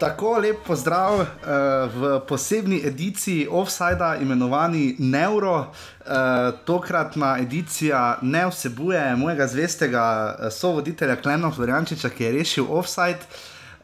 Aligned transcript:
tako 0.00 0.38
lep 0.38 0.56
pozdrav 0.66 1.14
uh, 1.20 1.26
v 1.94 2.20
posebni 2.28 2.80
ediciji 2.86 3.48
Offsida, 3.50 4.16
imenovani 4.20 4.96
Neuro. 4.98 5.56
Uh, 5.56 5.66
tokratna 6.64 7.38
edicija 7.38 8.18
ne 8.22 8.46
vsebuje 8.46 9.16
mojega 9.16 9.46
zvestega 9.46 10.36
sovoditelja 10.50 11.16
Klena 11.16 11.50
Floriančiča, 11.50 12.08
ki 12.08 12.24
je 12.24 12.32
rešil 12.32 12.66
Offside. 12.68 13.20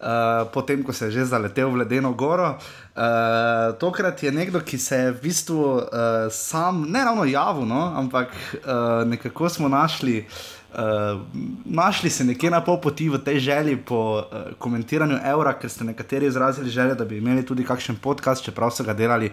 Uh, 0.01 0.06
potem, 0.52 0.82
ko 0.82 0.92
se 0.92 1.04
je 1.04 1.10
že 1.10 1.24
zaletel 1.24 1.68
v 1.70 1.77
ledeno 1.77 2.12
goro. 2.12 2.56
Uh, 2.96 3.77
tokrat 3.79 4.23
je 4.23 4.32
nekdo, 4.32 4.60
ki 4.60 4.79
se 4.79 4.96
je 4.96 5.10
v 5.12 5.20
bistvu 5.23 5.60
uh, 5.60 5.82
sam, 6.30 6.87
ne 6.88 7.04
ravno 7.04 7.24
javno, 7.24 7.65
no, 7.74 7.92
ampak 7.96 8.29
uh, 8.32 9.04
nekako 9.04 9.48
smo 9.48 9.68
našli 9.68 10.18
uh, 10.18 10.59
Uh, 10.70 11.20
našli 11.65 12.10
se 12.10 12.24
nekje 12.24 12.51
na 12.51 12.60
pol 12.62 12.77
poti 12.80 13.09
v 13.10 13.19
tej 13.19 13.41
želji 13.41 13.77
po 13.77 14.23
uh, 14.23 14.55
komentiranju 14.59 15.16
evra, 15.27 15.56
ker 15.59 15.70
ste 15.70 15.84
nekateri 15.84 16.27
izrazili 16.27 16.70
željo, 16.70 16.95
da 16.95 17.05
bi 17.05 17.19
imeli 17.19 17.43
tudi 17.46 17.65
kakšen 17.66 17.96
podcast, 17.96 18.45
čeprav 18.45 18.70
so 18.70 18.87
ga 18.87 18.95
delali 18.95 19.33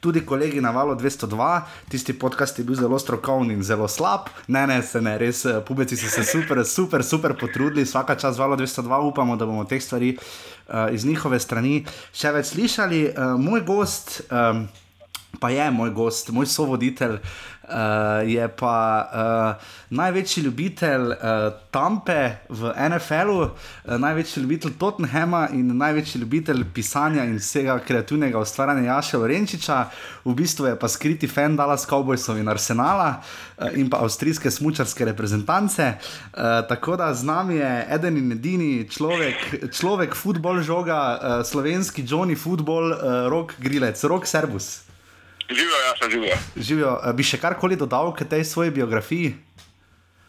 tudi 0.00 0.22
kolegi 0.26 0.60
na 0.60 0.70
valu 0.70 0.94
202. 0.94 1.60
Tisti 1.88 2.14
podcast 2.18 2.58
je 2.58 2.64
bil 2.64 2.78
zelo 2.78 2.98
strokovni 2.98 3.54
in 3.54 3.62
zelo 3.62 3.88
slab, 3.88 4.30
ne, 4.46 4.66
ne, 4.66 4.78
se 4.82 5.02
ne, 5.02 5.18
res, 5.18 5.44
uh, 5.44 5.58
pubeci 5.66 5.96
so 5.96 6.06
se 6.06 6.24
super, 6.24 6.64
super, 6.64 7.04
super 7.04 7.34
potrudili, 7.34 7.84
vsaka 7.84 8.14
čas 8.14 8.38
valu 8.38 8.56
202, 8.56 9.02
upamo, 9.10 9.36
da 9.36 9.46
bomo 9.46 9.64
teh 9.64 9.82
stvari 9.82 10.14
uh, 10.16 10.86
iz 10.94 11.04
njihove 11.04 11.40
strani 11.40 11.84
še 12.14 12.30
več 12.30 12.54
slišali. 12.54 13.06
Uh, 13.10 13.34
moj 13.40 13.66
gost. 13.66 14.20
Um, 14.30 14.68
Pa 15.40 15.50
je 15.50 15.70
moj 15.70 15.90
gost, 15.90 16.30
moj 16.30 16.46
sovoditelj, 16.46 17.18
uh, 17.68 18.28
je 18.28 18.48
pa 18.48 18.78
uh, 19.58 19.66
največji 19.90 20.42
ljubitelj 20.42 21.00
uh, 21.00 21.16
Tampe 21.70 22.30
v 22.48 22.72
NFL-u, 22.90 23.38
uh, 23.40 23.50
največji 23.98 24.42
ljubitelj 24.42 24.72
Tottenhama 24.78 25.48
in 25.52 25.76
največji 25.76 26.20
ljubitelj 26.20 26.64
pisanja 26.74 27.24
in 27.24 27.36
vsega 27.36 27.78
kreativnega 27.78 28.38
ustvarjanja 28.38 28.92
Jaša 28.92 29.18
Vrenčiča, 29.18 29.84
v 30.24 30.34
bistvu 30.34 30.66
je 30.66 30.78
pa 30.78 30.88
skriti 30.88 31.28
fan 31.28 31.56
Dallas 31.56 31.86
Cowboysov 31.88 32.38
in 32.38 32.48
Arsenala 32.48 33.20
uh, 33.58 33.68
in 33.74 33.90
pa 33.90 34.02
avstrijske 34.02 34.50
smočarske 34.50 35.04
reprezentance. 35.04 35.92
Uh, 35.92 36.42
tako 36.68 36.96
da 36.96 37.14
z 37.14 37.24
nami 37.24 37.56
je 37.56 37.86
eden 37.90 38.16
in 38.16 38.32
edini 38.32 38.88
človek, 38.88 39.70
človek, 39.72 40.14
futbol 40.14 40.62
žoga, 40.62 41.18
uh, 41.18 41.46
slovenski 41.46 42.06
Johnny 42.06 42.38
Football, 42.38 42.92
uh, 42.92 43.28
rok 43.30 43.54
grilec, 43.58 44.04
rok 44.04 44.26
servus. 44.26 44.85
Živijo, 45.48 45.78
ja, 45.86 45.92
sem 46.00 46.10
živijo. 46.10 46.36
Živijo. 46.56 46.92
Bi 47.14 47.22
še 47.22 47.38
karkoli 47.38 47.76
dodal 47.76 48.12
k 48.14 48.26
tej 48.28 48.44
svoji 48.44 48.70
biografiji? 48.70 49.34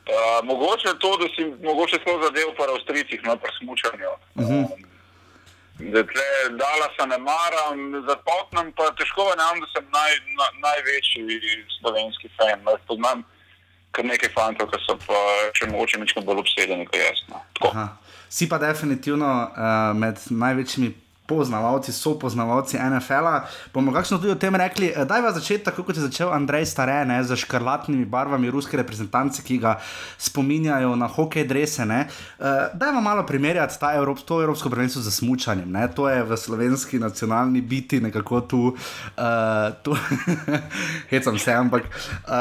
Uh, 0.07 0.45
mogoče 0.45 0.93
to, 0.99 1.17
da 1.17 1.27
si 1.35 1.43
mogoče 1.63 1.99
samo 2.03 2.23
zadev 2.23 2.53
po 2.57 2.63
Avstrijcih, 2.63 3.23
no 3.23 3.35
pa 3.37 3.47
smučanju. 3.59 4.11
Uh 4.35 4.45
-huh. 4.45 4.63
um, 4.63 4.83
Dala 6.61 6.87
se 6.95 7.07
ne 7.07 7.17
maram, 7.17 7.77
zapotnem 8.09 8.71
pa 8.77 8.91
težko 8.97 9.25
verjamem, 9.29 9.59
da 9.61 9.67
sem 9.73 9.85
naj, 9.97 10.11
na, 10.39 10.47
največji 10.65 11.21
slovenski 11.79 12.29
fan. 12.37 12.59
No, 12.63 12.77
poznam 12.87 13.23
kar 13.91 14.05
nekaj 14.05 14.29
fantov, 14.29 14.69
ki 14.71 14.79
so 14.85 14.97
pa 15.07 15.19
še 15.57 15.65
mogoče 15.71 15.99
nekaj 15.99 16.23
bolj 16.23 16.39
obsedeni 16.39 16.85
kot 16.85 16.99
jaz. 17.01 17.19
No. 17.29 17.87
Si 18.29 18.49
pa 18.49 18.57
definitivno 18.57 19.31
uh, 19.43 19.97
med 19.97 20.15
največjimi 20.29 20.93
poznavalci, 21.27 21.91
so 21.93 22.15
poznavalci 22.19 22.79
NFL-a. 22.79 23.45
Bomo 23.73 23.91
kakšno 23.91 24.17
tudi 24.17 24.31
o 24.31 24.39
tem 24.39 24.55
rekli. 24.55 24.93
Eh, 24.95 25.05
daj 25.05 25.21
vas 25.21 25.35
začeti 25.35 25.67
tako, 25.67 25.83
kot 25.83 25.99
je 25.99 26.07
začel 26.07 26.31
Andrej 26.33 26.65
Stare, 26.71 27.05
ne, 27.05 27.19
z 27.23 27.35
škrlatnimi 27.35 28.05
barvami 28.05 28.51
ruske 28.51 28.77
reprezentance, 28.77 29.43
ki 29.43 29.59
ga 29.59 29.77
spominjajo 30.17 30.95
na 30.95 31.07
hokej 31.07 31.43
drese. 31.47 31.83
Uh, 31.87 32.71
daj 32.73 32.91
vam 32.95 33.03
malo 33.03 33.25
primerjati 33.25 33.75
Evrop, 33.95 34.19
to 34.25 34.41
Evropsko 34.41 34.69
prvenstvo 34.69 35.01
za 35.01 35.11
smutšanjem. 35.11 35.75
To 35.95 36.09
je 36.09 36.23
v 36.23 36.37
slovenski 36.37 36.99
nacionalni 36.99 37.61
biti 37.61 38.01
nekako 38.01 38.41
tu, 38.41 38.61
uh, 38.71 39.73
tu 39.83 39.95
hecam 41.11 41.37
se, 41.39 41.53
ampak 41.53 41.83
uh, 41.83 42.31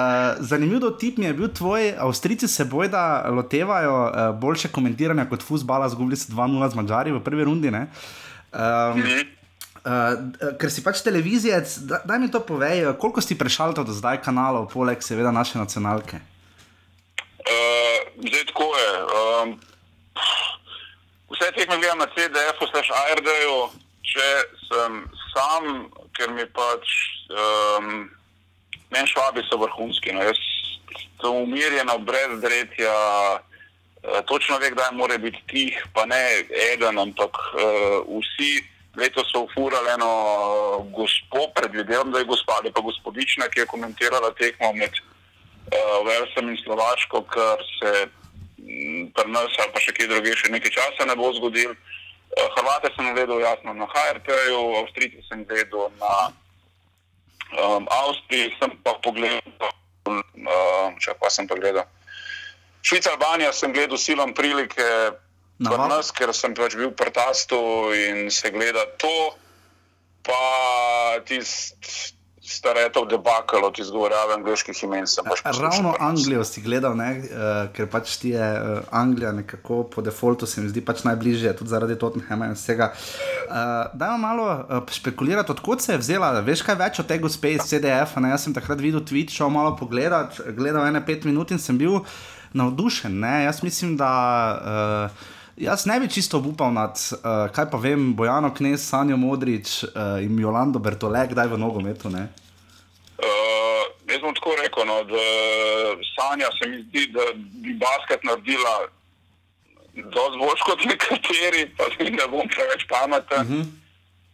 zanimiv 0.40 0.80
tip 0.98 1.18
mi 1.18 1.24
je 1.24 1.34
bil 1.34 1.48
tvoj, 1.48 1.94
Avstrijci 1.98 2.48
se 2.48 2.64
bojda 2.64 3.26
lotevajo 3.30 3.96
uh, 4.04 4.40
boljše 4.40 4.68
komentiranja 4.68 5.24
kot 5.24 5.42
fusbala, 5.42 5.88
zgubili 5.88 6.16
so 6.16 6.32
2-0 6.32 6.70
z 6.70 6.74
Mačari 6.74 7.12
v 7.12 7.20
prvi 7.20 7.44
rundi. 7.44 7.70
Ne? 7.70 7.86
Um, 8.54 9.02
uh, 9.82 10.54
ker 10.60 10.70
si 10.72 10.84
pač 10.84 11.02
televizijec, 11.04 11.78
da, 11.88 12.00
daj 12.06 12.18
mi 12.22 12.30
to 12.32 12.40
povej, 12.40 12.94
koliko 13.00 13.22
si 13.24 13.38
prešalil 13.38 13.76
do 13.76 13.94
zdaj 13.94 14.22
kanalov, 14.24 14.70
poleg 14.72 15.02
seveda 15.02 15.34
naše 15.34 15.58
nacionalke? 15.58 16.22
Uh, 17.46 17.98
zdaj 18.22 18.44
tako 18.52 18.70
je. 18.76 18.90
Um, 19.18 19.48
vse 21.34 21.52
teh 21.56 21.68
me 21.68 21.78
gledam 21.78 22.02
na 22.02 22.08
CDF-u, 22.14 22.70
slash 22.70 22.90
ARD-ju, 22.90 23.58
če 24.06 24.28
sem 24.66 25.02
sam, 25.34 25.90
ker 26.16 26.32
mi 26.32 26.46
pač 26.48 26.94
um, 27.30 28.06
meni 28.94 29.10
švabi 29.10 29.44
so 29.46 29.58
vrhunski. 29.60 30.14
No, 30.16 30.24
jaz 30.24 30.40
sem 31.20 31.42
umirjen, 31.42 31.90
brez 32.06 32.40
dretja. 32.40 32.96
Eh, 34.06 34.22
točno 34.26 34.58
ve, 34.58 34.70
kdaj 34.70 34.92
mora 34.92 35.18
biti 35.18 35.42
tih, 35.46 35.86
pa 35.94 36.06
ne 36.06 36.22
eden, 36.72 36.98
ampak 36.98 37.34
uh, 37.34 38.18
vsi. 38.18 38.62
Letos 38.96 39.28
so 39.32 39.42
ufurali 39.44 39.90
eno 39.94 40.10
gospo, 40.96 41.40
predvidevam, 41.54 42.12
da 42.12 42.18
je 42.18 42.24
gospa 42.24 42.52
ali 42.60 42.72
pa 42.72 42.80
gospodična, 42.80 43.48
ki 43.48 43.60
je 43.60 43.66
komentirala 43.66 44.30
tekmo 44.38 44.72
med 44.72 44.94
uh, 44.94 46.06
Velsom 46.06 46.48
in 46.48 46.56
Slovaško, 46.64 47.22
kar 47.22 47.58
se 47.78 48.06
mm, 48.58 49.10
pri 49.16 49.30
nas 49.32 49.58
ali 49.58 49.72
pa 49.74 49.82
še 49.84 49.92
kje 49.92 50.06
druge 50.14 50.36
še 50.36 50.52
nekaj 50.54 50.72
časa 50.78 51.08
ne 51.10 51.18
bo 51.18 51.32
zgodil. 51.36 51.74
Uh, 51.74 52.46
Hrvate 52.56 52.94
sem 52.94 53.10
gledal 53.14 53.42
jasno 53.42 53.74
na 53.74 53.90
HRT-ju, 53.90 54.62
Avstrijce 54.84 55.26
sem 55.28 55.44
gledal 55.50 55.90
na 56.00 56.14
um, 57.58 57.90
Avstriji, 57.90 58.54
sem 58.62 58.72
pa 58.86 58.94
pogledal, 59.02 59.74
uh, 60.06 60.88
če 61.02 61.18
pa 61.20 61.28
sem 61.28 61.50
pa 61.50 61.58
gledal. 61.58 61.90
Švica, 62.86 63.10
Albanija 63.16 63.52
sem 63.52 63.72
gledal 63.74 63.98
silom 63.98 64.30
prilike, 64.34 64.84
nas, 65.58 66.12
ker 66.14 66.30
sem 66.36 66.54
pač 66.54 66.76
bil 66.78 66.92
v 66.92 66.94
prtastu 66.94 67.58
in 67.98 68.28
se 68.30 68.52
gleda 68.54 68.84
to, 69.00 69.16
pa 70.26 71.18
tisti 71.26 72.14
staretov 72.46 73.08
debakal 73.10 73.64
od 73.66 73.78
izgovorjave 73.82 74.36
angliških 74.36 74.84
imen. 74.86 75.08
Pač 75.26 75.58
Ravno 75.58 75.96
Anglijo 75.98 76.44
si 76.46 76.62
gledal, 76.62 76.94
ne, 76.94 77.08
uh, 77.18 77.56
ker 77.74 77.88
pač 77.90 78.12
ti 78.22 78.30
je 78.36 78.50
uh, 78.54 78.86
Anglija 78.94 79.32
nekako 79.34 79.80
po 79.90 80.04
defaultu 80.06 80.46
se 80.46 80.62
mi 80.62 80.70
zdi 80.70 80.84
pač 80.84 81.02
najbližje, 81.08 81.56
tudi 81.58 81.74
zaradi 81.74 81.98
Tottenhama 81.98 82.52
in 82.52 82.54
vsega. 82.54 82.92
Uh, 82.94 83.90
Dajmo 83.98 84.20
malo 84.22 84.46
uh, 84.46 84.94
špekulirati, 84.94 85.52
odkot 85.58 85.82
se 85.82 85.96
je 85.96 86.04
vzela, 86.04 86.30
veš 86.46 86.62
kaj 86.62 86.78
več 86.78 87.02
o 87.02 87.08
tej 87.08 87.24
gospe 87.26 87.56
iz 87.56 87.66
CDF, 87.66 88.14
ne, 88.22 88.30
jaz 88.36 88.46
sem 88.46 88.54
takrat 88.54 88.78
videl 88.78 89.02
tweet, 89.02 89.34
šel 89.34 89.50
malo 89.50 89.74
pogledat, 89.74 90.38
gledal 90.54 90.86
ene 90.86 91.02
pet 91.02 91.26
minut 91.26 91.50
in 91.50 91.58
sem 91.58 91.74
bil 91.74 92.04
navdušen. 92.52 93.20
Ne? 93.20 93.44
Jaz 93.44 93.62
mislim, 93.62 93.96
da 93.96 94.10
uh, 95.10 95.26
jaz 95.56 95.86
ne 95.86 96.00
bi 96.00 96.08
čisto 96.10 96.38
upal 96.38 96.72
nad, 96.72 96.90
uh, 96.90 97.52
kaj 97.52 97.70
pa 97.70 97.76
vem, 97.76 98.14
Bojano 98.14 98.54
Knes, 98.54 98.88
Sanjo 98.88 99.16
Modrič 99.16 99.84
uh, 99.84 99.90
in 100.22 100.38
Jolando 100.38 100.78
Bertole, 100.78 101.26
kdaj 101.30 101.46
v 101.46 101.58
nogometu. 101.58 102.08
Uh, 102.08 102.16
jaz 104.08 104.20
bom 104.20 104.34
tako 104.34 104.56
rekel, 104.62 104.86
no, 104.86 105.02
da 105.04 105.24
Sanja 106.14 106.48
se 106.58 106.68
mi 106.68 106.82
zdi, 106.82 107.06
da 107.12 107.20
bi 107.34 107.74
basket 107.74 108.24
naredila. 108.24 108.76
Dosti 109.96 110.38
bolj 110.38 110.60
kot 110.60 110.84
nekateri, 110.84 111.62
pa 111.76 111.88
tudi 111.96 112.10
ne 112.10 112.26
bom 112.28 112.48
preveč 112.48 112.84
pameten. 112.88 113.40
Uh 113.40 113.48
-huh. 113.48 113.64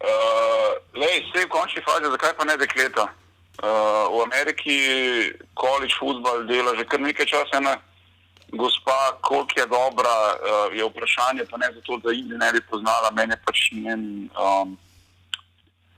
uh, 0.08 0.70
Lej, 1.00 1.22
vse 1.22 1.44
v 1.46 1.48
končni 1.48 1.82
fazi, 1.86 2.10
zakaj 2.10 2.32
pa 2.38 2.44
ne 2.44 2.56
dekleta? 2.56 3.06
Uh, 3.62 4.10
v 4.10 4.22
Ameriki 4.26 4.76
količ 5.54 5.94
futbol 5.98 6.46
dela 6.46 6.74
že 6.76 6.84
kar 6.84 7.00
nekaj 7.00 7.26
časa. 7.26 7.60
Ne? 7.60 7.78
Gospa, 8.52 9.18
koliko 9.20 9.60
je 9.60 9.66
dobra, 9.66 10.16
uh, 10.32 10.76
je 10.76 10.84
vprašanje, 10.84 11.44
pa 11.50 11.56
ne 11.56 11.68
zato, 11.74 11.96
da 12.04 12.10
jih 12.12 12.26
ne 12.26 12.52
bi 12.52 12.60
poznala, 12.70 13.10
meni 13.10 13.36
pač 13.46 13.70
njen 13.72 14.28
um, 14.36 14.76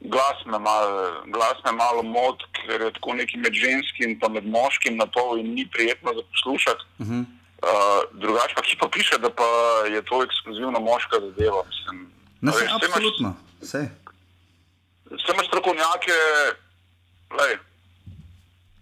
glas 0.01 0.45
me 0.45 0.59
malo 0.59 1.23
mal 1.73 2.03
mot, 2.03 2.43
ker 2.53 2.81
je 2.81 2.93
tako 2.93 3.15
neki 3.15 3.37
med 3.37 3.53
ženskim 3.53 4.11
in 4.11 4.33
med 4.33 4.47
moškim 4.47 4.97
na 4.97 5.07
pol 5.07 5.39
in 5.39 5.55
ni 5.55 5.67
prijetno 5.67 6.13
za 6.15 6.23
poslušati. 6.33 6.85
Uh 6.99 7.07
-huh. 7.07 7.25
uh, 7.63 8.21
drugače 8.21 8.55
pa 8.55 8.63
ki 8.63 8.77
pa 8.81 8.89
piše, 8.89 9.19
da 9.19 9.31
pa 9.31 9.51
je 9.89 10.03
to 10.03 10.23
ekskluzivno 10.23 10.81
moška 10.81 11.21
zadeva. 11.21 11.63
Mislim, 11.69 12.13
ne, 12.41 12.53
veš, 12.53 12.71
absolutno, 12.75 13.37
vse. 13.61 13.89
Vse 15.11 15.33
imaš 15.35 15.47
strokovnjake, 15.47 16.17
lej, 17.39 17.59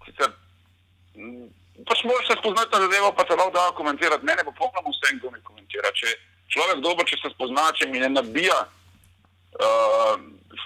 sicer, 0.07 0.31
pač 1.89 2.05
moraš 2.05 2.27
se 2.27 2.37
spoznati 2.39 2.73
na 2.75 2.81
zadevo, 2.85 3.13
pa 3.17 3.25
te 3.25 3.37
lahko 3.37 3.51
da 3.55 3.71
komentirati. 3.77 4.25
Mene 4.25 4.45
bo 4.45 4.53
popolnoma 4.53 4.93
vse, 4.93 5.17
kdo 5.19 5.31
mi 5.31 5.41
komentira. 5.43 5.91
Če 5.99 6.15
človek 6.53 6.83
dobro, 6.85 7.07
če 7.09 7.19
se 7.23 7.33
spozna, 7.35 7.71
če 7.79 7.89
mi 7.91 8.03
ne 8.03 8.11
nabija 8.13 8.59
uh, 8.67 10.15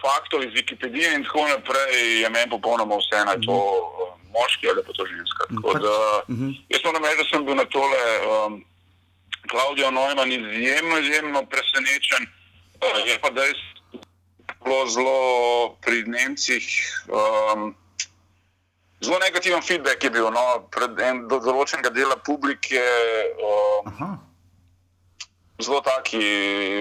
faktov 0.01 0.45
iz 0.45 0.55
Wikipedije 0.57 1.15
in 1.15 1.25
tako 1.27 1.47
naprej, 1.51 2.23
je 2.23 2.31
meni 2.31 2.51
popolnoma 2.51 2.99
vse 3.01 3.23
na 3.29 3.37
to 3.47 3.57
uh, 3.57 4.11
moški 4.35 4.71
ali 4.73 4.85
pa 4.87 4.97
to 4.97 5.07
ženska. 5.07 5.49
Tako, 5.53 5.63
pač, 5.69 5.83
da, 5.85 5.97
mhm. 6.33 6.51
Jaz 6.75 6.85
moram 6.85 7.09
reči, 7.09 7.23
da 7.23 7.29
sem 7.31 7.47
bil 7.47 7.59
na 7.61 7.67
tole 7.71 8.03
um, 8.19 8.61
Klaudijo 9.47 9.91
Neumann 9.95 10.33
izjemno, 10.33 10.99
izjemno 10.99 11.47
presenečen. 11.47 12.29
Uh, 12.83 13.01
je 13.07 13.17
pa 13.23 13.31
dejstvo, 13.31 14.03
zelo, 14.67 14.87
zelo 14.91 15.19
pri 15.81 16.05
Nemcih. 16.11 16.67
Um, 17.09 17.75
Zelo 19.01 19.19
negativen 19.19 19.63
feedback 19.63 20.05
je 20.05 20.11
bil 20.11 20.31
no, 20.33 20.45
en, 21.05 21.27
do 21.29 21.41
določenega 21.45 21.93
dela 21.93 22.17
publike. 22.17 22.81
Um, 23.37 23.93
Aha. 23.93 24.11
zelo 25.63 25.81
taki 25.81 26.21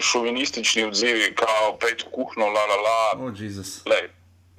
šovinistični 0.02 0.84
odzivi, 0.90 1.32
kao 1.36 1.76
pejt 1.80 2.06
v 2.08 2.12
kuhno, 2.16 2.50
la 2.52 2.66
la 2.72 2.82
la. 2.88 2.98
Oh. 3.20 3.32
Lej, 3.92 4.10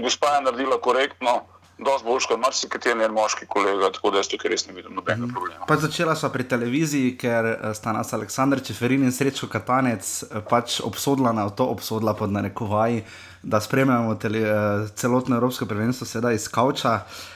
gospa 0.00 0.36
je 0.36 0.46
naredila 0.46 0.78
korektno, 0.80 1.34
dosti 1.78 2.08
boljš 2.08 2.26
kot 2.30 2.40
marsikateri 2.40 2.98
njen 2.98 3.12
moški 3.12 3.46
kolega, 3.48 3.90
tako 3.92 4.10
da 4.10 4.22
jaz 4.22 4.30
tukaj 4.32 4.52
res 4.52 4.66
ne 4.68 4.76
vidim 4.76 4.96
nobenega 4.96 5.28
problema. 5.32 5.68
Pa 5.68 5.76
začela 5.80 6.16
sva 6.16 6.30
pri 6.32 6.48
televiziji, 6.48 7.14
ker 7.20 7.52
eh, 7.52 7.70
sta 7.76 7.92
nas 7.96 8.12
Aleksandr 8.16 8.64
Čeferin 8.64 9.04
in 9.04 9.12
Srečko 9.12 9.48
Katanec 9.52 10.10
eh, 10.24 10.40
pač 10.48 10.80
obsodila 10.84 11.32
na 11.36 11.48
to, 11.48 11.68
obsodila 11.72 12.16
pod 12.16 12.32
narekovaji, 12.32 13.04
da 13.42 13.60
spremljamo 13.60 14.16
tele, 14.20 14.44
eh, 14.44 14.92
celotno 14.96 15.36
Evropsko 15.36 15.68
prvenstvo 15.68 16.08
sedaj 16.08 16.40
iz 16.40 16.48
Kavča. 16.48 17.00
Uh, 17.04 17.35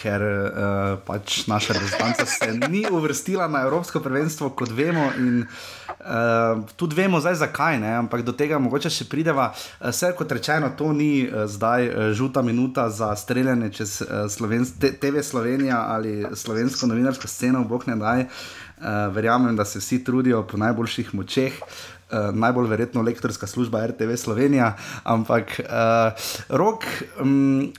ker 0.00 0.22
uh, 0.24 0.98
pač 1.04 1.46
naša 1.46 1.76
reprezentanca 1.76 2.26
se 2.26 2.52
ni 2.68 2.86
uvrstila 2.90 3.48
na 3.48 3.62
Evropsko 3.66 4.00
prvenstvo, 4.00 4.50
kot 4.56 4.72
vemo, 4.72 5.10
in 5.18 5.44
uh, 5.44 6.62
tudi 6.76 6.96
vemo, 6.96 7.20
zdaj 7.20 7.34
zakaj, 7.42 7.80
ne? 7.80 7.92
ampak 8.00 8.24
do 8.24 8.32
tega 8.32 8.58
mogoče 8.58 8.90
še 8.90 9.08
prideva. 9.12 9.50
Vse 9.84 10.14
kot 10.16 10.32
rečeno, 10.32 10.72
to 10.78 10.92
ni 10.96 11.26
uh, 11.28 11.44
zdaj 11.50 11.88
uh, 11.88 11.96
žuta 12.16 12.42
minuta 12.42 12.88
za 12.88 13.12
streljanje 13.16 13.72
čez 13.76 14.00
uh, 14.02 14.24
Slovenc 14.32 14.72
TV 14.80 15.20
Slovenija 15.22 15.84
ali 15.92 16.24
slovensko 16.32 16.88
novinarsko 16.88 17.28
sceno, 17.28 17.64
bog 17.68 17.84
ne 17.90 18.00
daj. 18.00 18.26
Uh, 18.76 19.08
verjamem, 19.12 19.56
da 19.56 19.64
se 19.64 19.80
vsi 19.80 20.02
trudijo 20.04 20.42
po 20.48 20.56
najboljših 20.60 21.14
močeh. 21.14 21.60
Uh, 22.06 22.30
najbolj 22.32 22.68
verjetno 22.70 23.02
lektorska 23.02 23.46
služba 23.46 23.86
RTV 23.86 24.14
Slovenija, 24.16 24.76
ampak 25.04 25.60
uh, 25.60 26.28
rok. 26.48 26.86
Um, 27.20 27.72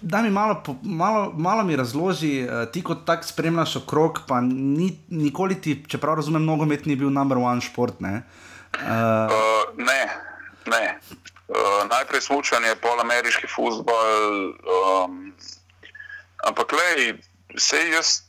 Da 0.00 0.22
mi 0.22 0.30
malo, 0.30 0.62
malo, 0.82 1.32
malo 1.36 1.64
mi 1.64 1.76
razloži, 1.76 2.46
uh, 2.46 2.64
ti 2.72 2.80
kot 2.82 3.04
tak 3.06 3.24
spremljaš 3.24 3.76
okrog, 3.82 4.22
pa 4.28 4.40
ni, 4.40 4.94
nikoli 5.08 5.60
ti, 5.60 5.82
čeprav 5.88 6.16
razumem, 6.16 6.44
nogomet 6.44 6.86
ni 6.86 6.96
bil 6.96 7.10
number 7.12 7.38
one 7.38 7.60
šport. 7.60 8.00
Ne? 8.00 8.22
Uh, 8.22 8.46
Uh, 8.76 9.64
ne, 9.76 10.02
ne. 10.66 10.98
Uh, 11.48 11.88
najprej 11.88 12.20
smučanje, 12.20 12.74
pol 12.82 13.00
ameriški 13.00 13.46
futbol. 13.48 14.52
Um, 14.66 15.32
ampak, 16.44 16.74
lej, 16.74 17.14
sej 17.56 17.94
jaz 17.94 18.26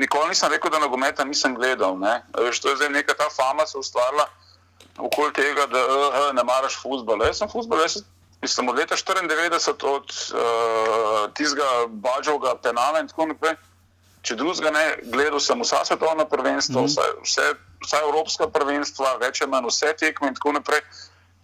nikoli 0.00 0.32
nisem 0.32 0.50
rekel, 0.50 0.72
da 0.72 0.80
nogometa 0.82 1.24
nisem 1.24 1.54
gledal. 1.54 1.98
Ne? 2.00 2.22
Veš, 2.34 2.60
to 2.64 2.72
je 2.72 2.80
zdaj 2.80 2.90
neka 2.96 3.14
ta 3.14 3.28
fama 3.30 3.66
se 3.66 3.78
ustvarila 3.78 4.26
okoli 4.98 5.32
tega, 5.36 5.68
da 5.70 5.84
uh, 5.84 6.32
ne 6.34 6.42
maraš 6.42 6.80
futbola. 6.80 7.28
Jaz 7.28 7.44
sem 7.44 7.52
futbol, 7.52 7.84
jaz 7.84 8.00
sem 8.00 8.08
od 8.68 8.76
leta 8.76 8.96
94 8.96 9.86
od 9.86 10.10
uh, 10.10 11.32
tistega 11.34 11.86
Bađovega 11.88 12.54
penala 12.62 13.00
in 13.00 13.08
tako 13.08 13.26
naprej. 13.26 13.56
Če 14.26 14.34
drugega 14.34 14.70
ne, 14.74 14.86
gledal 15.12 15.40
sem 15.40 15.60
vsa 15.62 15.84
svetovna 15.86 16.24
prvenstva, 16.26 16.82
mm. 16.82 16.86
vse, 16.90 17.10
vse, 17.22 17.50
vsa 17.84 18.00
evropska 18.08 18.48
prvenstva, 18.50 19.18
več 19.22 19.42
ali 19.42 19.52
manj 19.52 19.70
vse 19.70 19.92
tekme 20.00 20.32
in 20.32 20.34
tako 20.38 20.56
naprej. 20.58 20.82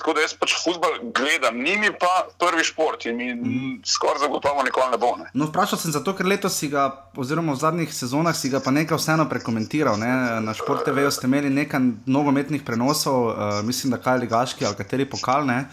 Tako 0.02 0.16
da 0.16 0.24
jaz 0.24 0.32
pač 0.34 0.56
futbol 0.58 0.96
gledam, 1.14 1.60
ni 1.62 1.76
mi 1.78 1.92
pa 1.94 2.26
prvi 2.40 2.64
šport 2.66 3.04
in 3.06 3.16
mi 3.20 3.28
mm. 3.34 3.74
skoraj 3.86 4.24
zagotovo 4.24 4.64
nikoli 4.66 4.90
ne 4.90 4.98
bo. 4.98 5.12
Ne. 5.20 5.28
no, 5.38 5.46
vprašal 5.52 5.78
sem 5.78 5.94
zato, 5.94 6.16
ker 6.18 6.26
letos 6.26 6.56
si 6.58 6.72
ga, 6.72 6.88
oziroma 7.14 7.54
v 7.54 7.62
zadnjih 7.62 7.94
sezonah 7.94 8.34
si 8.34 8.50
ga 8.50 8.58
pa 8.64 8.74
nekaj 8.74 8.98
vseeno 8.98 9.28
prekomentiral. 9.30 10.00
Ne? 10.02 10.10
Na 10.42 10.56
Šport 10.58 10.82
TV 10.88 11.06
ste 11.14 11.30
imeli 11.30 11.54
nekaj 11.54 11.86
nogometnih 12.10 12.66
prenosov, 12.66 13.30
uh, 13.30 13.60
mislim, 13.62 13.94
da 13.94 14.02
kaj 14.02 14.24
ligaški 14.24 14.66
ali 14.66 14.80
kateri 14.80 15.06
pokal. 15.06 15.46
Ne? 15.46 15.68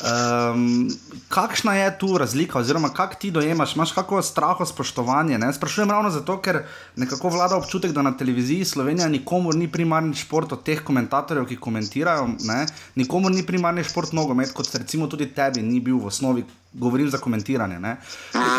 Um, 0.00 0.88
kakšna 1.28 1.74
je 1.74 1.98
tu 1.98 2.18
razlika, 2.18 2.58
oziroma 2.58 2.88
kako 2.88 3.14
ti 3.14 3.30
dojemaš, 3.30 3.74
imaš 3.74 3.92
kako 3.92 4.22
straho 4.22 4.66
spoštovanje? 4.66 5.38
Ne? 5.38 5.52
Sprašujem 5.52 5.90
ravno 5.90 6.10
zato, 6.10 6.38
ker 6.40 6.62
nekako 6.96 7.28
vlada 7.28 7.56
občutek, 7.56 7.92
da 7.92 8.02
na 8.02 8.16
televiziji 8.16 8.64
Slovenija 8.64 9.08
nikomor 9.08 9.54
ni 9.54 9.68
primarni 9.72 10.14
šport 10.14 10.52
od 10.52 10.62
teh 10.62 10.80
komentatorjev, 10.84 11.46
ki 11.46 11.60
komentirajo, 11.60 12.30
ne? 12.40 12.66
nikomor 12.94 13.32
ni 13.32 13.46
primarni 13.46 13.84
šport 13.84 14.12
nogomet, 14.12 14.52
kot 14.52 14.74
recimo 14.74 15.06
tudi 15.06 15.28
tebi 15.34 15.62
ni 15.62 15.80
bil 15.80 15.98
v 15.98 16.06
osnovi. 16.06 16.44
Govorim 16.72 17.10
za 17.10 17.18
komentiranje. 17.18 17.80
Ne? 17.80 17.96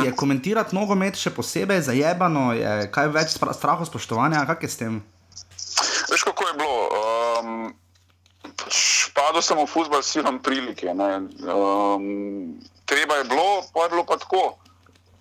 Je 0.06 0.12
komentirati 0.12 0.76
nogomet 0.76 1.16
še 1.16 1.32
posebej 1.32 1.82
zajebano, 1.82 2.52
je 2.54 2.90
kaj 2.92 3.08
več 3.08 3.38
spra- 3.38 3.54
strahu 3.56 3.88
spoštovanja, 3.88 4.44
kak 4.46 4.64
je 4.64 4.70
s 4.70 4.78
tem? 4.78 4.98
Veš, 6.12 6.26
kako 6.28 6.48
je 6.50 6.58
bilo? 6.60 6.76
Um, 7.40 7.72
Padel 9.14 9.42
sem 9.42 9.58
v 9.58 9.68
futbol 9.68 10.02
silom 10.04 10.40
prilike. 10.40 10.94
ne. 10.94 11.28
Um, 11.46 12.58
treba 12.86 13.16
je 13.16 13.24
bilo, 13.24 13.62
pa 13.74 13.84
je 13.84 13.90
bilo 13.90 14.04
pa 14.04 14.18
tako. 14.18 14.58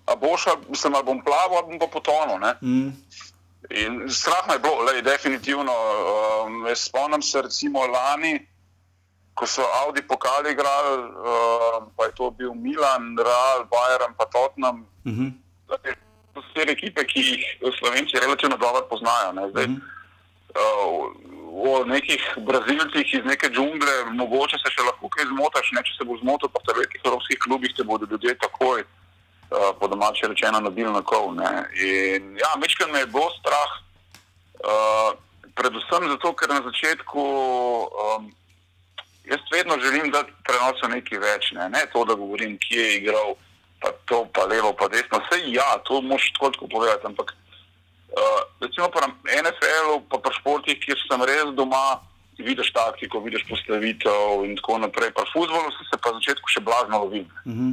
A 0.07 0.15
boš, 0.15 0.45
mislim, 0.69 0.95
ali 0.95 1.03
bom 1.05 1.21
plaval, 1.21 1.57
ali 1.57 1.67
bom 1.69 1.79
pa 1.79 1.87
potonil. 1.87 2.39
Mm. 2.61 2.91
In 3.71 4.09
strah 4.09 4.47
me 4.47 4.53
je 4.53 4.59
bilo, 4.59 4.81
lej, 4.83 5.01
definitivno. 5.01 5.71
Um, 5.71 6.65
spomnim 6.75 7.21
se 7.21 7.41
recimo 7.41 7.85
lani, 7.87 8.47
ko 9.33 9.47
so 9.47 9.63
Audi 9.83 10.01
pokali 10.01 10.51
igrali, 10.51 10.97
um, 11.05 11.91
pa 11.95 12.05
je 12.05 12.15
to 12.15 12.31
bil 12.31 12.53
Milan, 12.53 13.15
Real, 13.15 13.63
Bayern, 13.65 14.13
pa 14.17 14.25
Tottenham. 14.25 14.85
Uh 15.05 15.11
-huh. 15.11 15.31
To 16.33 16.41
so 16.41 16.53
te 16.55 16.71
ekipe, 16.71 17.03
ki 17.07 17.19
jih 17.19 17.39
Slovenci 17.79 18.19
relativno 18.19 18.57
dobro 18.57 18.87
poznajo. 18.89 19.31
Ne. 19.31 19.49
Zdaj, 19.49 19.67
Mhm. 19.67 19.79
uh, 20.55 21.11
o 21.51 21.83
nekih 21.85 22.23
Brazilcih 22.37 23.13
iz 23.13 23.25
neke 23.25 23.49
džungle, 23.51 23.95
mogoče 24.15 24.57
se 24.61 24.71
še 24.71 24.85
lahko 24.87 25.09
kaj 25.11 25.27
zmotaš, 25.27 25.71
ne, 25.75 25.83
če 25.83 25.97
se 25.97 26.07
bo 26.07 26.15
zmotil, 26.21 26.49
pa 26.49 26.63
v 26.63 26.77
velikih 26.77 27.03
evropskih 27.03 27.39
klubih 27.43 27.73
te 27.75 27.83
bodo 27.83 28.07
ljudje 28.07 28.37
takoj, 28.39 28.85
uh, 28.85 29.71
po 29.79 29.89
domače 29.91 30.31
rečeno, 30.31 30.61
nabil 30.63 30.91
na 30.95 31.03
kol. 31.03 31.33
ne. 31.35 31.51
In 31.75 32.37
ja, 32.39 32.53
mečkaj 32.61 32.87
me 32.91 33.03
je 33.03 33.11
bilo 33.11 33.27
strah, 33.39 33.73
uh, 34.63 35.09
predvsem 35.59 36.07
zato, 36.15 36.31
ker 36.39 36.55
na 36.55 36.61
začetku 36.63 37.21
um, 37.91 38.31
jaz 39.27 39.43
vedno 39.51 39.75
želim 39.83 40.11
dati 40.11 40.31
prenosu 40.47 40.87
nekaj 40.87 41.19
več, 41.19 41.51
ne, 41.59 41.67
ne 41.69 41.83
to, 41.91 42.05
da 42.07 42.15
govorim, 42.15 42.55
kje 42.63 42.79
je 42.79 42.97
igral, 43.01 43.35
pa 43.83 43.91
to, 44.07 44.23
pa 44.31 44.47
levo, 44.47 44.71
pa 44.71 44.87
desno. 44.87 45.19
Vse 45.27 45.43
ja, 45.51 45.67
to 45.83 45.99
moš 46.01 46.31
tako 46.39 46.71
povedati, 46.71 47.11
ampak 47.11 47.35
Uh, 48.11 48.41
recimo 48.59 48.89
pa 48.91 49.07
na 49.07 49.13
NFL-u, 49.41 50.01
pa 50.11 50.19
pri 50.19 50.33
športih, 50.35 50.79
kjer 50.83 50.99
sem 50.99 51.21
res 51.23 51.53
doma, 51.55 52.01
vidiš 52.37 52.73
taktiko, 52.75 53.21
vidiš 53.23 53.45
postavitev 53.47 54.43
in 54.47 54.57
tako 54.59 54.81
naprej. 54.83 55.13
Pri 55.15 55.29
futbolu 55.31 55.71
sem 55.71 55.87
se 55.87 55.95
pa 56.01 56.11
na 56.11 56.19
začetku 56.19 56.51
še 56.51 56.59
blazno 56.65 57.05
lovil. 57.05 57.25
Uh 57.45 57.53
-huh. 57.53 57.71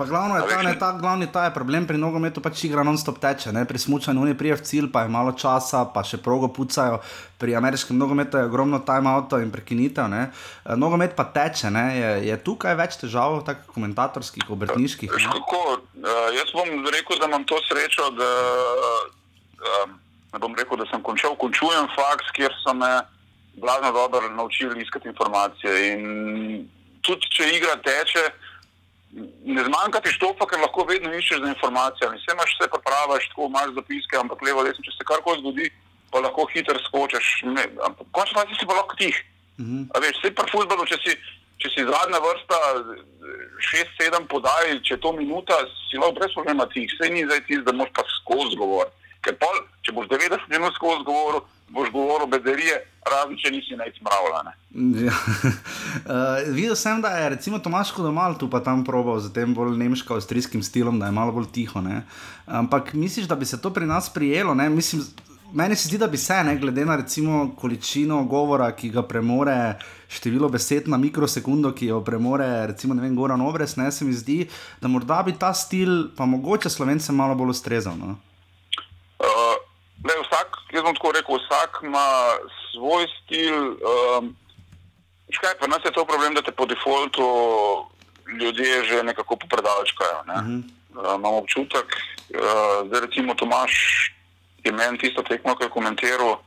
Pa 0.00 0.06
glavno 0.06 0.36
je 0.36 0.48
ta, 0.48 0.62
ne, 0.62 0.78
ta, 0.78 0.92
glavni 0.92 1.26
ta 1.32 1.44
je 1.44 1.52
problem 1.52 1.84
pri 1.86 1.98
nogometu, 2.00 2.40
pač 2.40 2.62
igra 2.64 2.80
non-stop 2.80 3.18
teče, 3.20 3.52
ne? 3.52 3.66
pri 3.68 3.78
smučanju 3.78 4.22
oni 4.22 4.32
prije 4.32 4.56
v 4.56 4.62
cilj, 4.64 4.86
pa 4.92 5.02
je 5.04 5.12
malo 5.12 5.34
časa, 5.36 5.82
pa 5.92 6.00
še 6.00 6.16
progo 6.24 6.48
pucajo, 6.48 7.02
pri 7.36 7.52
ameriškem 7.60 7.98
nogometu 8.00 8.40
je 8.40 8.48
ogromno 8.48 8.80
time-outov 8.80 9.44
in 9.44 9.52
prekinitev, 9.52 10.08
ne? 10.08 10.22
Eh, 10.32 10.72
nogomet 10.76 11.12
pa 11.12 11.28
teče, 11.28 11.68
ne? 11.68 11.84
Je, 11.98 12.10
je 12.30 12.38
tukaj 12.40 12.78
več 12.80 12.96
težav, 12.96 13.42
tako 13.44 13.76
komentatorskih, 13.76 14.48
obrtniških. 14.48 15.12
Ne? 15.12 15.28
kako, 15.36 15.60
jaz 16.32 16.48
bom 16.56 16.88
rekel, 16.96 17.20
da 17.20 17.28
imam 17.28 17.44
to 17.44 17.60
srečo, 17.68 18.08
da 18.16 18.30
um, 19.60 19.98
ne 20.32 20.38
bom 20.38 20.54
rekel, 20.54 20.78
da 20.80 20.86
sem 20.90 21.02
končal, 21.02 21.36
končujem 21.36 21.88
faks, 21.94 22.30
kjer 22.36 22.54
so 22.62 22.74
me 22.74 22.90
blazno 23.60 23.92
dobro 23.92 24.28
naučili 24.28 24.82
iskati 24.82 25.08
informacije. 25.08 25.92
In 25.92 26.68
tudi 27.02 27.26
če 27.34 27.48
igra 27.56 27.76
teče, 27.84 28.24
ne 29.44 29.64
zmanjka 29.66 30.00
ti 30.04 30.12
štopa, 30.14 30.46
ker 30.46 30.62
lahko 30.62 30.86
vedno 30.88 31.12
iščeš 31.14 31.42
za 31.42 31.50
informacijami. 31.50 32.20
Vse 32.20 32.36
imaš, 32.36 32.54
vse 32.56 32.70
popraviš, 32.70 33.28
tako 33.32 33.50
imaš 33.50 33.74
zapiske, 33.78 34.20
ampak 34.20 34.42
levo, 34.46 34.64
desno, 34.64 34.84
če 34.86 34.94
se 34.94 35.08
karkoli 35.08 35.42
zgodi, 35.42 35.66
pa 36.14 36.22
lahko 36.22 36.46
hitro 36.52 36.78
skočiš. 36.86 37.32
Končno 38.14 38.38
fazi 38.38 38.58
si 38.58 38.70
pa 38.70 38.78
lahko 38.78 38.96
tih. 39.02 39.18
Mhm. 39.58 39.90
A 39.94 40.04
veš, 40.04 40.22
vse 40.22 40.34
pri 40.34 40.52
futbolu, 40.52 40.86
če 40.86 41.00
si, 41.02 41.16
če 41.60 41.74
si 41.74 41.88
zadnja 41.90 42.22
vrsta, 42.22 42.60
šest, 43.70 43.92
sedem 43.98 44.30
podaj, 44.30 44.78
če 44.86 44.94
je 44.94 45.02
to 45.02 45.12
minuta, 45.18 45.58
si 45.90 45.98
lahko 45.98 46.16
brez 46.20 46.38
problema 46.38 46.70
tih. 46.70 46.86
Vse 46.94 47.10
ni 47.10 47.26
zdaj 47.26 47.44
tisto, 47.50 47.66
da 47.66 47.76
moš 47.76 47.90
pa 47.98 48.06
skozi 48.20 48.56
govoriti. 48.56 48.99
Ker 49.24 49.36
pol, 49.40 49.64
če 49.84 49.92
boš 49.96 50.08
90 50.08 50.48
minut 50.52 50.76
skozi 50.76 51.04
govoril, 51.04 51.42
boš 51.70 51.90
govoril 51.92 52.28
bedarije, 52.30 52.78
razen 53.06 53.38
če 53.40 53.52
nisi 53.54 53.78
najcmravljane. 53.80 54.56
Ja. 55.04 55.10
uh, 55.10 56.54
videl 56.54 56.76
sem, 56.78 57.00
da 57.02 57.10
je 57.18 57.30
recimo 57.34 57.58
Tomaš 57.58 57.90
Kodomal 57.90 58.36
tu 58.38 58.46
pa 58.50 58.60
tam 58.62 58.84
probal 58.86 59.18
z 59.20 59.32
tem 59.34 59.54
bolj 59.54 59.74
nemško-avstrijskim 59.80 60.62
stilom, 60.62 61.00
da 61.00 61.08
je 61.10 61.16
malo 61.16 61.34
bolj 61.34 61.48
tiho. 61.52 61.82
Ne? 61.82 62.04
Ampak 62.46 62.92
misliš, 62.94 63.26
da 63.26 63.34
bi 63.34 63.46
se 63.46 63.60
to 63.60 63.72
pri 63.74 63.86
nas 63.86 64.12
prijelo? 64.14 64.54
Ne? 64.54 64.68
Mislim, 64.70 65.02
meni 65.52 65.76
se 65.76 65.88
zdi, 65.88 65.98
da 65.98 66.06
bi 66.06 66.16
se, 66.16 66.38
ne, 66.44 66.56
glede 66.56 66.84
na 66.86 66.96
recimo 66.96 67.50
količino 67.58 68.22
govora, 68.24 68.70
ki 68.72 68.90
ga 68.94 69.02
premore, 69.02 69.74
število 70.08 70.48
besed 70.48 70.88
na 70.88 70.96
mikrosekundo, 70.96 71.74
ki 71.74 71.90
jo 71.90 72.00
premore, 72.04 72.48
recimo, 72.70 72.94
ne 72.94 73.02
vem, 73.02 73.16
Goran 73.16 73.40
Obres, 73.40 73.76
ne, 73.76 73.90
se 73.92 74.04
mi 74.04 74.14
zdi, 74.14 74.44
da 74.80 74.88
morda 74.88 75.22
bi 75.26 75.34
ta 75.38 75.54
stil 75.54 76.12
pa 76.16 76.26
mogoče 76.26 76.70
slovencem 76.70 77.16
malo 77.16 77.34
bolj 77.34 77.56
ustrezal. 77.58 77.98
No? 77.98 78.16
Le, 80.04 80.14
vsak, 80.24 80.56
jaz 80.72 80.82
bom 80.82 80.94
tako 80.96 81.12
rekel, 81.12 81.36
vsak 81.36 81.80
ima 81.84 82.06
svoj 82.72 83.06
stil. 83.18 83.56
Um, 83.84 84.36
škaj, 85.30 85.58
pa 85.60 85.66
nas 85.66 85.84
je 85.84 85.92
to 85.92 86.04
problem, 86.04 86.34
da 86.34 86.42
te 86.42 86.52
po 86.52 86.66
defaultu 86.66 87.26
ljudje 88.40 88.84
že 88.84 89.02
nekako 89.02 89.36
popredalčkajo. 89.36 90.22
Ne? 90.26 90.34
Uh 90.34 90.40
-huh. 90.40 90.62
uh, 90.96 91.14
imam 91.18 91.34
občutek, 91.34 91.86
uh, 91.86 92.88
da 92.90 93.00
recimo 93.00 93.34
Tomaš 93.34 93.72
je 94.64 94.72
meni 94.72 94.98
tisto 94.98 95.22
tekmo, 95.22 95.56
ki 95.56 95.64
je 95.64 95.70
komentiral 95.70 96.38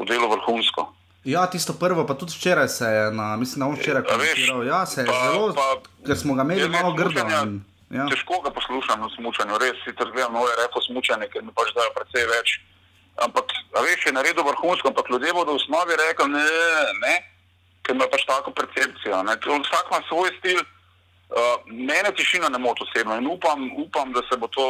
v 0.00 0.04
delu 0.06 0.30
vrhunsko. 0.30 0.92
Ja, 1.24 1.46
tisto 1.50 1.72
prvo, 1.72 2.06
pa 2.06 2.14
tudi 2.14 2.32
včeraj 2.36 2.68
se 2.68 2.84
je, 2.84 3.10
na, 3.12 3.36
mislim, 3.36 3.60
da 3.60 3.74
je 3.74 3.80
včeraj 3.80 4.02
komentiral. 4.02 4.66
Ja, 4.66 4.86
se 4.86 5.00
je 5.00 5.06
pa, 5.06 5.12
zelo, 5.12 5.54
pa, 5.54 5.76
ker 6.06 6.18
smo 6.18 6.34
ga 6.34 6.42
imeli 6.42 6.68
malo 6.68 6.94
grdo. 6.94 7.20
Ja. 7.90 8.04
Težko 8.04 8.40
ga 8.44 8.50
poslušam 8.52 9.00
na 9.00 9.08
smutnju, 9.14 9.56
res 9.62 9.78
si 9.84 9.94
trgujemo 9.96 10.36
nove 10.36 10.52
repo 10.60 10.80
smutnje, 10.84 11.28
ker 11.32 11.44
mi 11.44 11.54
pač 11.56 11.72
dajo 11.76 11.92
precej 11.96 12.26
več. 12.28 12.58
Ampak, 13.24 13.50
veš, 13.74 14.06
je 14.06 14.12
naredil 14.12 14.44
vrhunsko, 14.44 14.92
ampak 14.92 15.08
ljudje 15.10 15.32
bodo 15.32 15.56
v 15.56 15.60
osnovi 15.62 15.96
rekli, 15.96 16.28
ne, 16.34 16.44
ne, 17.00 17.14
ker 17.82 17.96
ima 17.96 18.06
pač 18.12 18.26
tako 18.28 18.52
percepcijo. 18.52 19.22
Ne. 19.24 19.38
Vsak 19.40 19.88
ima 19.88 20.02
svoj 20.10 20.30
stil. 20.38 20.60
Uh, 21.28 21.60
mene 21.68 22.08
tišina 22.16 22.48
ne 22.48 22.56
moti 22.56 22.86
osebno 22.86 23.18
in 23.20 23.26
upam, 23.28 23.66
upam 23.76 24.12
da 24.16 24.22
se 24.24 24.36
bo 24.40 24.48
to, 24.48 24.64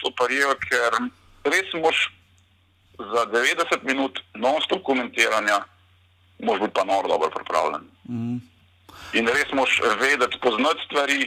to 0.00 0.12
pariralo, 0.16 0.56
ker 0.64 0.96
res 1.44 1.74
moš 1.76 2.06
za 2.96 3.26
90 3.28 3.84
minut 3.84 4.20
non-stop 4.32 4.80
komentiranja, 4.86 5.58
moš 6.40 6.62
biti 6.64 6.72
pa 6.72 6.86
nor 6.88 7.04
dobro 7.08 7.28
pripravljen. 7.36 7.84
Mm. 8.08 8.38
In 9.20 9.28
res 9.28 9.52
moš 9.52 9.80
vedeti, 10.00 10.40
poznati 10.40 10.88
stvari. 10.88 11.20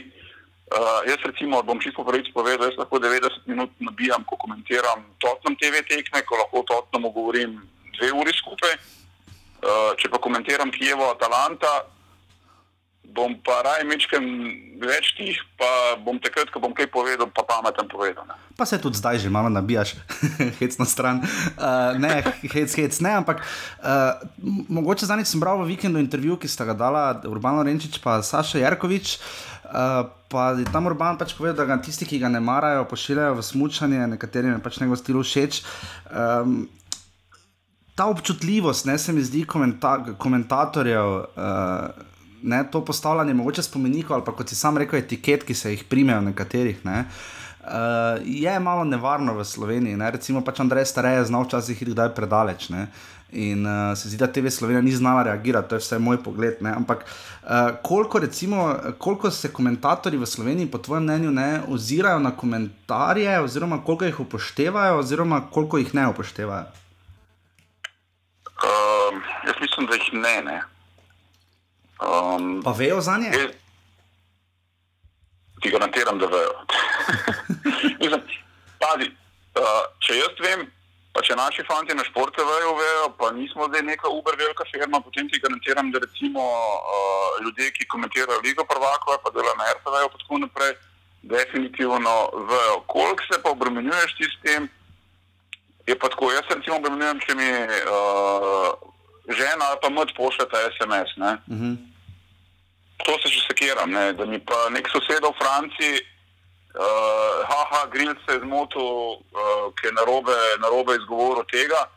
Uh, 0.72 1.04
jaz 1.04 1.20
recimo 1.28 1.60
bom 1.60 1.76
čisto 1.76 2.00
pravic 2.00 2.32
povedal, 2.32 2.72
jaz 2.72 2.80
lahko 2.80 2.96
90 2.96 3.44
minut 3.44 3.68
nabijam, 3.76 4.24
ko 4.24 4.40
komentiram 4.40 5.04
totnem 5.20 5.52
TV 5.60 5.84
tekme, 5.84 6.24
ko 6.24 6.40
lahko 6.40 6.64
totnem 6.64 7.12
govorim 7.12 7.60
dve 7.92 8.08
uri 8.16 8.32
skupaj. 8.32 8.72
Uh, 9.60 9.92
če 10.00 10.08
pa 10.08 10.16
komentiram 10.16 10.72
Kijevo, 10.72 11.12
Atalanta, 11.12 11.84
bom 13.12 13.36
pa 13.44 13.60
raje 13.66 13.84
mečem 13.84 14.24
več 14.80 15.12
tih, 15.18 15.36
pa 15.60 16.00
bom 16.00 16.16
takrat, 16.16 16.48
ko 16.48 16.62
bom 16.64 16.72
kaj 16.72 16.88
povedal, 16.88 17.28
pa 17.28 17.44
pameten 17.44 17.84
povedal. 17.92 18.24
Ne. 18.24 18.38
Pa 18.56 18.64
se 18.64 18.80
tudi 18.80 18.96
zdaj 18.96 19.20
že 19.20 19.28
malo 19.28 19.52
nabijaš, 19.52 19.92
hec 20.60 20.80
na 20.80 20.88
stran. 20.88 21.20
Uh, 21.20 22.00
ne, 22.00 22.24
hec, 22.48 22.72
hec, 22.72 22.96
ne, 23.04 23.12
ampak 23.20 23.44
uh, 23.44 24.24
mogoče 24.72 25.04
zadnjič 25.04 25.36
sem 25.36 25.44
bral 25.44 25.60
v 25.60 25.76
vikendu 25.76 26.00
intervju, 26.00 26.40
ki 26.40 26.48
sta 26.48 26.64
ga 26.64 26.72
dala 26.72 27.04
Urbano 27.28 27.60
Renčič 27.60 28.00
in 28.00 28.24
Saša 28.24 28.64
Jarkovič. 28.64 29.20
Uh, 29.68 30.08
pa 30.32 30.52
je 30.56 30.64
tam 30.72 30.88
Urban 30.88 31.18
pač 31.20 31.34
povedal, 31.36 31.60
da 31.60 31.68
ga 31.68 31.76
tisti, 31.82 32.08
ki 32.08 32.20
ga 32.22 32.30
ne 32.32 32.40
marajo, 32.40 32.86
pošiljajo 32.88 33.36
v 33.36 33.44
smutanje, 33.44 34.06
nekaterim 34.14 34.56
je 34.56 34.62
pač 34.64 34.80
njegov 34.80 35.00
stil 35.00 35.20
všeč. 35.20 35.60
Um, 36.08 36.62
ta 37.94 38.08
občutljivost, 38.08 38.88
ne 38.88 38.96
se 38.98 39.12
mi 39.12 39.20
zdi, 39.20 39.44
komenta 39.44 39.98
komentatorjev. 40.16 41.12
Uh, 41.36 42.08
ne, 42.42 42.64
to 42.72 42.80
postavljanje 42.84 43.36
mogoče 43.38 43.62
spomenikov 43.62 44.16
ali 44.16 44.24
pa 44.26 44.32
kot 44.34 44.48
si 44.48 44.58
sam 44.58 44.80
rekel, 44.80 44.98
etiket, 44.98 45.44
ki 45.46 45.54
se 45.54 45.76
jih 45.76 45.84
primejo 45.84 46.24
nekaterih. 46.32 46.80
Ne, 46.88 47.04
Uh, 47.62 48.18
je 48.26 48.60
malo 48.60 48.82
nevarno 48.84 49.36
v 49.38 49.44
Sloveniji, 49.46 49.94
ne? 49.94 50.10
recimo 50.10 50.40
pač 50.42 50.58
Andrej 50.60 50.88
Starej 50.90 51.20
je 51.20 51.26
znal 51.30 51.44
včasih 51.46 51.78
iti 51.78 51.92
kdaj 51.94 52.08
predaleč. 52.10 52.72
Ne? 52.74 52.88
In 53.32 53.66
uh, 53.66 53.96
se 53.96 54.08
zdi, 54.08 54.16
da 54.16 54.26
TV 54.26 54.48
Slovenija 54.48 54.82
ni 54.82 54.92
znala 54.92 55.22
reagirati, 55.22 55.68
to 55.68 55.74
je 55.74 55.78
vse 55.78 55.98
moj 55.98 56.18
pogled. 56.22 56.56
Ne? 56.60 56.70
Ampak 56.70 57.04
uh, 57.04 57.48
koliko, 57.82 58.18
recimo, 58.18 58.76
koliko 58.98 59.30
se 59.30 59.52
komentatorji 59.52 60.18
v 60.18 60.26
Sloveniji, 60.26 60.70
po 60.70 60.78
tvojem 60.78 61.02
mnenju, 61.02 61.30
ne 61.30 61.62
ozirajo 61.68 62.18
na 62.18 62.36
komentarje, 62.36 63.40
oziroma 63.40 63.84
koliko 63.84 64.04
jih 64.04 64.20
upoštevajo, 64.20 64.98
oziroma 64.98 65.40
koliko 65.50 65.78
jih 65.78 65.94
ne 65.94 66.08
upoštevajo? 66.08 66.64
Um, 68.62 69.22
jaz 69.46 69.54
mislim, 69.60 69.86
da 69.86 69.94
jih 69.94 70.12
ne. 70.12 70.42
ne. 70.42 70.62
Um, 72.02 72.62
pa 72.64 72.72
vejo 72.72 73.00
za 73.00 73.16
nje? 73.16 73.32
Ti 75.60 75.70
garantiram, 75.70 76.18
da 76.18 76.26
vejo. 76.26 76.52
Mislim, 78.00 78.20
pazi, 78.78 79.10
uh, 79.56 79.82
če 79.98 80.16
jaz 80.20 80.40
vem, 80.42 80.66
pa 81.12 81.20
če 81.20 81.36
naši 81.36 81.64
fanti 81.68 81.94
na 81.94 82.04
športu 82.04 82.44
vejo, 82.44 83.10
pa 83.18 83.30
nismo 83.36 83.68
zdaj 83.68 83.82
neka 83.84 84.08
uber 84.08 84.36
velika 84.38 84.64
firma, 84.72 85.00
potem 85.00 85.28
ti 85.28 85.40
garantiram, 85.40 85.90
da 85.92 86.00
recimo 86.00 86.40
uh, 86.40 87.36
ljudje, 87.44 87.70
ki 87.76 87.88
komentirajo 87.92 88.40
Ligo 88.44 88.64
prvakov, 88.64 89.20
pa 89.24 89.30
delajo 89.34 89.58
na 89.60 89.68
RTV, 89.76 90.06
pa 90.08 90.22
tako 90.24 90.40
naprej, 90.46 90.72
definitivno 91.22 92.16
vejo. 92.48 92.80
Koliko 92.86 93.28
se 93.28 93.42
pa 93.42 93.52
obremenjuješ 93.52 94.16
ti 94.16 94.30
s 94.30 94.40
tem, 94.46 94.68
je 95.86 95.98
pa 95.98 96.08
tako, 96.08 96.32
jaz 96.32 96.48
se 96.48 96.58
recimo 96.58 96.80
obremenjujem, 96.80 97.22
če 97.26 97.38
mi 97.38 97.48
uh, 97.68 98.72
žena 99.28 99.70
ali 99.70 99.80
pa 99.84 99.92
mrt 99.92 100.16
pošljete 100.16 100.68
SMS. 100.80 101.16
Uh 101.20 101.56
-huh 101.56 101.92
to 103.04 103.18
se 103.22 103.28
že 103.28 103.40
sekiram, 103.46 103.90
ne? 103.90 104.12
da 104.12 104.24
mi 104.26 104.38
pa 104.38 104.70
nek 104.70 104.88
sosed 104.88 105.22
v 105.22 105.34
Franciji, 105.38 106.02
uh, 106.74 107.46
haha, 107.48 107.86
grill 107.92 108.14
se 108.26 108.36
je 108.36 108.40
zmotil, 108.40 108.82
uh, 108.82 109.66
ki 109.76 109.86
je 109.86 109.92
narobe, 109.92 110.36
narobe 110.60 110.96
izgovoril 110.96 111.44
tega. 111.50 111.88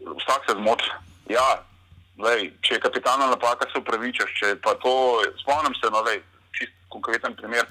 Vsak 0.00 0.44
se 0.48 0.56
zmoti. 0.58 0.90
Ja, 1.32 1.46
lej, 2.18 2.52
če 2.62 2.76
je 2.76 2.84
kapitalna 2.84 3.30
napaka, 3.30 3.68
se 3.72 3.78
upravičaš. 3.78 4.30
Spomnim 5.40 5.74
se 5.80 5.90
no, 5.90 6.04
čist 6.52 6.72
konkreten 6.88 7.34
primer. 7.36 7.66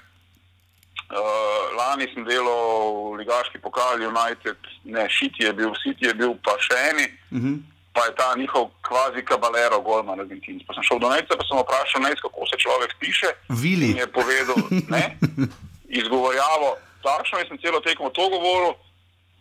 Uh, 1.05 1.75
lani 1.77 2.09
sem 2.13 2.25
delal 2.25 3.13
v 3.13 3.21
Ligaški 3.21 3.61
pokal, 3.61 4.01
United, 4.01 4.57
ne, 4.83 5.05
Šiti 5.09 5.45
je 5.45 5.53
bil, 5.53 5.75
City 5.83 6.09
je 6.09 6.13
bil, 6.17 6.33
pa 6.43 6.57
še 6.59 6.81
eni. 6.89 7.07
Uh 7.31 7.37
mhm. 7.37 7.53
-huh 7.53 7.75
pa 7.95 8.01
je 8.05 8.15
ta 8.15 8.35
njihov 8.37 8.65
kvazi 8.81 9.21
kabalero, 9.25 9.81
Goldman, 9.81 10.19
Argentin. 10.19 10.59
Pa 10.67 10.73
sem 10.73 10.83
šel 10.83 10.99
do 10.99 11.09
Neca, 11.09 11.37
pa 11.39 11.43
sem 11.47 11.57
vprašal, 11.63 12.01
ne, 12.03 12.11
kako 12.19 12.43
se 12.51 12.57
človek 12.63 12.91
piše. 12.99 13.29
Vili. 13.63 13.87
In 13.91 13.97
je 14.03 14.07
povedal, 14.07 14.59
ne, 14.91 15.03
izgovorjavo, 16.01 16.69
takšno 17.03 17.39
je 17.39 17.47
sem 17.47 17.57
celo 17.63 17.79
tekmo 17.79 18.09
to 18.09 18.29
govoril. 18.29 18.73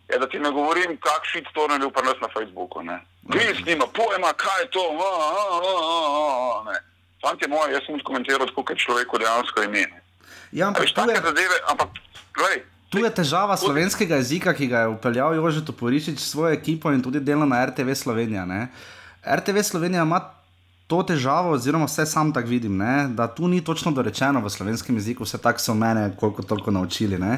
Je, 0.09 0.19
da 0.21 0.29
ti 0.29 0.39
ne 0.39 0.51
govorim, 0.51 0.97
kakšen 1.01 1.41
šit 1.41 1.47
to 1.53 1.67
ne 1.67 1.79
bi 1.81 1.89
prenesel 1.89 2.21
na 2.21 2.29
Facebooku. 2.33 2.83
Vili 3.33 3.53
s 3.57 3.65
njima, 3.65 3.85
pojma, 3.93 4.33
kaj 4.37 4.61
je 4.61 4.67
to. 4.75 4.83
Fantje 7.21 7.47
moje, 7.47 7.73
jaz 7.73 7.81
sem 7.85 7.99
komentiral, 8.03 8.47
kako 8.47 8.73
je 8.73 8.83
človeku 8.85 9.17
dejansko 9.17 9.63
ime. 9.63 9.85
Ja, 10.51 10.67
ampak, 10.67 10.85
je... 10.85 11.21
zadeve, 11.23 11.57
ampak 11.71 11.89
gledaj, 12.37 12.61
Tu 12.89 13.01
je 13.03 13.09
težava 13.11 13.57
slovenskega 13.57 14.21
jezika, 14.21 14.53
ki 14.55 14.67
ga 14.71 14.85
je 14.85 14.91
upeljal 14.93 15.35
Jožet 15.35 15.69
Oporišič 15.69 16.19
s 16.19 16.29
svojo 16.31 16.53
ekipo 16.53 16.93
in 16.95 17.01
tudi 17.03 17.19
delo 17.19 17.45
na 17.45 17.65
RTV 17.65 17.91
Slovenija. 17.91 18.45
Ne? 18.45 18.67
RTV 19.25 19.65
Slovenija 19.67 20.05
ima 20.05 20.21
to 20.87 21.03
težavo, 21.03 21.51
oziroma 21.57 21.85
vse 21.85 22.05
sam 22.05 22.33
tako 22.33 22.47
vidim, 22.47 22.77
ne? 22.77 23.07
da 23.07 23.27
tu 23.27 23.47
ni 23.47 23.63
točno 23.63 23.91
dorečeno 23.91 24.39
v 24.41 24.49
slovenskem 24.49 24.95
jeziku, 24.95 25.25
vse 25.25 25.37
tako 25.41 25.59
so 25.59 25.73
mene 25.73 26.11
koliko 26.19 26.43
toliko 26.43 26.71
naučili. 26.71 27.17
Uh, 27.17 27.37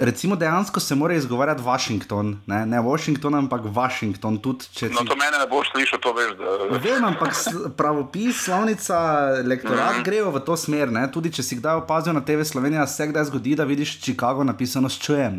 recimo 0.00 0.36
dejansko 0.36 0.80
se 0.80 0.94
mora 0.94 1.14
izgovarjati 1.14 1.62
Washington, 1.62 2.40
ne, 2.46 2.66
ne 2.66 2.80
Washington, 2.80 3.34
ampak 3.34 3.60
Washington. 3.64 4.38
Tudi, 4.42 4.66
če 4.74 4.88
no, 4.88 5.04
to 5.06 5.16
mene 5.16 5.38
ne 5.38 5.46
boš 5.50 5.70
slišal, 5.70 6.00
to 6.02 6.12
veš. 6.12 6.32
Da... 6.38 6.78
Vem, 6.82 7.04
ampak 7.04 7.36
pravopis, 7.76 8.42
slovnica, 8.44 8.98
lektorat 9.44 9.94
mm 9.94 10.00
-hmm. 10.00 10.04
grejo 10.04 10.30
v 10.30 10.40
to 10.40 10.56
smer. 10.56 10.90
Ne? 10.92 11.12
Tudi 11.12 11.32
če 11.32 11.42
si 11.42 11.56
kdaj 11.56 11.74
opazil 11.74 12.12
na 12.12 12.20
TV 12.20 12.42
Slovenija, 12.42 12.86
se 12.86 13.06
kdaj 13.06 13.24
zgodi, 13.24 13.54
da 13.54 13.64
vidiš 13.64 14.00
Chicago 14.00 14.44
napisano 14.44 14.88
s 14.88 14.98
čujem. 14.98 15.38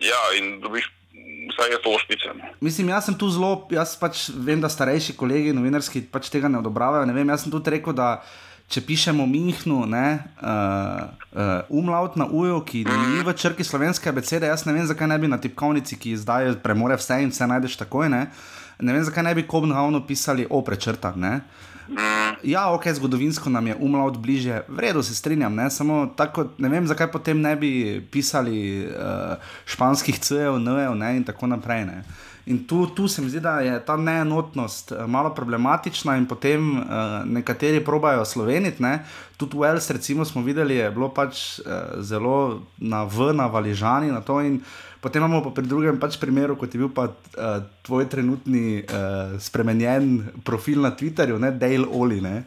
Ja, 0.00 0.22
in 0.38 0.60
dobiš 0.60 0.97
vsaj 1.58 1.72
je 1.72 1.82
to 1.82 1.90
ošpice. 1.90 2.28
Mislim, 2.60 2.88
jaz 2.88 3.04
sem 3.04 3.14
tu 3.18 3.28
zelo, 3.30 3.66
jaz 3.70 3.96
pač 3.98 4.30
vem, 4.34 4.60
da 4.60 4.68
starejši 4.68 5.16
kolegi, 5.16 5.52
novinarski, 5.52 6.02
pač 6.12 6.30
tega 6.30 6.48
ne 6.48 6.58
odobravajo. 6.58 7.06
Ne 7.06 7.12
vem, 7.12 7.28
jaz 7.28 7.42
sem 7.42 7.52
tudi 7.52 7.70
rekel, 7.70 7.92
da 7.92 8.22
če 8.68 8.82
pišemo 8.84 9.26
Mihnu, 9.26 9.86
ne, 9.88 10.20
uh, 10.42 11.08
uh, 11.32 11.52
umlaut 11.72 12.16
na 12.20 12.28
uju, 12.28 12.60
ki 12.68 12.84
mm. 12.84 13.06
ni 13.16 13.24
v 13.24 13.34
črki 13.34 13.64
slovenske 13.64 14.10
abecede, 14.10 14.46
jaz 14.46 14.66
ne 14.68 14.76
vem, 14.76 14.86
zakaj 14.86 15.08
ne 15.08 15.18
bi 15.18 15.30
na 15.30 15.40
tipkovnici, 15.40 15.96
ki 15.96 16.16
zdaj 16.20 16.58
premore 16.62 16.98
vse 17.00 17.22
in 17.24 17.32
vse 17.32 17.48
najdeš 17.48 17.78
takoj, 17.80 18.10
ne, 18.12 18.26
ne 18.78 18.94
vem, 18.94 19.04
zakaj 19.04 19.24
ne 19.24 19.34
bi 19.34 19.46
Kopenhavnu 19.48 20.04
pisali 20.06 20.46
o 20.50 20.60
prečrtah. 21.88 22.28
Ja, 22.42 22.70
ok, 22.70 22.86
zgodovinsko 22.94 23.50
nam 23.50 23.66
je 23.66 23.76
umlaut 23.80 24.16
bliže, 24.16 24.60
vredno 24.68 25.02
se 25.02 25.14
strinjam, 25.14 25.54
ne, 25.54 25.70
samo 25.70 26.06
tako, 26.16 26.46
ne 26.58 26.68
vem, 26.68 26.86
zakaj 26.86 27.10
potem 27.10 27.40
ne 27.40 27.56
bi 27.56 28.00
pisali 28.10 28.86
uh, 28.86 29.36
španskih 29.66 30.18
cujev, 30.20 30.58
nujev 30.58 30.94
ne, 30.94 31.16
in 31.16 31.24
tako 31.24 31.46
naprej. 31.46 31.84
Ne. 31.84 32.02
In 32.46 32.62
tu, 32.66 32.86
tu 32.86 33.08
se 33.08 33.22
mi 33.22 33.28
zdi, 33.28 33.40
da 33.40 33.60
je 33.60 33.74
ta 33.84 33.96
neenotnost 33.96 34.92
uh, 34.92 35.06
malo 35.06 35.34
problematična, 35.34 36.16
in 36.16 36.26
potem 36.26 36.78
uh, 36.78 36.84
nekateri 37.24 37.84
probajo 37.84 38.24
sloveniti. 38.24 38.84
Tudi 39.36 39.58
v 39.58 39.64
Els, 39.64 39.90
recimo, 39.90 40.24
smo 40.24 40.42
videli, 40.42 40.76
je 40.76 40.90
bilo 40.90 41.08
pač 41.08 41.58
uh, 41.58 42.00
zelo 42.00 42.62
na 42.78 43.04
v, 43.04 43.32
na 43.32 43.46
valižani 43.46 44.12
na 44.12 44.20
to. 44.20 44.40
Potem 44.98 45.18
imamo 45.18 45.40
pa 45.40 45.50
pri 45.52 45.64
drugem 45.64 45.96
pač 45.96 46.16
primeru, 46.16 46.54
kot 46.54 46.68
je 46.68 46.78
bil 46.78 46.90
pa 46.90 47.04
uh, 47.04 47.12
tvoj 47.82 48.06
trenutni 48.06 48.62
uh, 48.80 48.90
spremenjen 49.38 50.08
profil 50.42 50.80
na 50.80 50.90
Twitterju, 50.90 51.38
ne 51.38 51.52
Dale 51.52 51.86
Oli. 51.88 52.18
Ne? 52.20 52.42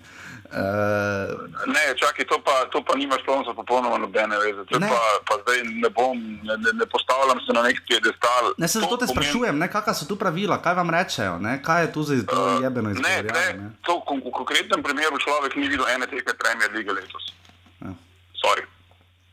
Uh, 0.52 1.32
Ne, 1.66 1.96
čakaj, 1.96 2.26
to 2.26 2.36
pa, 2.40 2.68
to 2.68 2.82
pa 2.82 2.94
nima 2.94 3.16
šlo 3.18 3.40
za 3.42 3.54
popolnoma 3.54 3.96
nobene 3.98 4.36
veze. 4.38 4.66
To 4.66 4.80
Ne. 4.80 4.90
Pa, 4.90 5.00
pa 5.24 5.34
zdaj 5.40 5.58
ne 5.64 5.90
bom, 5.90 6.12
ne, 6.44 6.56
ne, 6.58 6.72
ne 6.74 6.86
postavljam 6.86 7.40
se 7.40 7.54
na 7.54 7.64
nek 7.64 7.80
piedestal. 7.82 8.52
ne, 8.58 8.68
se 8.68 8.80
zato 8.80 8.98
te 8.98 9.06
To 9.06 9.06
pomeni- 9.06 9.16
sprašujem, 9.16 9.56
ne, 9.56 9.68
kakšna 9.68 9.94
so 9.94 10.06
tu 10.06 10.16
pravila, 10.16 10.58
kaj 10.58 10.76
vam 10.76 10.90
rečejo, 10.90 11.40
ne, 11.40 11.62
kaj 11.62 11.82
je 11.82 11.90
tu 11.90 12.04
za 12.04 12.20
to 12.26 12.60
jebeno 12.60 12.90
Ne, 12.90 12.94
izgovarjanje. 12.94 13.32
ne, 13.32 13.64
Ne? 13.64 13.72
to 13.82 13.96
v, 13.98 14.20
v 14.20 14.32
konkretnem 14.34 14.82
primeru 14.82 15.16
človek 15.18 15.56
ni 15.56 15.68
videl 15.68 15.88
ene 15.88 16.06
tekme 16.06 16.34
Premier 16.36 16.70
lige 16.70 16.92
letos. 16.92 17.32
Ja. 17.80 17.96
Sorry. 18.36 18.64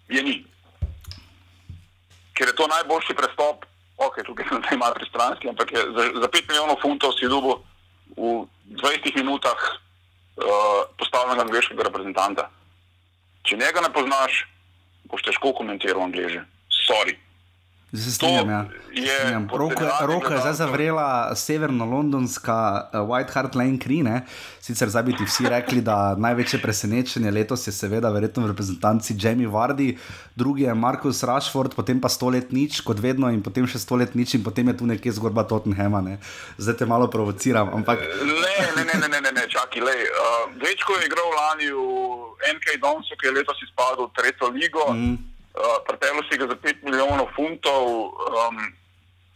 Je 0.08 0.22
ni. 0.22 0.36
Ker 2.38 2.52
je 2.52 2.54
to 2.54 2.68
najboljši 2.70 3.18
prestop, 3.18 3.66
ok, 3.98 4.22
tukaj 4.22 4.46
sem 4.46 4.62
zdaj 4.62 4.78
malo 4.78 4.94
pristranski, 4.94 5.50
ampak 5.50 5.72
je 5.74 5.82
za, 5.82 6.04
za 6.22 6.28
5 6.30 6.48
milijonov 6.48 6.78
funtov 6.78 7.18
si 7.18 7.26
dobil 7.26 7.58
v 8.14 8.46
20 8.78 9.18
minutah 9.18 9.58
uh, 9.58 10.86
postavljenega 10.94 11.42
angliškega 11.48 11.88
reprezentanta. 11.90 12.46
Če 13.42 13.58
njega 13.58 13.82
ne 13.82 13.90
poznaš, 13.90 14.44
boš 15.10 15.24
težko 15.26 15.50
komentiral 15.56 16.06
angliže. 16.06 16.44
Sorry. 16.70 17.18
Zdaj 17.92 18.04
Se 18.04 18.12
strinjam, 18.12 18.50
ja. 18.50 18.64
Se 18.94 19.14
strinjam. 19.14 19.48
Roko, 20.02 20.32
je- 20.34 20.40
zdaj 20.40 20.52
zavrela 20.54 21.32
severno-londonska 21.34 22.56
uh, 22.84 23.00
White 23.00 23.32
Hart 23.32 23.54
Lane 23.54 23.78
Cree. 23.78 24.02
Ne? 24.02 24.26
Sicer 24.60 24.88
zdaj 24.88 25.02
bi 25.02 25.16
ti 25.16 25.24
vsi 25.24 25.48
rekli, 25.48 25.80
da 25.80 26.14
največje 26.14 26.60
presenečenje 26.60 27.30
letos 27.30 27.66
je 27.66 27.72
seveda 27.72 28.10
verjetno 28.10 28.44
v 28.44 28.52
reprezentanci 28.52 29.16
Jamie 29.16 29.48
Vardy, 29.48 29.96
drugi 30.36 30.62
je 30.62 30.74
Markus 30.74 31.22
Rashford, 31.22 31.72
potem 31.74 32.00
pa 32.00 32.08
sto 32.08 32.28
let 32.28 32.52
nič, 32.52 32.80
kot 32.80 33.00
vedno, 33.00 33.30
in 33.30 33.40
potem 33.42 33.64
še 33.64 33.78
sto 33.78 33.96
let 33.96 34.12
nič, 34.14 34.34
in 34.34 34.44
potem 34.44 34.68
je 34.68 34.76
tu 34.76 34.86
nekje 34.86 35.12
zgodba 35.12 35.44
Tottenhama. 35.44 36.00
Ne? 36.00 36.18
Zdaj 36.58 36.76
te 36.76 36.86
malo 36.86 37.08
provociram, 37.08 37.72
ampak 37.72 38.04
Ne, 38.04 38.58
ne, 38.76 38.84
ne, 38.84 38.94
ne, 39.00 39.08
ne, 39.08 39.20
ne, 39.20 39.32
ne 39.32 39.44
čakaj, 39.48 39.80
lej. 39.80 40.00
Uh, 40.04 40.20
Večko 40.60 40.92
je 40.92 41.06
igral 41.08 41.30
lani 41.32 41.72
v 41.72 41.80
NK 42.52 42.76
Donsu, 42.84 43.16
ki 43.16 43.26
je 43.26 43.32
letos 43.32 43.56
izpadel 43.64 44.04
v 44.04 44.12
tretjo 44.12 44.52
ligo. 44.52 44.84
Mm. 44.92 45.37
Uh, 45.58 45.82
Prepelo 45.82 46.22
si 46.30 46.38
ga 46.38 46.46
za 46.46 46.54
5 46.54 46.86
milijonov 46.86 47.34
funtov, 47.34 48.14
um, 48.14 48.56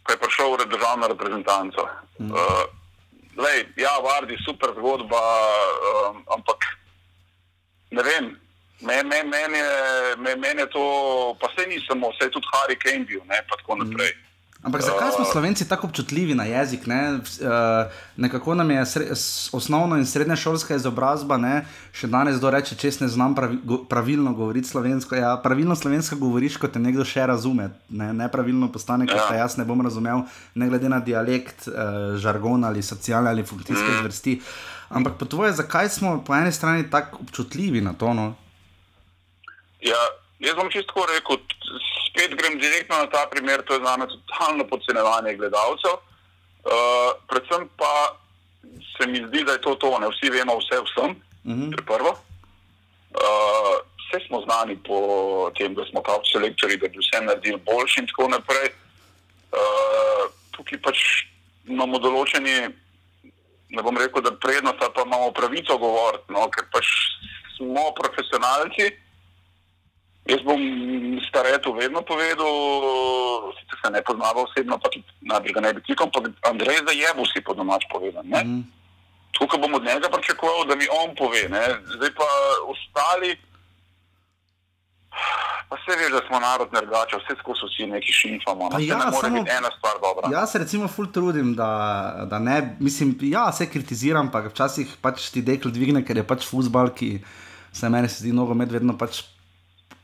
ko 0.03 0.09
je 0.15 0.21
prišel 0.23 0.55
v 0.55 0.71
državno 0.71 1.11
reprezentanco. 1.11 1.83
Mm. 2.19 2.31
Uh, 2.31 2.63
lej, 3.35 3.67
ja, 3.75 3.91
Vardi, 3.99 4.39
super 4.47 4.71
zgodba, 4.71 5.19
um, 5.19 6.23
ampak 6.31 6.59
ne 7.91 8.03
vem. 8.03 8.25
Meni 8.83 9.09
men, 9.09 9.29
men 9.29 9.51
je, 9.55 9.67
men, 10.17 10.39
men 10.39 10.59
je 10.59 10.67
to, 10.71 10.83
pa 11.39 11.47
se 11.55 11.67
ni 11.67 11.79
samo, 11.87 12.11
se 12.19 12.27
je 12.27 12.35
tudi 12.35 12.47
Harry 12.51 12.75
Kane 12.75 13.05
bil, 13.07 13.21
ne, 13.27 13.39
pa 13.47 13.55
tako 13.55 13.75
naprej. 13.83 14.11
Mm. 14.11 14.32
Ampak 14.63 14.81
zakaj 14.81 15.11
smo 15.11 15.25
Slovenci 15.25 15.67
tako 15.69 15.87
občutljivi 15.87 16.35
na 16.35 16.43
jezik? 16.43 16.87
Ne? 16.87 17.13
Uh, 17.13 17.91
nekako 18.17 18.55
nam 18.55 18.71
je 18.71 18.85
sre, 18.85 19.07
osnovno 19.51 19.97
in 19.97 20.05
srednja 20.05 20.35
šolska 20.35 20.75
izobrazba, 20.75 21.37
ne? 21.37 21.65
še 21.91 22.07
danes 22.07 22.39
kdo 22.39 22.53
reče, 22.55 22.77
če 22.79 22.91
ne 23.03 23.09
znam 23.11 23.35
pravi, 23.35 23.59
go, 23.63 23.81
pravilno 23.89 24.31
govoriti 24.33 24.71
slovensko. 24.71 25.19
Ja, 25.19 25.33
pravilno 25.43 25.75
slovensko 25.75 26.15
govoriš, 26.15 26.55
kot 26.63 26.77
te 26.77 26.79
nekdo 26.79 27.03
še 27.03 27.27
razume, 27.27 27.73
ne? 27.89 28.13
nepravilno 28.23 28.71
postane, 28.71 29.07
kot 29.09 29.19
Ja. 29.19 29.27
te 29.27 29.41
jaz 29.41 29.59
ne 29.59 29.67
bom 29.67 29.83
razumel, 29.83 30.23
ne 30.55 30.71
glede 30.71 30.89
na 30.89 31.03
dialekt, 31.03 31.67
uh, 31.67 32.15
žargon 32.15 32.63
ali 32.63 32.83
socialne 32.83 33.35
ali 33.35 33.43
funkcijske 33.43 33.89
mm. 33.89 33.99
zvrsti. 33.99 34.39
Ampak 34.95 35.19
po 35.19 35.27
tvoje, 35.27 35.51
zakaj 35.59 35.89
smo 35.89 36.21
po 36.23 36.39
eni 36.39 36.55
strani 36.55 36.87
tako 36.89 37.19
občutljivi 37.27 37.81
na 37.83 37.93
to? 37.99 38.13
No? 38.15 38.31
Ja, 39.83 39.99
jaz 40.43 40.55
bom 40.59 40.69
čisto 40.71 41.05
rekel, 41.07 41.39
spet 42.09 42.35
grem 42.35 42.59
direktno 42.59 42.99
na 42.99 43.07
ta 43.07 43.25
primer, 43.31 43.63
to 43.63 43.73
je 43.73 43.85
za 43.85 43.97
me 43.97 44.07
totalno 44.07 44.67
podcenevanje 44.67 45.37
gledalcev. 45.39 45.95
Uh, 46.63 47.11
predvsem 47.27 47.69
pa 47.77 48.19
se 48.95 49.07
mi 49.07 49.23
zdi, 49.27 49.43
da 49.43 49.51
je 49.51 49.61
to 49.61 49.75
to, 49.75 49.99
ne 49.99 50.07
vsi 50.07 50.29
vemo 50.31 50.57
vse 50.59 50.79
vsem, 50.85 51.11
mm 51.43 51.53
-hmm. 51.53 51.71
to 51.71 51.81
je 51.81 51.85
prvo. 51.85 52.11
Uh, 52.11 53.75
vse 53.99 54.27
smo 54.27 54.41
znani 54.41 54.77
po 54.87 54.97
tem, 55.57 55.75
da 55.75 55.85
smo 55.85 56.01
kao 56.01 56.21
selektori, 56.31 56.77
da 56.77 56.87
bi 56.87 56.97
vse 56.99 57.25
naredili 57.25 57.57
boljši 57.57 57.99
in 57.99 58.07
tako 58.07 58.27
naprej. 58.27 58.67
Uh, 59.51 60.23
tukaj 60.51 60.81
pač 60.81 60.97
imamo 61.65 61.99
določeni, 61.99 62.69
ne 63.69 63.81
bom 63.81 63.97
rekel, 63.97 64.21
da 64.21 64.31
prednost, 64.31 64.79
pa 64.95 65.01
imamo 65.05 65.31
pravico 65.31 65.77
govoriti, 65.77 66.33
no, 66.33 66.49
ker 66.49 66.63
pač 66.71 66.87
smo 67.57 67.91
profesionalci. 68.01 69.02
Jaz 70.25 70.39
bom 70.47 70.61
staretu 71.27 71.73
vedno 71.75 71.99
povedal, 72.01 72.47
sicer 73.59 73.77
se 73.83 73.89
ne 73.91 74.01
poznava 74.07 74.43
osebno, 74.47 74.77
pa 74.79 74.87
najbolj 75.21 75.53
ga 75.53 75.61
ne 75.61 75.73
bi 75.73 75.81
tikal, 75.83 76.07
ampak 76.07 76.31
Andrej 76.47 76.79
za 76.87 76.93
jebu 76.95 77.25
si 77.27 77.41
po 77.43 77.53
domač 77.53 77.83
povedan. 77.91 78.23
Mm. 78.31 78.63
Tukaj 79.35 79.59
bom 79.59 79.73
od 79.73 79.83
njega 79.83 80.07
pričakoval, 80.09 80.63
da 80.69 80.75
mi 80.75 80.87
on 81.03 81.11
pove. 81.17 81.43
Ne? 81.49 81.63
Zdaj 81.95 82.11
pa 82.15 82.27
ostali, 82.71 83.35
pa 85.69 85.75
se 85.83 85.97
veš, 85.99 86.11
da 86.11 86.21
smo 86.27 86.39
narod 86.39 86.69
nergačev, 86.73 87.19
vse 87.19 87.35
skozi 87.41 87.67
vsi 87.67 87.87
neki 87.91 88.11
šimfamo. 88.13 88.69
No? 88.71 88.79
ja, 88.79 88.85
Ja, 88.93 88.97
ne 88.97 89.11
more 89.11 89.27
samo- 89.27 89.43
biti 89.43 89.51
ena 89.57 89.69
stvar 89.77 89.99
dobra. 89.99 90.31
Jaz 90.31 90.51
se 90.51 90.59
recimo 90.59 90.87
ful 90.87 91.11
trudim, 91.11 91.55
da, 91.55 91.69
da 92.29 92.39
ne, 92.39 92.77
mislim, 92.79 93.17
ja, 93.21 93.51
se 93.51 93.69
kritiziram, 93.69 94.31
pa 94.31 94.39
včasih 94.47 94.87
pač 95.01 95.29
ti 95.29 95.41
dekl 95.41 95.69
dvigne, 95.69 96.05
ker 96.05 96.17
je 96.17 96.23
pač 96.23 96.47
futbal, 96.47 96.93
ki 96.95 97.19
se 97.73 97.89
meni 97.89 98.07
se 98.09 98.23
zdi 98.23 98.31
nogomet 98.31 98.71
vedno 98.71 98.95
pač. 98.97 99.23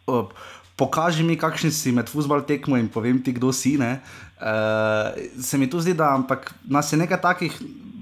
Uh, 0.10 0.48
Pokaži 0.80 1.26
mi, 1.28 1.36
kakšni 1.36 1.74
si 1.76 1.92
med 1.92 2.08
futbol 2.08 2.40
tekmo 2.48 2.78
in 2.80 2.88
povem 2.88 3.20
ti, 3.20 3.34
kdo 3.36 3.52
si. 3.52 3.76
Uh, 3.76 5.12
se 5.36 5.60
mi 5.60 5.68
tu 5.68 5.82
zdi, 5.84 5.92
da 5.92 6.14
ampak 6.16 6.54
nas 6.64 6.88
je 6.94 7.00
nekaj 7.02 7.20
takih, 7.20 7.58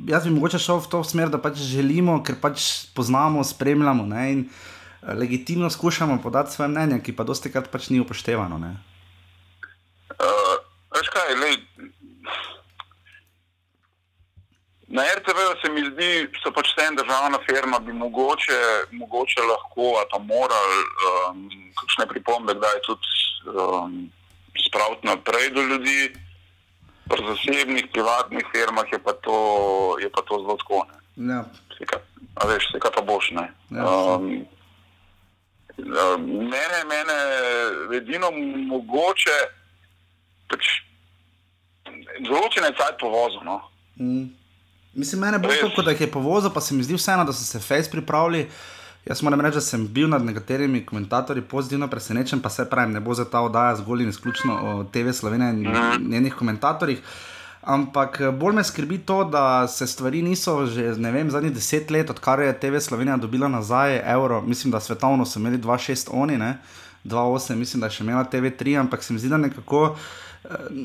jaz 0.05 0.27
bi 0.27 0.33
mogoče 0.35 0.61
šel 0.61 0.77
v 0.85 0.91
to 0.91 1.01
smer, 1.01 1.31
da 1.33 1.41
pač 1.41 1.57
želimo, 1.57 2.19
ker 2.21 2.37
pač 2.37 2.85
poznamo, 2.93 3.41
spremljamo 3.41 4.05
ne, 4.05 4.25
in 4.31 4.39
eh, 4.45 5.13
legitimno 5.17 5.69
skušamo 5.73 6.21
podati 6.21 6.53
svoje 6.53 6.69
mnenje, 6.69 7.01
ki 7.01 7.17
pa 7.17 7.25
dosti 7.25 7.49
krat 7.49 7.71
pač 7.73 7.89
ni 7.89 7.99
upoštevano. 7.99 8.61
Ne. 8.61 8.77
Uh, 10.13 10.55
veš 10.93 11.09
kaj, 11.17 11.33
lej, 11.41 11.57
na 14.97 15.03
RTV 15.17 15.39
se 15.61 15.67
mi 15.71 15.81
zdi, 15.91 16.11
so 16.41 16.51
pač 16.55 16.71
vse 16.71 16.85
en 16.89 16.95
državna 16.97 17.39
firma, 17.45 17.79
bi 17.85 17.93
mogoče, 17.93 18.59
mogoče 18.91 19.41
lahko 19.51 19.87
ali 19.99 20.09
pa 20.11 20.19
morali 20.31 20.79
um, 21.09 21.43
kakšne 21.79 22.07
pripombe, 22.09 22.55
kdaj 22.57 22.79
tudi 22.87 23.11
um, 23.53 23.97
spraviti 24.65 25.07
naprej 25.07 25.51
do 25.57 25.61
ljudi. 25.69 25.99
Pri 27.07 27.23
zasebnih, 27.23 27.85
privatnih 27.93 28.45
firmah 28.51 28.87
je 28.91 28.99
pa 28.99 29.13
to, 29.13 29.37
je 30.01 30.09
pa 30.11 30.21
to 30.27 30.41
zelo 30.41 30.57
tako. 30.59 30.81
Ja. 31.15 31.45
Vse 31.71 31.85
kaj, 31.87 32.01
a 32.35 32.47
veš, 32.49 32.65
vse 32.67 32.81
kaj 32.83 32.91
pa 32.97 33.01
boš. 33.01 33.31
ne. 33.37 33.45
Ja, 33.71 33.85
Um, 33.85 34.25
uh, 35.77 36.17
mene, 36.51 36.79
mene 36.89 37.15
edino 38.01 38.31
mogoče, 38.73 39.37
pač, 40.49 40.73
določene 42.25 42.73
cajt 42.75 42.99
povozu. 42.99 43.45
No. 43.45 43.61
Mm. 44.01 44.27
Mislim, 44.97 45.21
mene 45.21 45.37
bolj 45.39 45.59
kot 45.75 45.85
da 45.85 45.91
jih 45.93 46.01
je 46.01 46.11
povozil, 46.11 46.49
pa 46.49 46.61
se 46.61 46.73
mi 46.73 46.83
zdi 46.83 46.95
vseeno, 46.97 47.25
da 47.25 47.33
so 47.33 47.43
se 47.45 47.59
face 47.59 47.91
pripravili. 47.91 48.47
Jaz 49.05 49.21
moram 49.21 49.41
reči, 49.41 49.59
da 49.59 49.61
sem 49.61 49.83
bil 49.87 50.09
nad 50.09 50.25
nekaterimi 50.25 50.85
komentatorji 50.85 51.43
pozitivno 51.43 51.87
presenečen, 51.87 52.41
pa 52.41 52.49
se 52.49 52.65
pravim, 52.69 52.93
ne 52.93 52.99
bo 52.99 53.13
za 53.13 53.25
ta 53.25 53.41
oddaja 53.45 53.75
zgolj 53.75 54.03
in 54.03 54.09
izključno 54.09 54.55
o 54.63 54.83
TV 54.83 55.13
Slovenije 55.13 55.49
in 55.53 55.67
njenih 56.09 56.33
komentatorjih. 56.33 57.01
Ampak 57.61 58.21
eh, 58.21 58.31
bolj 58.31 58.55
me 58.55 58.63
skrbi 58.63 58.97
to, 58.97 59.23
da 59.23 59.67
se 59.67 59.87
stvari 59.87 60.21
niso 60.21 60.65
že, 60.65 60.95
ne 60.97 61.11
vem, 61.11 61.29
zadnjih 61.31 61.53
deset 61.53 61.91
let, 61.91 62.09
odkar 62.09 62.39
je 62.39 62.59
TV 62.59 62.79
Slovenija 62.79 63.17
dobila 63.17 63.47
nazaj 63.47 64.01
evro. 64.13 64.41
Mislim, 64.41 64.71
da 64.71 64.79
svetovno 64.79 65.25
so 65.25 65.39
imeli 65.39 65.57
2-6 65.57 66.09
oni, 66.11 66.37
ne? 66.37 66.57
2-8, 67.03 67.55
mislim, 67.55 67.81
da 67.81 67.87
je 67.87 67.99
še 67.99 68.03
imela 68.03 68.25
TV3, 68.31 68.79
ampak 68.79 69.03
se 69.03 69.13
mi 69.13 69.19
zdi, 69.19 69.29
da 69.29 69.37
nekako 69.37 69.95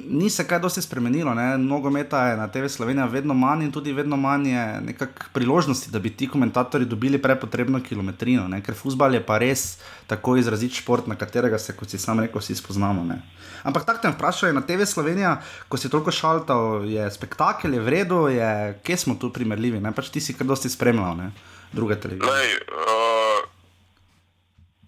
ni 0.08 0.30
se 0.30 0.46
kaj 0.46 0.58
dosti 0.58 0.82
spremenilo. 0.82 1.34
Ne? 1.34 1.58
Nogometa 1.58 2.26
je 2.26 2.36
na 2.36 2.48
TV 2.48 2.66
Slovenija 2.68 3.06
vedno 3.06 3.34
manj 3.34 3.64
in 3.64 3.72
tudi 3.72 3.92
vedno 3.92 4.16
manj 4.16 4.48
je 4.48 4.80
nekak 4.80 5.28
priložnosti, 5.32 5.90
da 5.90 5.98
bi 5.98 6.10
ti 6.10 6.28
komentatorji 6.28 6.86
dobili 6.86 7.22
prepotrebno 7.22 7.80
kilometrino, 7.82 8.48
ne? 8.48 8.62
ker 8.62 8.74
futbal 8.74 9.14
je 9.14 9.22
pa 9.26 9.38
res 9.38 9.78
tako 10.06 10.36
izrazit 10.36 10.74
šport, 10.74 11.06
na 11.06 11.14
katerega 11.16 11.58
se, 11.58 11.76
kot 11.76 11.90
si 11.90 11.98
sam 11.98 12.20
rekel, 12.20 12.40
vsi 12.40 12.54
spoznamo. 12.58 13.04
Ne? 13.04 13.20
Ampak 13.62 13.86
tako 13.86 14.02
te 14.02 14.10
vprašajo 14.10 14.52
na 14.52 14.66
TV 14.66 14.86
Slovenija, 14.86 15.36
ko 15.68 15.76
si 15.76 15.90
toliko 15.90 16.10
šaltal, 16.10 16.84
je 16.90 17.10
spektakel, 17.10 17.74
je 17.74 17.80
v 17.80 17.88
redu, 17.88 18.26
je, 18.28 18.80
kje 18.82 18.96
smo 18.96 19.14
tu 19.14 19.32
primerljivi, 19.32 19.80
ne? 19.80 19.92
pač 19.92 20.10
ti 20.10 20.20
si 20.20 20.34
kar 20.34 20.46
dosti 20.46 20.70
spremljal, 20.70 21.16
ne? 21.16 21.32
druge 21.72 21.96
televizije. 21.96 22.32
Lej, 22.32 22.56
uh, 22.68 23.21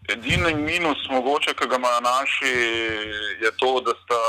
edini 0.08 0.54
minus, 0.54 0.98
mogoče, 1.10 1.54
ki 1.54 1.68
ga 1.68 1.76
imajo 1.76 2.00
naši, 2.00 2.54
je 3.44 3.50
to, 3.56 3.80
da 3.80 3.92
sta 4.02 4.20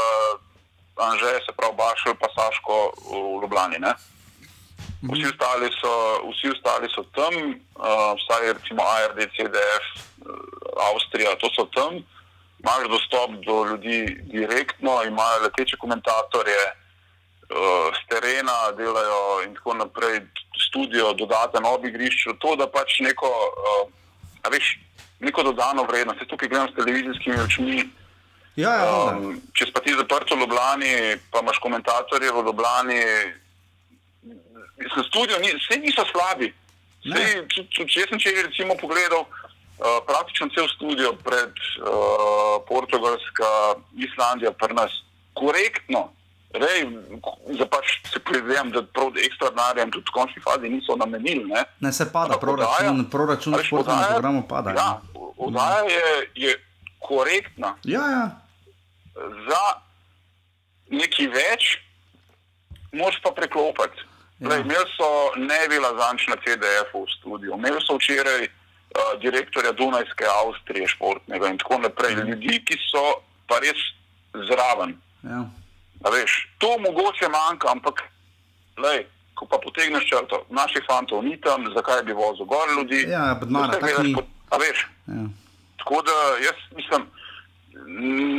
Anže, 0.95 1.33
se 1.45 1.51
pravi 1.57 1.75
Bašel, 1.77 2.15
pa 2.19 2.27
Saško 2.35 2.75
v 3.11 3.41
Ljubljani. 3.41 3.79
Ne? 3.79 3.93
Vsi 5.11 5.25
ostali 5.27 5.69
so, 5.81 5.93
vsi 6.31 6.53
ostali 6.55 6.87
so 6.95 7.03
tam, 7.17 7.33
uh, 7.35 8.15
vsaj 8.19 8.53
recimo 8.53 8.81
ARD, 8.81 9.19
CDF, 9.35 9.85
uh, 9.91 10.87
Avstrija, 10.87 11.35
to 11.41 11.51
so 11.55 11.67
tam. 11.75 11.99
Imaš 12.63 12.87
dostop 12.89 13.31
do 13.45 13.65
ljudi 13.69 14.17
direktno, 14.31 15.03
imajo 15.03 15.43
leteče 15.43 15.77
komentatorje, 15.77 16.63
uh, 16.71 17.91
z 17.97 18.01
terena 18.09 18.71
delajo 18.77 19.43
in 19.45 19.53
tako 19.55 19.73
naprej. 19.73 20.21
studio, 20.69 21.13
dodaten 21.13 21.65
ob 21.65 21.85
igrišču, 21.85 22.33
to 22.39 22.55
da 22.55 22.67
pač 22.67 22.99
neko, 22.99 23.27
uh, 23.27 24.51
veš, 24.51 24.79
neko 25.25 25.43
dodano 25.43 25.83
vrednost. 25.89 26.21
Jaz 26.21 26.29
tukaj 26.29 26.49
gledam 26.49 26.69
s 26.69 26.77
televizijskimi 26.77 27.39
očmi. 27.43 27.79
Ja, 28.55 28.71
ja. 28.71 28.91
Um, 29.11 29.39
če 29.51 29.67
pa 29.75 29.81
ti 29.83 29.95
zaprt 29.97 30.31
v 30.31 30.39
Ljubljani, 30.39 31.17
pa 31.31 31.41
imaš 31.43 31.59
komentatorje 31.59 32.31
v 32.31 32.43
Ljubljani, 32.47 33.01
studio, 35.09 35.39
ni, 35.43 35.51
vse 35.59 35.79
niso 35.83 36.05
slabi. 36.11 36.53
Sej, 37.05 37.41
če, 37.51 37.65
če, 37.69 37.85
če 37.91 38.05
sem 38.09 38.21
če 38.21 38.33
recimo 38.47 38.77
pogledal, 38.79 39.25
uh, 39.27 39.99
praktično 40.07 40.47
cel 40.55 40.69
studio 40.71 41.11
pred 41.25 41.51
uh, 41.83 42.63
Portugalska, 42.69 43.49
Islandija, 44.07 44.55
pri 44.55 44.79
nas, 44.79 44.95
korektno. 45.35 46.07
Rej, 46.55 46.87
za 47.57 47.65
pač 47.65 47.85
se 48.07 48.19
prizadevam, 48.19 48.71
da 48.71 48.81
ekstra 49.19 49.49
denarja 49.49 49.85
tudi 49.91 50.07
v 50.07 50.13
končni 50.13 50.41
fazi 50.41 50.69
niso 50.69 50.95
namenili. 50.95 51.43
Ne? 51.45 51.63
Ne 51.79 51.91
se 51.93 52.07
pada, 52.11 52.37
proračun, 52.39 53.05
proračun 53.11 53.53
a 53.53 53.57
veš, 53.57 53.67
športnega 53.67 53.99
oddaja- 53.99 54.13
programa 54.13 54.41
pada. 54.47 54.69
Ja, 54.71 55.01
oddaja 55.37 55.83
je, 55.83 56.05
je 56.35 56.51
korektna. 56.99 57.75
ja, 57.83 58.03
ja. 58.07 58.25
za 59.49 59.63
nekaj 60.89 61.27
več, 61.27 61.63
moš 62.91 63.19
pa 63.23 63.31
preklopiti. 63.31 63.99
Ja. 64.39 64.49
Ja. 64.51 64.57
Imeli 64.59 64.87
so 64.95 65.07
Nevila 65.35 65.91
Zanč 65.95 66.27
na 66.27 66.35
CDF-u 66.35 67.03
v 67.05 67.11
studiu, 67.19 67.55
imeli 67.55 67.79
so 67.81 67.95
včeraj 67.95 68.43
uh, 68.43 68.51
direktorja 69.21 69.71
Dunajske 69.71 70.27
Avstrije 70.27 70.87
športnega 70.87 71.47
in 71.47 71.57
tako 71.57 71.79
naprej. 71.79 72.15
Mhm. 72.15 72.27
Ljudi, 72.29 72.63
ki 72.65 72.75
so 72.91 73.03
pa 73.47 73.59
res 73.59 73.79
zraven. 74.47 74.95
ja. 75.23 75.43
A 76.05 76.09
Veš, 76.09 76.31
to 76.57 76.77
mogoče 76.79 77.25
manjka, 77.27 77.71
ampak 77.71 78.03
lej, 78.77 79.05
ko 79.33 79.45
pa 79.45 79.57
potegneš 79.57 80.05
črto, 80.05 80.45
naših 80.49 80.85
fantov 80.85 81.23
ni 81.23 81.33
tam, 81.37 81.65
zakaj 81.73 82.03
bi 82.03 82.13
vozil 82.13 82.45
gor 82.45 82.69
ljudi. 82.69 83.05
Ja, 83.09 83.33
denarja 83.35 83.71
Vse 83.71 83.79
tako 83.81 84.03
ni. 84.03 84.13
po- 84.13 84.27
A 84.47 84.57
veš, 84.57 84.85
ja. 85.07 85.23
Tako 85.77 86.01
da 86.01 86.13
jaz 86.39 86.59
mislim, 86.71 87.01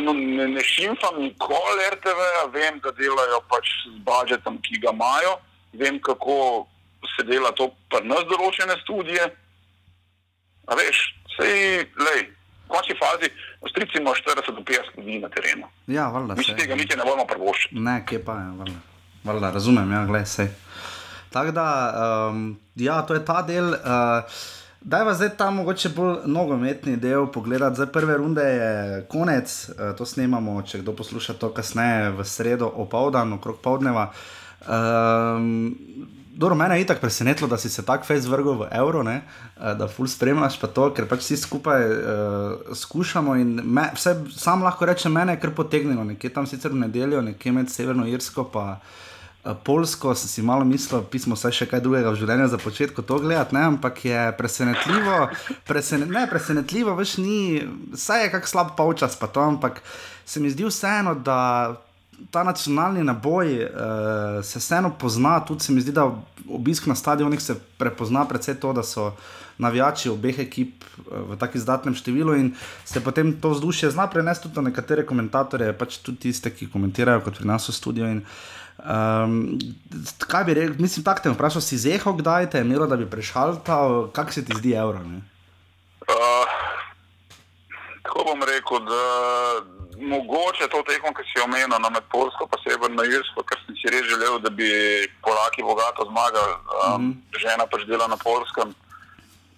no, 0.04 0.12
ne, 0.12 0.48
ne 0.48 0.62
šimfam 0.62 1.18
nikoli 1.18 1.82
RTV, 1.92 2.20
vem, 2.52 2.78
da 2.78 2.90
delajo 2.92 3.40
pač 3.42 3.66
z 3.84 3.98
budžetom, 4.00 4.62
ki 4.62 4.78
ga 4.78 4.90
imajo, 4.90 5.34
vem, 5.74 5.98
kako 6.00 6.66
se 7.08 7.22
dela 7.22 7.50
to 7.52 7.68
pri 7.90 8.02
nas 8.04 8.24
določene 8.24 8.78
studije. 8.80 9.26
A 10.66 10.74
veš, 10.74 11.02
sej, 11.36 11.58
lej, 11.96 12.20
v 12.64 12.68
končni 12.68 12.94
fazi, 12.94 13.28
ostrici 13.66 13.98
ima 14.00 14.10
40 14.10 14.54
do 14.54 14.62
50 14.62 14.98
ljudi 14.98 15.18
na 15.18 15.28
terenu. 15.28 15.66
ja 15.86 16.08
valjda 16.08 16.34
Mi 16.34 16.44
se. 16.44 16.56
tega 16.56 16.74
niti 16.74 16.96
ne 16.96 17.04
bomo 17.04 17.26
prvoščiti. 17.26 17.78
Ne, 17.80 18.04
kje 18.06 18.24
pa 18.24 18.32
je, 18.32 18.50
valjda. 18.58 18.78
valjda 19.24 19.50
razumem, 19.50 19.92
ja, 19.92 20.04
gledaj 20.06 20.26
se. 20.26 20.48
Tako 21.30 21.50
da, 21.50 21.66
um, 22.30 22.58
ja, 22.76 23.02
to 23.02 23.14
je 23.14 23.24
ta 23.24 23.42
del. 23.42 23.68
Uh, 23.68 23.76
Dajva 24.80 25.14
zdaj 25.14 25.28
ta 25.36 25.48
mogoče 25.50 25.88
bolj 25.88 26.16
nogometni 26.30 26.96
del 26.96 27.26
pogledati. 27.26 27.74
Zdaj 27.76 27.86
prve 27.86 28.16
runde 28.16 28.42
je 28.42 29.06
konec, 29.10 29.68
uh, 29.68 29.96
to 29.98 30.06
snemamo, 30.06 30.62
če 30.62 30.78
kdo 30.78 30.92
posluša 30.96 31.34
to 31.34 31.50
kasneje, 31.50 32.10
v 32.10 32.24
sredo 32.24 32.68
opoldan, 32.74 33.32
okrog 33.32 33.58
povdneva. 33.60 34.12
Um, 34.62 35.74
Dobro, 36.36 36.54
mene 36.54 36.76
je 36.76 36.82
itak 36.82 37.00
presenetilo, 37.00 37.48
da 37.48 37.56
si 37.58 37.70
se 37.70 37.84
tako 37.84 38.04
fejs 38.04 38.26
vrgel 38.28 38.58
v 38.60 38.66
evro, 38.70 39.02
ne? 39.02 39.22
eh, 39.56 39.74
da 39.74 39.88
ful 39.88 40.04
spremljaš 40.06 40.58
pa 40.60 40.68
to, 40.68 40.90
ker 40.92 41.06
pač 41.08 41.22
vsi 41.24 41.36
skupaj 41.40 41.84
uh, 41.86 42.74
skušamo. 42.76 43.38
Me, 43.64 43.86
vse, 43.96 44.12
sam 44.36 44.66
lahko 44.66 44.84
rečem, 44.84 45.16
mene 45.16 45.32
je 45.32 45.40
kar 45.40 45.54
potegnilo, 45.56 46.04
nekje 46.04 46.34
tam 46.34 46.44
sicer 46.46 46.74
v 46.76 46.82
nedeljo, 46.82 47.22
nekje 47.24 47.52
med 47.56 47.72
Severno 47.72 48.04
Irsko 48.04 48.44
in 48.52 48.60
uh, 48.60 49.56
Polsko, 49.64 50.12
sem 50.12 50.28
si 50.28 50.44
malo 50.44 50.68
mislil, 50.68 51.06
pismo 51.08 51.40
vsaj 51.40 51.56
še 51.56 51.70
kaj 51.72 51.80
drugega 51.80 52.12
v 52.12 52.20
življenju 52.20 52.50
za 52.52 52.60
začetek 52.60 53.00
to 53.00 53.18
gledati, 53.24 53.56
ne? 53.56 53.64
ampak 53.72 54.04
je 54.04 54.28
presenetljivo, 54.36 55.18
presene, 55.64 56.04
ne 56.04 56.26
presenetljivo, 56.28 56.98
več 57.00 57.16
ni, 57.16 57.64
vse 57.96 58.20
je 58.26 58.30
kak 58.36 58.44
slab 58.44 58.76
polčas 58.76 59.16
pa 59.16 59.32
to, 59.32 59.40
ampak 59.40 59.80
se 60.26 60.44
mi 60.44 60.52
zdi 60.52 60.68
vseeno, 60.68 61.16
da 61.16 61.80
ta 62.30 62.42
nacionalni 62.44 63.04
naboj 63.04 63.64
uh, 63.64 64.44
se 64.44 64.58
vseeno 64.58 64.90
pozna, 64.98 65.40
tudi 65.40 65.64
se 65.64 65.72
mi 65.72 65.80
zdi, 65.80 65.92
da 65.92 66.10
obisk 66.48 66.86
na 66.86 66.94
stadionih 66.94 67.42
se 67.42 67.54
prepozna 67.78 68.24
predvsem 68.24 68.56
to, 68.56 68.72
da 68.72 68.82
so 68.82 69.12
navijači 69.58 70.08
obeh 70.08 70.38
ekip 70.38 70.84
uh, 70.84 71.32
v 71.32 71.38
tako 71.40 71.58
izdatnem 71.58 71.94
številu 71.94 72.36
in 72.36 72.52
se 72.84 73.00
potem 73.04 73.32
to 73.40 73.52
vzdušje 73.54 73.90
zna 73.96 74.06
prenesti 74.12 74.48
tudi 74.48 74.60
na 74.60 74.68
nekatere 74.70 75.06
komentatorje, 75.06 75.72
pač 75.78 75.98
tudi 75.98 76.28
tiste, 76.28 76.50
ki 76.50 76.70
komentirajo 76.72 77.24
kot 77.24 77.40
pri 77.40 77.48
nas 77.48 77.68
v 77.68 77.76
studiu. 77.76 78.10
Um, 78.76 79.56
kaj 80.28 80.44
bi 80.44 80.54
rekel, 80.54 80.76
mislim, 80.78 81.04
tako 81.04 81.24
te 81.24 81.32
vprašal, 81.32 81.64
si 81.64 81.78
zehal, 81.80 82.12
kdaj 82.18 82.50
te 82.52 82.60
je 82.60 82.66
imelo, 82.68 82.86
da 82.86 82.96
bi 82.96 83.08
prešaltal, 83.08 84.10
kako 84.12 84.32
se 84.32 84.44
ti 84.44 84.56
zdi 84.58 84.76
evro? 84.76 85.00
Uh, 85.00 86.44
tako 88.02 88.24
bom 88.28 88.44
rekel, 88.44 88.84
da 88.84 89.75
mogoče 90.00 90.68
to 90.68 90.82
tekmo, 90.82 91.12
ki 91.14 91.22
si 91.30 91.40
omenil, 91.44 91.68
no, 91.80 91.90
med 91.90 92.04
Polsko 92.10 92.48
in 92.48 92.62
Severno 92.64 93.04
Irsko, 93.04 93.42
ker 93.42 93.58
sem 93.66 93.76
si 93.76 93.88
res 93.92 94.04
želel, 94.08 94.38
da 94.38 94.50
bi 94.50 94.68
Polaki 95.22 95.62
bogato 95.62 96.04
zmagali. 96.10 96.54
Um, 96.54 97.02
mm 97.02 97.12
-hmm. 97.12 97.40
Žena 97.40 97.66
pač 97.66 97.82
dela 97.86 98.06
na 98.08 98.16
Polskem 98.16 98.74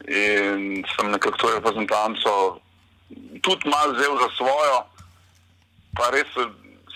in 0.09 0.85
sem 0.97 1.11
nekako 1.11 1.37
to 1.37 1.55
reprezentanco 1.55 2.61
tudi 3.43 3.69
malo 3.69 3.93
vzel 3.93 4.17
za 4.19 4.29
svojo, 4.37 4.79
pa 5.97 6.11
res 6.11 6.29
eh, 6.37 6.49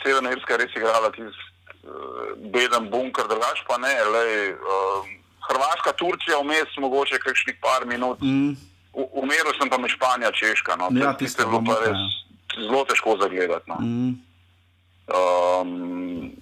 Severna 0.02 0.32
Irska 0.32 0.56
res 0.56 0.72
igrala 0.76 1.10
tisti 1.10 1.44
uh, 1.84 2.50
beden 2.52 2.90
bunker, 2.90 3.26
drugač 3.28 3.62
pa 3.68 3.78
ne. 3.78 3.94
Lej, 4.14 4.52
uh, 4.52 5.06
Hrvaška, 5.48 5.92
Turčija, 5.92 6.38
vmes 6.42 6.76
mogoče 6.76 7.18
kakšnih 7.18 7.56
par 7.62 7.86
minut. 7.86 8.18
Mm, 8.20 8.56
U- 8.92 9.10
Umeril 9.22 9.54
sem 9.58 9.70
pa 9.70 9.78
med 9.78 9.90
Španija, 9.90 10.32
Češka. 10.32 10.76
No. 10.76 10.90
Ja, 10.92 11.14
tiste 11.16 11.42
je 11.42 11.46
bilo 11.46 11.62
pa 11.66 11.78
res 11.86 11.98
zelo 12.58 12.84
težko 12.88 13.16
zagledati. 13.20 13.70
No. 13.70 13.76
mm, 13.80 14.12
Um, 15.12 16.32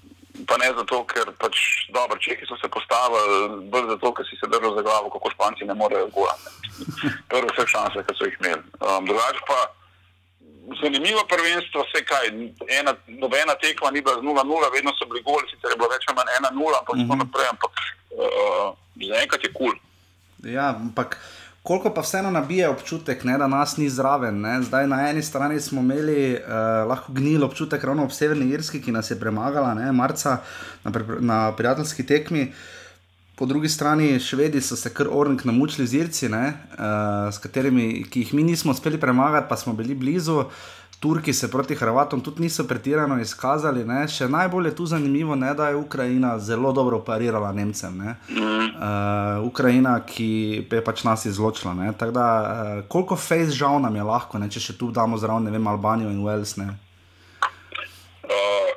pa 0.47 0.57
ne 0.61 0.69
zato, 0.77 1.03
ker 1.09 1.33
pač 1.41 1.57
dobro, 1.91 2.19
Čehi 2.21 2.45
so 2.47 2.57
se 2.61 2.69
postavili, 2.69 3.67
bolj 3.73 3.89
zato, 3.97 4.13
ker 4.15 4.27
si 4.29 4.37
se 4.37 4.49
držal 4.53 4.77
za 4.77 4.83
glavo, 4.85 5.11
kako 5.11 5.33
Španci 5.33 5.65
ne 5.65 5.75
morejo 5.75 6.11
gora. 6.15 6.37
Prve 7.31 7.49
vse 7.51 7.67
šanse, 7.67 8.05
ki 8.05 8.17
so 8.17 8.29
jih 8.29 8.37
imeli. 8.41 8.63
Um, 8.85 9.09
drugače 9.09 9.43
pa 9.49 9.59
zanimivo 10.83 11.25
prvenstvo, 11.29 11.85
vse 11.89 12.05
kaj, 12.05 12.31
ena, 12.79 12.95
nobena 13.09 13.57
tekma 13.59 13.91
ni 13.91 14.05
bila 14.05 14.21
z 14.21 14.25
0-0, 14.29 14.73
vedno 14.77 14.95
so 14.95 15.09
bili 15.11 15.25
goli, 15.27 15.49
sicer 15.51 15.73
je 15.73 15.81
bilo 15.81 15.91
več 15.91 16.07
ali 16.07 16.21
manj 16.21 16.35
1-0, 16.37 16.79
ampak 16.79 17.01
tako 17.01 17.21
naprej, 17.25 17.49
ampak 17.51 17.73
uh, 18.15 18.67
zaenkrat 19.09 19.45
je 19.45 19.53
kul. 19.57 19.73
Cool. 19.73 20.53
Ja, 20.53 20.71
ampak 20.77 21.19
koliko 21.63 21.91
pa 21.95 22.01
vseeno 22.01 22.31
nabije 22.31 22.69
občutek, 22.69 23.25
ne, 23.25 23.39
da 23.39 23.47
nas 23.47 23.77
ni 23.77 23.89
zraven. 23.91 24.41
Ne? 24.41 24.63
Zdaj 24.63 24.87
na 24.87 25.01
eni 25.11 25.23
strani 25.23 25.61
smo 25.61 25.81
imeli 25.81 26.33
uh, 26.35 26.89
lahko 26.89 27.13
gnil 27.13 27.45
občutek 27.45 27.85
ravno 27.85 28.05
ob 28.05 28.13
Severni 28.13 28.49
Irski, 28.51 28.81
ki 28.83 28.93
nas 28.93 29.11
je 29.11 29.21
premagala, 29.21 29.75
ne, 29.75 29.93
marca 29.93 30.39
na, 30.85 30.93
na 31.21 31.53
prijateljski 31.57 32.07
tekmi. 32.07 32.53
Po 33.37 33.47
drugi 33.47 33.69
strani 33.69 34.19
švedi 34.21 34.61
so 34.61 34.77
se 34.77 34.91
kar 34.95 35.09
ornk 35.11 35.45
namučili 35.45 35.87
z 35.87 35.95
Irci, 35.95 36.29
ne, 36.29 36.53
uh, 36.73 37.35
s 37.35 37.39
katerimi 37.39 38.05
jih 38.15 38.35
mi 38.35 38.43
nismo 38.43 38.73
uspeli 38.73 39.01
premagati, 39.01 39.49
pa 39.49 39.57
smo 39.57 39.73
bili 39.73 39.95
blizu. 39.95 40.45
Turki 41.01 41.33
se 41.33 41.51
proti 41.51 41.75
Hrvatom 41.75 42.21
tudi 42.21 42.43
niso 42.43 42.67
pretirano 42.69 43.17
izkazali. 43.21 43.85
Ne. 43.89 44.03
Še 44.09 44.27
najbolj 44.29 44.69
je 44.69 44.75
tu 44.77 44.87
zanimivo, 44.87 45.33
ne, 45.35 45.55
da 45.57 45.71
je 45.71 45.79
Ukrajina 45.81 46.35
zelo 46.39 46.73
dobro 46.77 46.99
parirala 47.01 47.53
Nemcem. 47.57 47.97
Ne. 47.97 48.17
Uh, 48.29 49.47
Ukrajina, 49.49 49.95
ki 50.05 50.29
je 50.69 50.83
pač 50.85 51.01
nas 51.09 51.25
izločila. 51.25 51.73
ne. 51.75 51.95
Tako 51.97 52.13
da, 52.13 52.27
uh, 52.27 52.85
koliko 52.89 53.17
face 53.17 53.57
žal 53.57 53.81
nam 53.81 53.97
je 53.97 54.05
lahko, 54.05 54.39
ne, 54.39 54.51
če 54.53 54.61
še 54.61 54.77
tu 54.77 54.91
damo 54.93 55.17
zraven 55.17 55.49
ne 55.49 55.57
vem, 55.57 55.73
Albanijo 55.73 56.13
in 56.13 56.21
Wales. 56.21 56.53
Ne. 56.61 56.69
Uh, 58.29 58.69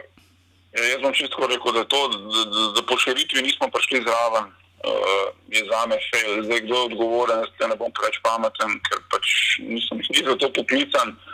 jaz 0.79 1.03
bom 1.03 1.11
čisto 1.11 1.43
rekel, 1.43 1.75
da, 1.75 1.83
to, 1.83 2.07
da, 2.07 2.47
da, 2.55 2.65
da 2.79 2.87
po 2.87 2.95
širitvi 3.03 3.43
nismo 3.43 3.67
prišli 3.67 3.99
zraven, 4.07 4.47
uh, 4.47 5.27
je 5.51 5.67
za 5.67 5.83
me 5.91 5.99
fail. 6.07 6.39
Zdaj, 6.47 6.65
kdo 6.71 6.79
je 6.79 6.87
odgovoren, 6.93 7.43
jaz 7.43 7.67
ne 7.67 7.75
bom 7.75 7.91
preveč 7.91 8.23
pameten, 8.23 8.79
ker 8.87 9.03
pač 9.11 9.59
nisem 9.59 9.99
ni 9.99 10.23
za 10.23 10.39
to 10.39 10.53
poklican. 10.55 11.17
Uh, 11.19 11.32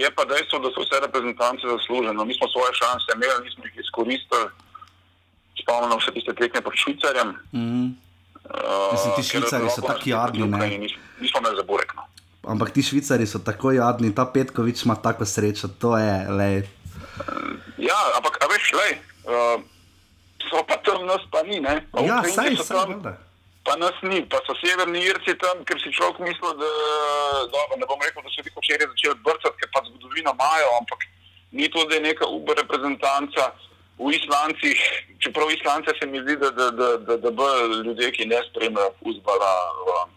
je 0.00 0.08
pa 0.16 0.24
dejstvo, 0.24 0.58
da 0.58 0.68
so 0.70 0.80
vse 0.84 0.96
reprezentance 1.06 1.64
zaslužene. 1.74 2.24
Mi 2.24 2.34
smo 2.38 2.46
svoje 2.54 2.72
šanse 2.82 3.08
imeli, 3.16 3.44
nismo 3.44 3.64
jih 3.66 3.76
izkoristili. 3.84 4.46
Spomnimo 5.62 6.00
se 6.00 6.10
tiste 6.16 6.32
tekme 6.40 6.60
pred 6.60 6.76
Švicarjem. 6.82 7.28
Mm. 7.52 7.86
Uh, 8.50 8.92
Mislim, 8.92 9.10
ti 9.16 9.22
ker 9.22 9.40
Švicarji 9.40 9.70
so 9.70 9.82
nas 9.88 10.00
jadni, 10.04 10.46
Nismo, 11.20 11.38
imeli 11.40 11.56
za 11.60 11.64
burek. 11.70 11.92
No. 11.96 12.02
Ampak 12.42 12.70
ti 12.70 12.82
švicari 12.82 13.26
so 13.26 13.38
tako 13.38 13.72
jadni, 13.76 14.14
ta 14.14 14.24
Petkovič 14.24 14.84
ima 14.84 14.96
tako 14.96 15.24
srečo, 15.24 15.68
to 15.68 15.98
je 15.98 16.28
le. 16.28 16.62
Ja, 17.78 17.98
ampak 18.16 18.40
a 18.40 18.48
veš, 18.48 18.72
lej, 18.80 18.92
uh, 19.28 19.60
so 20.48 20.64
pa 20.64 20.80
tam 20.80 21.04
nas 21.06 21.20
pa 21.30 21.42
ni, 21.42 21.60
ne? 21.60 21.84
Pa 21.92 22.00
Ja, 22.00 22.22
saj, 22.24 22.56
saj, 22.56 22.66
tam, 22.66 22.94
valjda. 22.96 23.12
Pa 23.64 23.76
nas 23.76 23.96
ni, 24.02 24.22
pa 24.24 24.40
so 24.46 24.54
severni 24.60 25.02
Irci 25.04 25.34
tam, 25.38 25.64
ker 25.68 25.80
si 25.80 25.92
človek 25.92 26.20
mislil, 26.24 26.54
da, 26.56 26.70
dobro, 27.52 27.76
ne 27.76 27.86
bom 27.86 28.00
rekel, 28.00 28.24
da 28.24 28.32
so 28.32 28.42
ti 28.42 28.52
včeraj 28.54 28.88
začeli 28.92 29.20
brcati, 29.24 29.58
ker 29.60 29.68
pa 29.74 29.82
zgodovino 29.88 30.32
imajo, 30.34 30.70
ampak 30.80 31.04
ni 31.52 31.68
to, 31.68 31.84
da 31.84 31.98
je 31.98 32.06
neka 32.08 32.26
uber 32.26 32.56
reprezentanca. 32.56 33.52
v 34.00 34.16
Islancih, 34.16 34.80
čeprav 35.20 35.50
Islance 35.52 35.92
se 36.00 36.06
mi 36.06 36.20
zdi, 36.24 36.36
da, 36.40 36.50
da, 36.50 36.70
da, 36.70 36.96
da, 36.96 37.16
da 37.16 37.30
bolj 37.30 37.84
ljudje, 37.84 38.12
ki 38.16 38.26
ne 38.26 38.38
spremljajo 38.48 38.94
futbola, 38.96 39.52
um, 39.92 40.10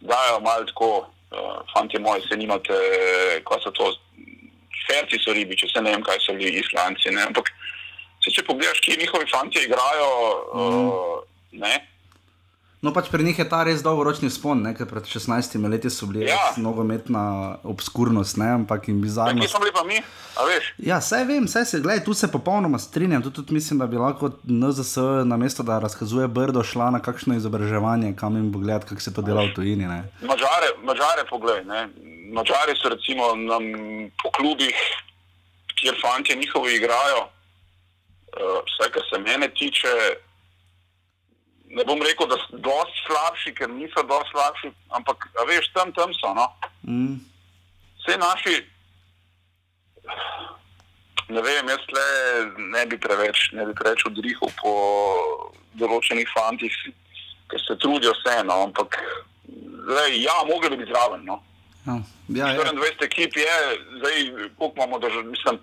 dajo 0.00 0.40
malo 0.44 0.64
tako, 0.68 1.08
uh, 1.32 1.64
fanti 1.72 1.98
moji, 1.98 2.22
se 2.28 2.36
nimate, 2.36 2.76
kaj 3.48 3.62
so 3.64 3.72
to, 3.72 3.88
ferci 4.84 5.16
so 5.24 5.32
ribiči, 5.32 5.64
vse 5.66 5.80
ne 5.80 5.94
vem, 5.94 6.04
kaj 6.04 6.20
so 6.20 6.36
bili 6.36 6.60
Islanci. 6.60 7.08
Ne? 7.16 7.24
Ampak 7.30 7.48
se, 8.20 8.34
če 8.36 8.44
pogledaš, 8.44 8.84
ki 8.84 8.98
njihovi 9.00 9.32
fanti 9.32 9.64
igrajo, 9.64 10.10
uh, 10.52 11.16
ne. 11.52 11.74
No, 12.82 12.94
pač 12.96 13.10
pri 13.12 13.24
njih 13.24 13.38
je 13.38 13.44
ta 13.44 13.58
res 13.62 13.82
dolgoročni 13.84 14.30
spon, 14.32 14.62
ne? 14.62 14.70
ker 14.72 14.86
pred 14.88 15.04
16 15.04 15.52
leti 15.68 15.90
so 15.90 16.06
bili 16.06 16.24
Ja. 16.24 16.36
nogometna 16.56 17.22
obskurnost, 17.64 18.36
ne? 18.36 18.48
ampak 18.50 18.88
in 18.88 19.02
bizarno. 19.02 19.40
Kje 19.40 19.48
smo 19.48 19.60
bili 19.60 19.72
pa 19.72 19.84
mi, 19.84 19.98
a 20.36 20.44
veš? 20.44 20.70
Ja, 20.78 20.96
vse 20.98 21.24
vem, 21.24 21.44
vse 21.44 21.64
se, 21.64 21.80
gledaj, 21.80 22.04
tu 22.04 22.14
se 22.14 22.30
popolnoma 22.32 22.78
strinjam. 22.78 23.22
Tu 23.22 23.30
tudi 23.30 23.52
mislim, 23.54 23.78
da 23.78 23.86
bi 23.86 23.96
lahko 23.96 24.30
NZS 24.44 24.96
na 25.24 25.36
mesto, 25.36 25.62
da 25.62 25.78
razkazuje 25.78 26.28
brdo, 26.28 26.62
šla 26.62 26.90
na 26.90 27.00
kakšno 27.00 27.36
izobraževanje, 27.36 28.14
kam 28.16 28.36
jim 28.36 28.52
pogledati, 28.52 28.86
kako 28.86 29.00
se 29.00 29.14
to 29.14 29.22
dela 29.22 29.42
v 29.42 29.52
tujini. 29.54 29.84
Ne? 29.84 30.00
Mačare, 30.22 30.72
mačare 30.82 31.26
poglej, 31.30 31.64
ne. 31.64 31.88
Mačari 32.32 32.72
so 32.74 32.88
recimo 32.88 33.34
nam 33.36 33.62
po 34.16 34.30
klubih, 34.30 34.74
kjer 35.76 36.00
fanti 36.00 36.36
njihovi 36.36 36.74
igrajo, 36.76 37.20
uh, 37.20 38.64
vse 38.64 38.90
kar 38.90 39.02
se 39.04 39.18
mene 39.18 39.48
tiče, 39.50 39.92
ne 41.70 41.84
bom 41.84 42.02
rekel, 42.02 42.26
da 42.26 42.36
so 42.42 42.58
dosti 42.58 43.04
slabši, 43.06 43.54
ker 43.54 43.70
niso 43.70 44.02
dosti 44.02 44.34
slabši, 44.34 44.72
ampak 44.98 45.28
veš, 45.48 45.70
tam, 45.74 45.92
tam 45.94 46.14
so. 46.18 46.34
No. 46.34 46.46
Mm. 46.86 47.20
Vse 48.00 48.16
naši, 48.18 48.56
ne 51.30 51.42
vem, 51.46 51.68
jaz 51.70 51.84
le 51.94 52.06
ne 52.74 52.86
bi 52.90 52.98
preveč, 52.98 53.50
ne 53.54 53.66
bi 53.68 53.76
preveč 53.78 54.06
odrihal 54.08 54.50
po 54.58 54.72
določenih 55.78 56.30
fantih, 56.34 56.74
ki 57.50 57.60
se 57.62 57.78
trudijo 57.82 58.14
vseeno, 58.18 58.64
ampak 58.66 58.98
lej, 59.90 60.22
ja, 60.24 60.40
mogli 60.48 60.72
bi 60.72 60.82
biti 60.82 60.92
zraven. 60.92 61.22
No. 61.26 61.38
Ja, 61.86 62.00
ja, 62.28 62.48
ja. 62.54 62.72
24 62.74 63.06
ekip 63.06 63.36
je, 63.36 63.54
zdaj 64.00 64.18
koliko 64.58 64.74
imamo 64.76 64.98
držav, 64.98 65.24
mislim. 65.24 65.60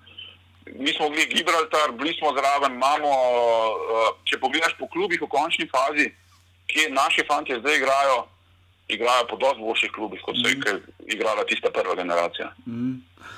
Mi 0.76 0.94
smo 0.94 1.10
bili 1.10 1.26
Gibraltar, 1.32 1.92
bili 1.98 2.14
smo 2.20 2.34
zraven, 2.38 2.76
imamo, 2.76 3.10
uh, 3.10 4.08
če 4.24 4.40
pogledaš 4.40 4.74
po 4.80 4.88
klubih 4.88 5.22
v 5.22 5.30
končni 5.32 5.68
fazi, 5.72 6.10
kje 6.68 6.90
naši 6.92 7.24
fanti 7.28 7.56
zdaj 7.60 7.78
igrajo, 7.78 8.18
igrajo 8.88 9.28
po 9.30 9.36
dosti 9.36 9.62
boljših 9.62 9.92
klubih, 9.96 10.22
kot 10.26 10.36
so 10.42 10.50
jih 10.50 11.14
igrala 11.16 11.46
tista 11.48 11.72
prva 11.72 11.96
generacija. 11.96 12.52
Mm. 12.66 12.96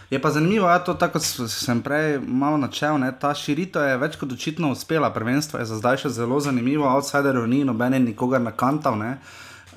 Je 0.10 0.22
pa 0.22 0.32
zanimivo, 0.32 0.68
da 0.68 0.80
to, 0.84 0.94
tako 0.94 1.20
kot 1.20 1.52
sem 1.52 1.82
prej 1.86 2.20
malo 2.20 2.58
načel, 2.58 2.98
ne, 2.98 3.12
ta 3.20 3.34
širitev 3.36 3.86
je 3.86 3.98
več 4.02 4.18
kot 4.18 4.32
očitno 4.34 4.72
uspela. 4.74 5.14
Prvenstvo 5.14 5.60
je 5.60 5.66
za 5.70 5.78
zdaj 5.78 6.02
še 6.04 6.10
zelo 6.10 6.40
zanimivo, 6.42 6.88
outsiderov 6.90 7.46
ni, 7.48 7.62
nobene 7.66 8.00
nikogar 8.02 8.42
nakantal. 8.42 8.98
Ne. 8.98 9.18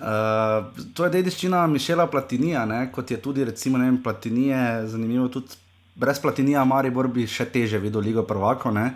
Uh, 0.00 0.72
to 0.96 1.04
je 1.04 1.12
dediščina 1.18 1.66
Mišela 1.70 2.08
Platinija, 2.10 2.64
ne, 2.66 2.86
kot 2.92 3.10
je 3.10 3.20
tudi 3.22 3.44
recimo 3.44 3.78
ne 3.78 3.90
vem, 3.90 4.00
Platinije, 4.02 4.86
zanimivo 4.88 5.28
tudi. 5.28 5.60
Brez 5.94 6.20
Platinija 6.20 6.64
Maribor 6.64 7.08
bi 7.12 7.26
še 7.28 7.46
teže 7.52 7.78
videl 7.78 8.00
Ligo 8.00 8.24
prvakov. 8.24 8.72
Ne. 8.72 8.92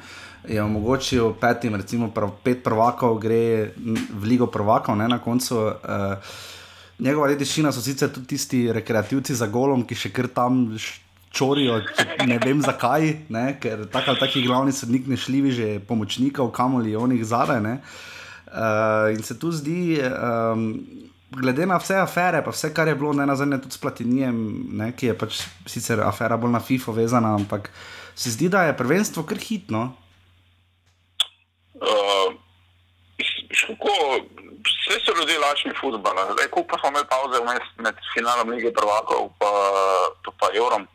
Je 0.48 0.62
omogočil 0.62 1.34
petim, 1.40 1.76
recimo 1.76 2.08
prv, 2.14 2.32
pet 2.42 2.62
prvakov, 2.64 3.18
gre 3.20 3.72
v 3.76 4.22
Ligo 4.24 4.48
prvakov 4.48 4.96
ne, 4.96 5.08
na 5.10 5.18
koncu. 5.20 5.58
Uh, 5.76 6.36
Njegova 6.96 7.28
dediščina 7.28 7.68
so 7.76 7.82
sicer 7.84 8.08
tudi 8.08 8.30
tisti 8.32 8.62
rekreativci 8.72 9.34
za 9.36 9.50
golom, 9.52 9.82
ki 9.84 9.98
še 10.00 10.10
kar 10.16 10.30
tam 10.32 10.62
čorijo, 11.36 11.82
ne 12.24 12.38
vem 12.40 12.62
zakaj, 12.64 13.10
ne? 13.28 13.44
ker 13.60 13.84
tak 13.92 14.08
ali 14.08 14.20
taki 14.22 14.44
glavni 14.46 14.72
sodnik 14.72 15.04
ne 15.10 15.18
šljivi 15.20 15.52
že 15.52 15.66
pomočnikov, 15.84 16.48
kamoli 16.56 16.96
onih 16.96 17.20
ne. 17.60 17.80
Uh, 18.46 19.12
in 19.12 19.22
se 19.22 19.36
tu 19.38 19.52
zdi, 19.52 20.00
um, 20.00 20.80
glede 21.40 21.66
na 21.66 21.76
vse 21.78 21.98
afere, 22.00 22.42
pa 22.44 22.50
vse, 22.50 22.72
kar 22.74 22.88
je 22.88 22.94
bilo, 22.94 23.12
ne 23.12 23.26
nazadnje 23.26 23.60
tudi 23.64 23.76
s 23.76 23.82
Platinijem, 23.82 24.38
ne, 24.78 24.90
ki 24.96 25.12
je 25.12 25.18
pač 25.18 25.42
sicer 25.68 26.00
afera 26.04 26.36
bolj 26.36 26.56
na 26.56 26.60
FIFO 26.60 26.92
vezana, 26.96 27.34
ampak 27.34 27.70
se 28.16 28.32
zdi, 28.32 28.48
da 28.48 28.66
je 28.66 28.76
prvenstvo 28.76 29.26
kar 29.28 29.38
hitno. 29.38 29.92
Uh, 31.76 32.32
Kako, 33.66 33.94
vse 34.66 34.98
so 35.04 35.12
ljudje 35.18 35.38
lačni 35.38 35.72
futbola. 35.80 36.26
Zdaj, 36.32 36.48
pa 36.68 36.78
smo 36.78 36.88
imeli 36.88 37.06
pauze 37.10 37.40
vmes 37.42 37.66
med 37.84 37.94
finalom 38.14 38.50
lige 38.50 38.72
prvakov 38.72 39.30
pa, 39.38 39.52
pa, 40.24 40.30
pa 40.40 40.46
evrom. 40.56 40.86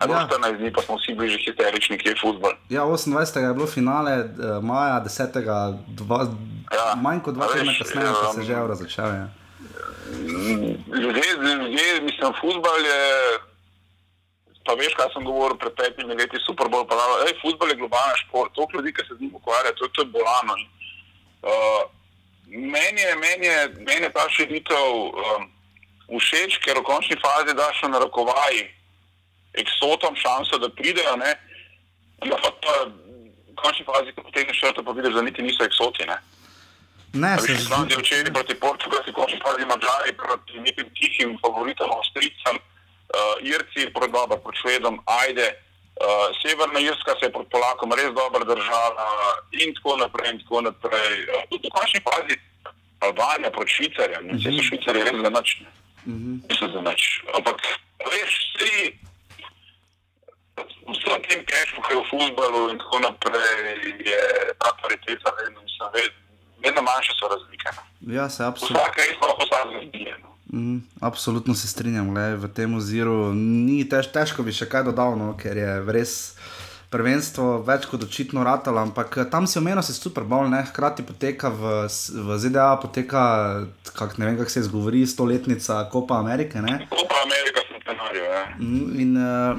A 0.00 0.06
Ja. 0.06 0.10
ja. 0.10 0.28
14 0.30 0.58
dni 0.58 0.72
pa 0.72 0.82
smo 0.82 0.96
vsi 0.96 1.14
bili 1.14 1.28
že 1.30 1.38
histerični, 1.38 1.98
kje 1.98 2.10
je 2.10 2.16
futbol. 2.20 2.52
Ja, 2.68 2.82
28. 2.82 3.38
je 3.38 3.54
bilo 3.54 3.66
finale, 3.66 4.12
eh, 4.12 4.60
maja 4.62 5.00
10. 5.04 5.78
Dva, 5.88 6.26
ja. 6.72 6.94
Manj 6.96 7.20
kot 7.20 7.34
dva 7.34 7.44
a 7.44 7.52
tedna 7.52 7.72
veš, 7.72 7.78
kasneje, 7.78 8.12
pa 8.22 8.32
se 8.32 8.40
um, 8.40 8.46
že 8.46 8.52
euro 8.52 8.74
začel. 8.74 9.06
Ja. 9.06 9.28
Ljudje, 11.02 11.28
ljudje, 11.42 12.00
mislim, 12.00 12.34
futbol 12.40 12.86
je. 12.86 13.02
Pa 14.68 14.74
veš, 14.76 14.92
kaj 14.98 15.08
sem 15.14 15.24
govoril 15.24 15.56
pred 15.56 15.72
petimi 15.78 16.14
leti, 16.14 16.36
super 16.44 16.68
bolj 16.68 16.84
pa 16.90 16.96
da, 16.98 17.04
hej, 17.24 17.38
futbol 17.40 17.70
je 17.72 17.78
globalni 17.80 18.18
šport, 18.20 18.52
toliko 18.52 18.76
ljudi, 18.76 18.92
ki 18.92 19.04
se 19.06 19.14
z 19.16 19.20
njim 19.20 19.38
ukvarja, 19.40 19.72
to, 19.78 19.88
to 19.88 20.04
je 20.04 20.12
bolano. 20.12 20.56
In, 20.60 20.68
Uh, 21.42 21.90
meni, 22.46 23.00
je, 23.00 23.16
meni, 23.16 23.46
je, 23.46 23.68
meni 23.78 24.02
je 24.02 24.12
ta 24.12 24.24
širitev 24.28 24.86
um, 24.90 25.44
všeč, 26.18 26.58
ker 26.64 26.80
v 26.80 26.82
končni 26.82 27.16
fazi 27.22 27.54
daš 27.54 27.82
na 27.86 28.02
rokovaji 28.02 28.66
eksotom 29.54 30.16
šanso, 30.18 30.58
da 30.58 30.68
pridejo, 30.68 31.14
ne, 31.16 31.36
ampak 32.24 32.42
pa, 32.42 32.50
pa 32.62 32.74
v 32.90 33.54
končni 33.54 33.86
fazi, 33.86 34.14
ko 34.16 34.26
potegneš 34.26 34.58
črto, 34.58 34.82
pa 34.82 34.90
vidiš, 34.96 35.14
da 35.14 35.22
niti 35.22 35.46
niso 35.46 35.62
eksoti. 35.62 36.06
Ne. 36.10 36.18
Ne, 37.12 37.38
se 37.38 37.52
Islandija 37.52 37.98
včeraj 37.98 38.32
proti 38.32 38.54
Portugalski, 38.54 39.12
končni 39.12 39.40
fazi 39.44 39.64
Mačari 39.66 40.12
proti 40.22 40.60
nekim 40.60 40.86
tihim 40.98 41.38
favoritom, 41.42 41.88
Avstrijcem, 41.98 42.56
uh, 42.56 43.48
Irci 43.52 43.92
proti 43.94 44.12
dobro, 44.12 44.36
proti 44.36 44.58
Švedom, 44.62 45.00
Ajde. 45.06 45.48
Uh, 45.98 46.04
Severna 46.40 46.80
Irska 46.80 47.12
se 47.18 47.26
je 47.26 47.32
proti 47.32 47.50
Polakom 47.50 47.92
res 47.92 48.10
dobro 48.20 48.44
držala 48.44 49.08
in 49.62 49.74
tako 49.74 49.96
naprej. 49.96 50.30
In 50.30 50.38
tako 50.42 50.60
naprej. 50.68 51.14
Uh, 51.32 51.42
tudi 51.50 51.68
v 51.68 51.74
končni 51.76 52.00
fazi 52.08 52.34
Albanija 53.06 53.50
proti 53.50 53.72
Švicarjem, 53.76 54.22
mm 54.24 54.30
-hmm. 54.30 54.38
vse 54.38 54.50
so 54.56 54.62
Švicarji 54.68 55.02
res 55.02 55.16
za 55.24 55.30
nič. 55.36 55.48
Mm 56.06 56.18
-hmm. 56.20 56.36
Niso 56.48 56.66
za 56.74 56.80
nič. 56.90 57.02
Ampak 57.36 57.56
veš, 58.10 58.32
vsi 58.54 58.98
vsem 60.88 61.22
tem 61.28 61.40
kešu, 61.44 61.82
ki 61.84 61.92
je 61.94 62.00
v 62.00 62.08
futbalu 62.10 62.60
in 62.72 62.78
tako 62.78 62.98
naprej, 62.98 63.94
je 64.00 64.20
ta 64.58 64.70
pariteta 64.80 65.28
vedno, 65.38 65.60
mislim, 65.62 65.88
vedno, 65.94 66.27
vedno 66.64 66.82
manjše 66.82 67.12
so 67.18 67.28
razlike. 67.28 67.68
no. 67.76 68.14
Ja, 68.14 68.28
se 68.30 68.44
absolutno. 68.44 68.78
Vsaka 68.80 69.00
je 69.02 69.16
pa 69.20 69.26
posamezna 69.38 69.88
zbija. 69.88 70.16
No. 70.22 70.28
Mm, 70.60 70.78
absolutno 71.00 71.54
se 71.54 71.68
strinjam, 71.68 72.14
le, 72.16 72.36
v 72.36 72.48
tem 72.48 72.74
oziru 72.74 73.34
ni 73.34 73.84
tež, 73.88 74.08
težko 74.12 74.42
bi 74.42 74.52
še 74.52 74.64
kaj 74.68 74.86
dodal, 74.88 75.18
no, 75.18 75.34
ker 75.36 75.56
je 75.56 75.74
res 75.92 76.14
prvenstvo 76.88 77.58
več 77.68 77.84
kot 77.84 78.02
očitno 78.06 78.40
ratalo, 78.44 78.80
ampak 78.80 79.18
eh, 79.20 79.26
tam 79.30 79.46
si 79.46 79.58
omenil, 79.60 79.82
se 79.84 79.92
Super 79.92 80.24
Bowl, 80.24 80.48
ne, 80.48 80.62
hkrati 80.70 81.04
poteka 81.04 81.50
v, 81.52 81.84
v 82.24 82.38
ZDA, 82.40 82.76
poteka, 82.80 83.22
kak, 83.92 84.16
ne 84.18 84.30
vem, 84.30 84.38
kako 84.40 84.50
se 84.50 84.60
izgovori, 84.64 85.04
stoletnica 85.06 85.82
Copa 85.92 86.16
Amerike. 86.18 86.62
Ne. 86.64 86.86
To 86.88 87.04
pa 87.04 87.20
Amerika 87.26 87.60
centenarjo. 87.68 88.24
Ja. 88.24 88.44
Mm, 88.56 89.00
In 89.00 89.16
uh, 89.20 89.58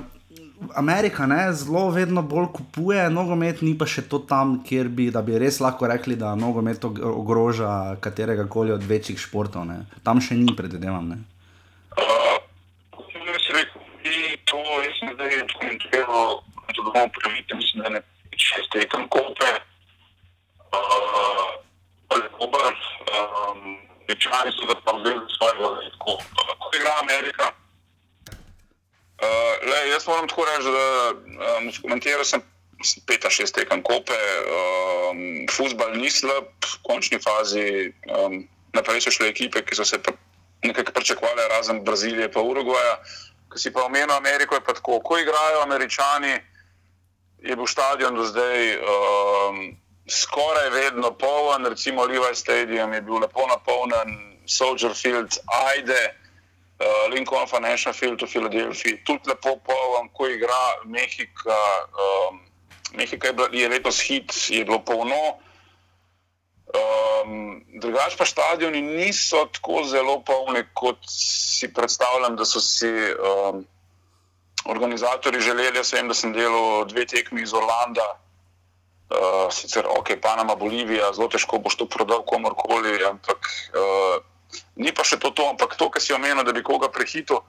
Amerika 0.76 1.26
ne, 1.26 1.54
zelo 1.54 1.90
vedno 1.90 2.22
bolj 2.22 2.48
kupuje 2.54 3.10
nogomet, 3.10 3.62
ni 3.62 3.78
pa 3.78 3.86
še 3.88 4.02
to 4.12 4.20
tam, 4.20 4.60
kjer 4.64 4.90
bi, 4.92 5.08
bi 5.22 5.40
res 5.40 5.60
lahko 5.64 5.88
rekli, 5.88 6.16
da 6.16 6.36
nogomet 6.36 6.84
og- 6.84 7.00
ogroža 7.00 7.96
katerega 8.02 8.48
koli 8.48 8.72
od 8.72 8.84
večjih 8.84 9.20
športov. 9.20 9.66
Ne. 9.66 9.86
Tam 10.04 10.20
še 10.22 10.36
ni, 10.36 10.52
predvidevam. 10.56 11.08
ne. 11.10 11.18
Uh, 11.96 12.38
kot 12.92 13.08
sem 13.12 13.22
jaz 13.24 13.48
rekel, 13.56 13.82
to, 14.46 14.60
sem 15.00 15.16
zdaj 15.16 15.32
bomo 16.84 17.08
prvite, 17.16 17.56
mislim, 17.56 17.84
da 17.84 17.90
ne 17.90 18.02
šest 18.36 18.72
tekem 18.72 19.08
kope. 19.08 19.52
Uh, 20.76 21.50
dober, 22.40 22.74
um, 23.16 23.78
Večani 24.10 24.52
so 24.58 24.66
ga 24.66 24.76
pa 24.86 24.92
vzeli 24.98 25.20
za 25.20 25.30
svojega 25.38 25.68
letko. 25.76 26.12
Uh, 26.12 26.52
ko 26.60 26.66
igra 26.78 26.94
Amerika, 27.04 27.46
Uh, 29.20 29.70
le, 29.70 29.90
jaz 29.90 30.08
moram 30.08 30.28
tako 30.28 30.46
reči, 30.48 30.72
da 30.72 31.12
um, 31.58 31.72
komentiral 31.82 32.24
sem 32.24 32.44
pet 33.08 33.26
šest 33.28 33.58
tekem 33.58 33.82
kope, 33.84 34.16
um, 34.48 35.20
futbal 35.52 35.98
ni 36.00 36.08
slab, 36.12 36.48
v 36.64 36.78
končni 36.88 37.20
fazi 37.20 37.92
um, 38.08 38.46
naprej 38.72 39.04
so 39.04 39.12
šle 39.12 39.28
ekipe, 39.28 39.66
ki 39.66 39.76
so 39.76 39.84
se 39.84 40.00
pr 40.00 40.16
nekako 40.64 40.92
pričakovale, 40.96 41.48
razen 41.52 41.84
Brazilije 41.84 42.30
in 42.32 42.40
Urugvaja. 42.40 42.96
Ko 43.50 43.60
si 43.60 43.72
pa 43.74 43.84
omenil 43.88 44.12
Ameriko, 44.12 44.56
je 44.56 44.64
pa 44.64 44.74
tako, 44.74 45.00
ko 45.00 45.18
igrajo 45.18 45.62
Američani, 45.64 46.40
je 47.44 47.56
bil 47.56 47.68
stadion 47.68 48.16
do 48.16 48.24
zdaj 48.24 48.76
um, 48.78 49.60
skoraj 50.08 50.70
vedno 50.70 51.12
poln, 51.12 51.66
recimo 51.66 52.06
Levi 52.06 52.36
Stadium 52.36 52.94
je 52.94 53.02
bil 53.02 53.20
lepo 53.20 53.48
napolnjen, 53.48 54.40
Soldier 54.48 54.92
Field, 54.96 55.38
Ajde 55.48 56.19
uh, 56.80 57.14
Lincoln 57.14 57.48
Financial 57.48 57.94
Field 57.94 58.22
v 58.22 58.28
Filadelfiji, 58.28 59.04
tudi 59.06 59.30
lepo 59.30 59.58
poln, 59.66 60.10
ko 60.14 60.28
igra 60.28 60.84
Mehika, 60.86 61.60
um, 61.92 62.40
kar 62.96 63.30
je 63.30 63.34
bilo- 63.34 63.54
je 63.54 63.70
letos 63.70 64.02
hit, 64.02 64.34
je 64.50 64.66
bilo 64.66 64.80
polno. 64.80 65.40
Um, 66.70 67.66
drugač 67.82 68.14
pa 68.16 68.26
stadioni 68.26 68.82
niso 68.82 69.50
tako 69.50 69.84
zelo 69.84 70.22
polni, 70.22 70.64
kot 70.74 70.98
si 71.10 71.74
predstavljam, 71.74 72.36
da 72.36 72.46
so 72.46 72.62
si 72.62 72.86
um, 72.86 73.66
organizatori 74.66 75.42
želeli. 75.42 75.78
Jaz 75.78 75.94
vem, 75.94 76.08
da 76.08 76.14
sem 76.14 76.34
delal 76.34 76.86
dve 76.86 77.06
tekmi 77.06 77.42
iz 77.42 77.54
Orlanda, 77.54 78.06
uh, 79.10 79.50
sicer 79.52 79.88
ok, 79.90 80.14
Panama, 80.22 80.56
Bolivija, 80.56 81.10
zelo 81.14 81.28
težko 81.28 81.58
boš 81.58 81.76
to 81.76 81.90
prodal 81.90 82.22
komorkoli, 82.22 83.02
ampak 83.06 83.50
uh, 83.74 84.22
ni 84.76 84.94
pa 84.96 85.04
še 85.04 85.20
to, 85.22 85.32
to 85.36 85.46
ampak 85.50 85.76
to, 85.78 85.90
kar 85.90 86.02
si 86.02 86.14
omenil, 86.16 86.44
da 86.44 86.56
bi 86.56 86.66
koga 86.66 86.90
prehitil. 86.92 87.42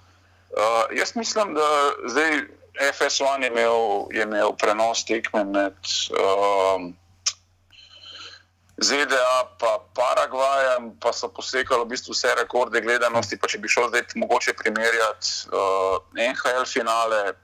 Uh, 0.51 0.91
jaz 0.97 1.15
mislim, 1.17 1.55
da 1.55 1.67
zdaj 2.11 2.43
FS1 2.81 3.43
je 3.43 3.51
imel, 3.53 4.09
je 4.11 4.23
imel 4.23 4.57
prenos 4.59 5.05
tekme 5.05 5.45
med. 5.45 5.79
Um, 6.15 6.95
ZDA 8.81 9.45
pa 9.61 9.77
Paragvajem, 9.93 10.97
pa 10.97 11.13
so 11.13 11.29
posekali 11.29 11.85
v 11.85 11.93
bistvu 11.93 12.17
vse 12.17 12.33
rekorde 12.39 12.81
gledanosti. 12.81 13.37
Pa 13.37 13.51
če 13.51 13.61
bi 13.61 13.69
šel 13.69 13.93
zdaj 13.93 14.17
mogoče 14.17 14.57
primerjati 14.57 15.53
uh, 15.53 16.01
NHL 16.17 16.65
finale, 16.65 17.37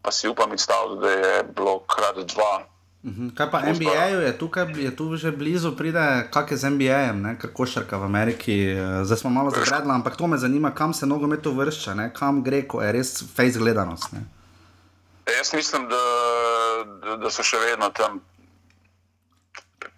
pa 0.00 0.12
si 0.12 0.28
upam 0.28 0.48
predstavljati, 0.48 1.00
da 1.04 1.10
je 1.12 1.42
bilo 1.52 1.78
krat 1.84 2.24
dva. 2.32 2.64
Mhm. 3.00 3.28
Kaj 3.30 3.46
pa. 3.46 3.60
NBA-ju 3.62 4.20
je 4.20 4.32
tukaj, 4.34 4.66
je 4.74 4.90
tu 4.92 5.16
že 5.16 5.30
blizu, 5.32 5.70
pride, 5.72 6.02
kak 6.30 6.50
je 6.50 6.56
z 6.56 6.66
NBA-jem, 6.66 7.36
kar 7.36 7.50
košarka 7.52 7.96
v 7.96 8.04
Ameriki. 8.04 8.56
eh, 8.68 9.04
Zdaj 9.04 9.16
smo 9.18 9.30
malo 9.30 9.50
zabredli, 9.50 9.92
ampak 9.92 10.16
to 10.16 10.26
me 10.26 10.36
zanima, 10.36 10.70
kam 10.72 10.90
se 10.92 11.06
nogomet 11.06 11.46
uvršča, 11.46 11.94
ne, 11.94 12.10
kam 12.10 12.42
gre, 12.42 12.62
ko 12.64 12.82
je 12.82 12.92
res 12.92 13.08
face 13.28 13.54
gledanost. 13.54 14.12
Ne. 14.12 14.26
Jaz 15.28 15.54
mislim, 15.54 15.86
da, 15.86 16.02
da, 17.00 17.16
da 17.16 17.30
so 17.30 17.42
še 17.42 17.56
vedno 17.58 17.90
tam 17.90 18.18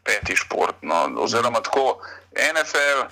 peti 0.03 0.35
šport. 0.35 0.77
No. 0.83 0.95
Oziroma 1.17 1.61
tako 1.61 1.99
NFL, 2.33 3.09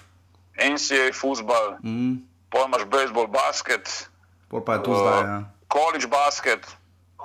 NCAA, 0.55 1.13
futbal, 1.13 1.79
Mm, 1.81 2.19
pojmaš 2.51 2.85
bejzbol, 2.85 3.27
basket. 3.29 4.09
pol 4.49 4.61
pa 4.61 4.75
je 4.75 4.83
tu 4.83 4.93
zdaj. 4.93 5.23
Ja. 5.23 5.39
college 5.67 6.07
basket, 6.07 6.67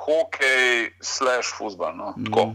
hokej, 0.03 0.91
slash 1.01 1.53
futbol. 1.57 1.95
No, 1.95 2.13
tako. 2.25 2.53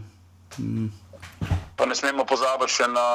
pa 1.75 1.85
ne 1.85 1.95
smemo 1.95 2.25
pozabiti 2.27 2.75
še 2.75 2.87
na, 2.91 3.07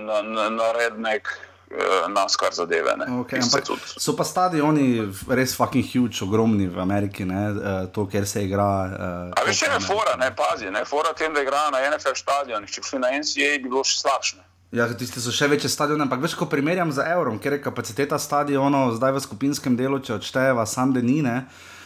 na, 0.00 0.22
na, 0.24 0.44
na 0.48 0.68
rednek, 0.72 1.28
eh, 1.68 2.08
naskar 2.08 2.54
zadeve. 2.56 2.96
ne. 2.96 3.06
Okay, 3.20 3.42
ampak 3.42 3.68
so 3.84 4.16
pa 4.16 4.24
stadioni 4.24 5.04
res 5.28 5.54
fucking 5.54 5.84
huge, 5.84 6.22
ogromni 6.24 6.66
v 6.66 6.80
Ameriki, 6.80 7.24
ne, 7.28 7.42
eh, 7.50 7.86
to, 7.92 8.06
kjer 8.08 8.26
se 8.26 8.44
igra. 8.44 8.70
eh, 8.88 9.40
A 9.40 9.44
veš, 9.44 9.60
če 9.60 9.66
je 9.66 9.78
ne. 9.78 9.86
fora, 9.86 10.16
ne 10.16 10.30
pazi, 10.34 10.70
ne 10.70 10.84
fora 10.84 11.12
tem, 11.12 11.34
da 11.34 11.44
igrajo 11.44 11.74
na 11.76 11.84
NFL 11.90 12.16
stadionih, 12.16 12.70
če 12.70 12.80
bi 12.80 12.86
šli 12.88 13.02
na 13.04 13.12
NCAA, 13.20 13.58
bi 13.60 13.68
bilo 13.68 13.84
še 13.84 14.00
slabše. 14.00 14.40
Ja, 14.70 14.86
tisti 14.94 15.18
so 15.18 15.34
še 15.34 15.50
večje 15.50 15.66
stadione, 15.66 16.06
ampak 16.06 16.22
veš, 16.22 16.38
ko 16.38 16.46
primerjam 16.46 16.92
z 16.94 17.02
Eurom, 17.10 17.40
ker 17.42 17.58
je 17.58 17.64
kapaciteta 17.64 18.14
stadionov 18.22 18.94
zdaj 18.96 19.18
v 19.18 19.22
skupinskem 19.26 19.74
delu, 19.74 19.98
če 19.98 20.14
odštejeva 20.14 20.62
sam 20.62 20.94
denine, 20.94 21.42
uh, 21.42 21.79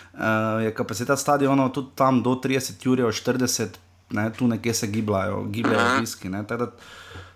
je 0.62 0.74
kapaciteta 0.74 1.16
stadionov 1.16 1.72
tudi 1.74 1.94
tam 1.94 2.22
do 2.22 2.36
30 2.38 2.86
jurjev, 2.86 3.10
40, 3.12 3.78
ne, 4.10 4.28
tu 4.32 4.46
nekje 4.48 4.74
se 4.74 4.86
gibljajo, 4.86 5.42
gibljajo 5.50 5.96
obiski. 5.96 6.28
ne, 6.28 6.46
tako 6.46 6.66
da 6.66 6.70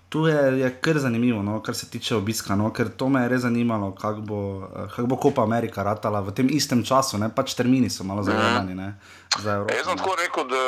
Tu 0.09 0.27
je, 0.27 0.61
je 0.61 0.69
kar 0.81 0.99
zanimivo, 0.99 1.43
no, 1.43 1.63
kar 1.63 1.75
se 1.77 1.91
tiče 1.91 2.17
obiska, 2.17 2.57
no, 2.57 2.71
ker 2.73 2.89
to 2.89 3.09
me 3.13 3.23
je 3.23 3.29
res 3.29 3.43
zanimalo, 3.45 3.91
kako 3.95 4.21
bo, 4.21 4.39
eh, 4.65 4.87
kak 4.97 5.07
bo 5.07 5.17
Kopa 5.17 5.43
Amerika 5.45 5.83
ratala 5.85 6.21
v 6.25 6.33
tem 6.33 6.49
istem 6.51 6.81
času, 6.85 7.19
ne, 7.21 7.29
pač 7.29 7.53
termini 7.55 7.91
so 7.93 8.05
malo 8.09 8.25
zagledani 8.25 8.75
ne, 8.75 8.95
za 9.37 9.59
Evropo. 9.59 9.75
Jaz 9.77 9.85
sem 9.85 10.01
tako 10.01 10.15
rekel, 10.17 10.49
da, 10.49 10.65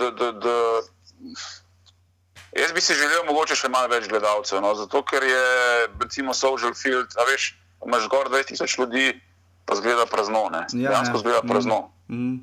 da, 0.00 0.10
da, 0.10 0.32
da 0.32 0.56
jaz 2.58 2.74
bi 2.74 2.82
si 2.82 2.98
želel 2.98 3.22
mogoče 3.30 3.54
še 3.54 3.70
malo 3.70 3.92
več 3.94 4.10
gledalcev, 4.10 4.58
no, 4.66 4.74
zato 4.74 5.04
ker 5.06 5.22
je 5.30 5.46
recimo 6.02 6.34
Social 6.34 6.74
Field, 6.74 7.14
a 7.14 7.28
veš, 7.30 7.52
imaš 7.86 8.10
zgor 8.10 8.34
20 8.34 8.50
tisoč 8.50 8.78
ljudi, 8.82 9.12
pa 9.64 9.76
zgleda 9.78 10.06
prazno, 10.06 10.48
ne, 10.52 10.66
Ja, 10.72 10.90
dejansko 10.90 11.16
ja. 11.16 11.20
zgleda 11.20 11.42
prazno. 11.42 11.92
Mm. 12.08 12.40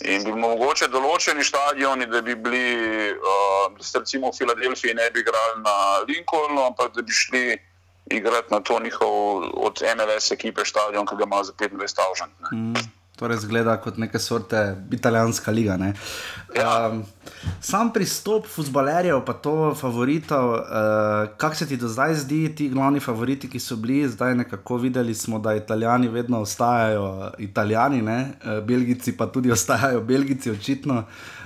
In 0.00 0.22
bi 0.24 0.32
mogoče 0.32 0.88
določeni 0.88 1.44
stadioni, 1.44 2.06
da 2.08 2.22
bi 2.24 2.34
bili, 2.34 2.62
uh, 3.12 3.66
recimo 3.94 4.30
v 4.30 4.38
Filadelfiji 4.38 4.94
ne 4.96 5.10
bi 5.12 5.20
igrali 5.20 5.60
na 5.60 5.74
Lincolnu, 6.08 6.62
ampak 6.70 6.94
da 6.96 7.02
bi 7.02 7.12
šli 7.12 7.58
igrati 8.10 8.54
na 8.54 8.60
to 8.60 8.78
njihov 8.80 9.44
od 9.66 9.82
MLS 9.96 10.30
ekipe 10.32 10.64
stadion, 10.64 11.06
ki 11.06 11.18
ga 11.20 11.28
ima 11.28 11.42
za 11.44 11.52
25 11.52 11.96
tavžant. 11.96 12.32
Mm, 12.52 12.88
torej, 13.20 13.42
zgleda 13.44 13.76
kot 13.84 13.98
neke 14.00 14.18
sorte 14.18 14.62
italijanska 14.92 15.52
liga. 15.52 15.76
Ne? 15.76 15.92
Um, 16.56 17.02
sam 17.60 17.92
pristop 17.92 18.48
futbalerjev, 18.48 19.20
pa 19.26 19.34
to 19.44 19.74
favoritov, 19.78 20.54
uh, 20.54 21.30
kak 21.40 21.56
se 21.56 21.68
ti 21.68 21.76
do 21.80 21.88
zdaj 21.88 22.14
zdi, 22.24 22.40
ti 22.56 22.68
glavni 22.72 23.00
favoriti, 23.00 23.50
ki 23.50 23.60
so 23.60 23.76
bili, 23.76 24.02
zdaj 24.08 24.34
nekako 24.40 24.80
videli 24.86 25.14
smo, 25.14 25.38
da 25.38 25.54
italijani 25.54 26.08
vedno 26.08 26.40
ostajajo 26.40 27.32
italijani, 27.38 28.02
ne? 28.02 28.20
uh, 28.44 28.64
belgici 28.64 29.16
pa 29.16 29.28
tudi 29.28 29.52
ostajajo 29.52 30.00
belgici, 30.00 30.50
očitno. 30.50 31.04
Uh, 31.04 31.39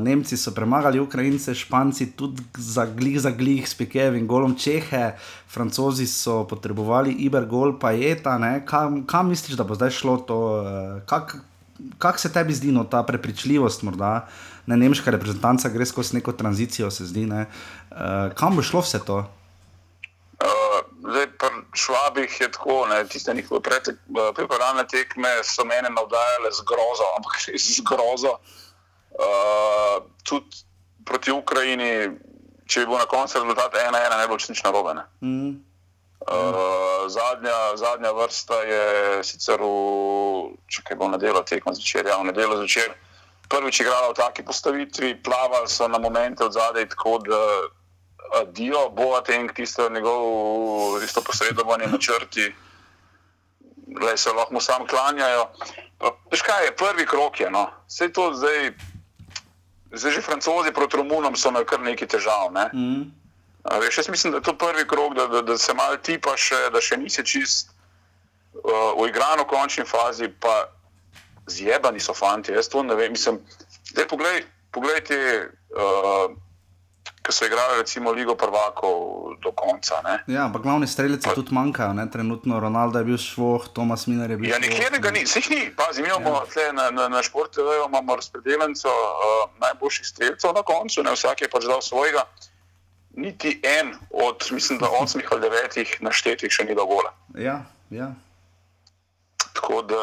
Nemci 0.00 0.36
so 0.36 0.54
premagali 0.56 1.00
Ukrajince, 1.00 1.54
Španci 1.54 2.16
tudi 2.16 2.42
za 2.56 2.86
glih 2.86 3.20
za 3.20 3.30
glih 3.30 3.68
s 3.68 3.74
Pikevim 3.74 4.26
golom 4.26 4.56
Čehe, 4.56 5.12
Francozi 5.48 6.06
so 6.06 6.44
potrebovali 6.48 7.12
Iber 7.12 7.44
gol, 7.44 7.78
pa 7.78 7.90
je 7.90 8.14
ta, 8.22 8.38
ne? 8.38 8.64
kam, 8.66 9.04
kam 9.06 9.28
misliš, 9.28 9.56
da 9.56 9.64
bo 9.64 9.74
zdaj 9.74 9.90
šlo 9.90 10.16
to? 10.16 10.38
Uh, 10.40 11.00
kak, 11.04 11.36
kak 11.98 12.18
se 12.18 12.32
tebi 12.32 12.54
zdi 12.54 12.72
no, 12.72 12.84
ta 12.84 13.02
prepričljivost, 13.02 13.82
morda 13.82 14.28
ne 14.66 14.76
nemška 14.76 15.10
reprezentanca 15.10 15.68
gre 15.68 15.86
skozi 15.86 16.16
neko 16.16 16.32
tranzicijo, 16.32 16.90
se 16.90 17.04
zdi, 17.04 17.26
ne? 17.26 17.44
Uh, 17.90 18.32
kam 18.36 18.56
bo 18.56 18.64
šlo 18.64 18.80
vse 18.80 19.00
to? 19.04 19.24
Uh, 20.38 20.80
zdaj, 21.10 21.26
pri 21.40 21.60
Švabih 21.76 22.40
je 22.40 22.48
tako, 22.52 22.86
ne, 22.88 23.04
tiste 23.04 23.34
njihove 23.34 23.60
eh, 23.76 23.92
pripravljalne 24.34 24.86
tekme 24.88 25.28
so 25.44 25.64
mene 25.64 25.90
navdajale 25.92 26.52
z 26.52 26.64
grozo, 26.64 27.08
ampak 27.16 27.36
res 27.52 27.68
z 27.76 27.84
grozo. 27.84 28.32
Uh, 28.32 28.67
tudi 30.24 30.64
proti 31.04 31.32
Ukrajini, 31.32 32.12
če 32.68 32.84
bi 32.84 32.90
bil 32.90 33.00
na 33.00 33.08
koncu 33.08 33.40
rezultat 33.40 33.74
1-1, 33.74 33.90
ne 33.92 34.22
bi 34.22 34.28
bilo 34.28 34.38
čisto 34.38 34.52
nič 34.52 34.62
narobe. 34.66 34.94
Mm, 35.24 35.56
Uh, 36.18 37.06
zadnja, 37.08 37.76
zadnja 37.78 38.10
vrsta 38.12 38.56
je 38.66 38.84
sicer 39.24 39.62
v, 39.62 39.68
če 40.66 40.82
kaj 40.84 40.98
bo 40.98 41.06
nedeljo 41.08 41.40
tekmo 41.46 41.72
zvečer, 41.72 42.10
ja, 42.10 42.18
v 42.18 42.28
nedeljo 42.28 42.58
zvečer. 42.58 42.90
Prvič 43.48 43.80
igrala 43.80 44.10
v 44.10 44.18
taki 44.18 44.42
postavitvi, 44.44 45.22
plavali 45.24 45.70
so 45.70 45.88
na 45.88 45.96
momente 45.96 46.44
od 46.44 46.52
zadaj, 46.52 46.90
tako 46.90 47.22
da 47.24 47.38
adijo, 48.42 48.90
Boateng, 48.92 49.54
tisto 49.56 49.88
njegov, 49.88 51.00
tisto 51.00 51.22
posredovanje 51.24 51.86
na 51.86 51.96
črti, 51.96 52.50
le 54.02 54.16
se 54.18 54.34
lahko 54.34 54.60
sam 54.60 54.84
klanjajo. 54.90 55.48
Pa, 56.02 56.12
Veš 56.34 56.42
kaj 56.42 56.66
je, 56.66 56.76
prvi 56.76 57.06
krok 57.06 57.40
je, 57.40 57.48
no, 57.50 57.70
vse 57.88 58.10
to 58.12 58.34
zdaj, 58.34 58.74
zdaj 59.92 60.12
že 60.12 60.20
francozi 60.22 60.72
proti 60.72 60.96
Romunom 60.96 61.36
so 61.36 61.48
imeli 61.48 61.66
kar 61.66 61.80
nekaj 61.80 62.08
težav, 62.08 62.52
ne. 62.52 62.70
mm, 62.72 63.02
A 63.64 63.78
Veš, 63.78 63.98
jaz 63.98 64.08
mislim, 64.08 64.32
da 64.32 64.38
je 64.38 64.42
to 64.42 64.54
prvi 64.58 64.86
krok, 64.88 65.14
da, 65.14 65.26
da, 65.26 65.42
da 65.42 65.58
se 65.58 65.74
malo 65.74 65.96
tipa 65.96 66.36
še, 66.36 66.70
da 66.72 66.80
še 66.80 66.96
nisi 66.96 67.24
čist 67.24 67.72
uh, 68.54 68.96
uigran 68.96 69.42
v 69.42 69.48
končni 69.50 69.84
fazi, 69.84 70.28
pa 70.40 70.68
zjebani 71.48 72.00
so 72.00 72.14
fanti. 72.14 72.52
Jaz 72.52 72.68
to 72.68 72.82
ne 72.82 72.94
vem. 72.94 73.12
Mislim, 73.12 73.40
zdaj 73.90 74.08
poglej, 74.08 74.44
poglej 74.72 75.02
te, 75.04 75.18
uh, 75.74 76.32
ki 77.28 77.34
so 77.36 77.44
igrali 77.44 77.76
recimo 77.78 78.12
Ligo 78.12 78.32
prvakov 78.34 79.36
do 79.44 79.52
konca. 79.52 80.00
Ne? 80.04 80.24
ja, 80.32 80.44
ampak 80.48 80.62
glavni 80.62 80.86
strelci 80.88 81.28
tudi 81.34 81.52
manjkajo, 81.52 81.92
ne? 81.92 82.08
trenutno 82.10 82.60
Ronaldo 82.60 82.98
je 82.98 83.04
bil 83.04 83.18
švoh, 83.20 83.68
Tomas 83.68 84.06
Miner 84.06 84.30
je 84.30 84.36
bil 84.36 84.48
Ja, 84.48 84.58
nikjer 84.58 84.96
ga 84.96 85.10
ni, 85.12 85.28
vseh 85.28 85.44
ni. 85.50 85.68
Pazi, 85.76 86.02
mi 86.02 86.08
imamo 86.08 86.40
ja. 86.56 86.72
na, 86.72 86.90
na, 86.90 87.08
na 87.08 87.22
športu, 87.22 87.60
imamo 87.60 88.16
razpredeljenco 88.16 88.88
uh, 88.88 89.50
najboljših 89.60 90.06
strelcev 90.06 90.56
na 90.56 90.62
koncu, 90.64 91.04
ne 91.04 91.12
vsak 91.12 91.44
je 91.44 91.50
pač 91.52 91.68
dal 91.68 91.84
svojega. 91.84 92.24
Niti 93.12 93.60
en 93.60 93.92
od, 94.10 94.48
mislim, 94.50 94.78
da 94.78 94.88
osmih 94.88 95.28
ali 95.30 95.44
devetih 95.44 95.96
naštetih 96.00 96.48
še 96.48 96.64
ni 96.64 96.74
dal 96.74 96.88
gola. 96.88 97.12
Ja, 97.36 97.60
ja. 97.90 98.14
Tako 99.52 99.82
da, 99.82 100.02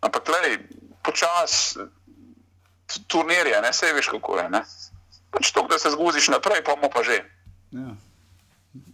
ampak 0.00 0.26
gledaj, 0.26 0.58
počas 1.06 1.76
t- 2.90 3.02
turnirje, 3.06 3.60
ne 3.62 3.72
se 3.72 3.92
veš, 3.92 4.08
kako 4.16 4.38
je. 4.38 4.48
Ne? 4.50 4.64
Pač 5.30 5.52
to, 5.54 5.66
da 5.70 5.78
se 5.78 5.90
zguziš 5.90 6.28
naprej, 6.28 6.64
pa 6.66 6.74
bomo 6.76 6.90
pa 6.90 7.02
že. 7.02 7.22
Ja. 7.70 7.94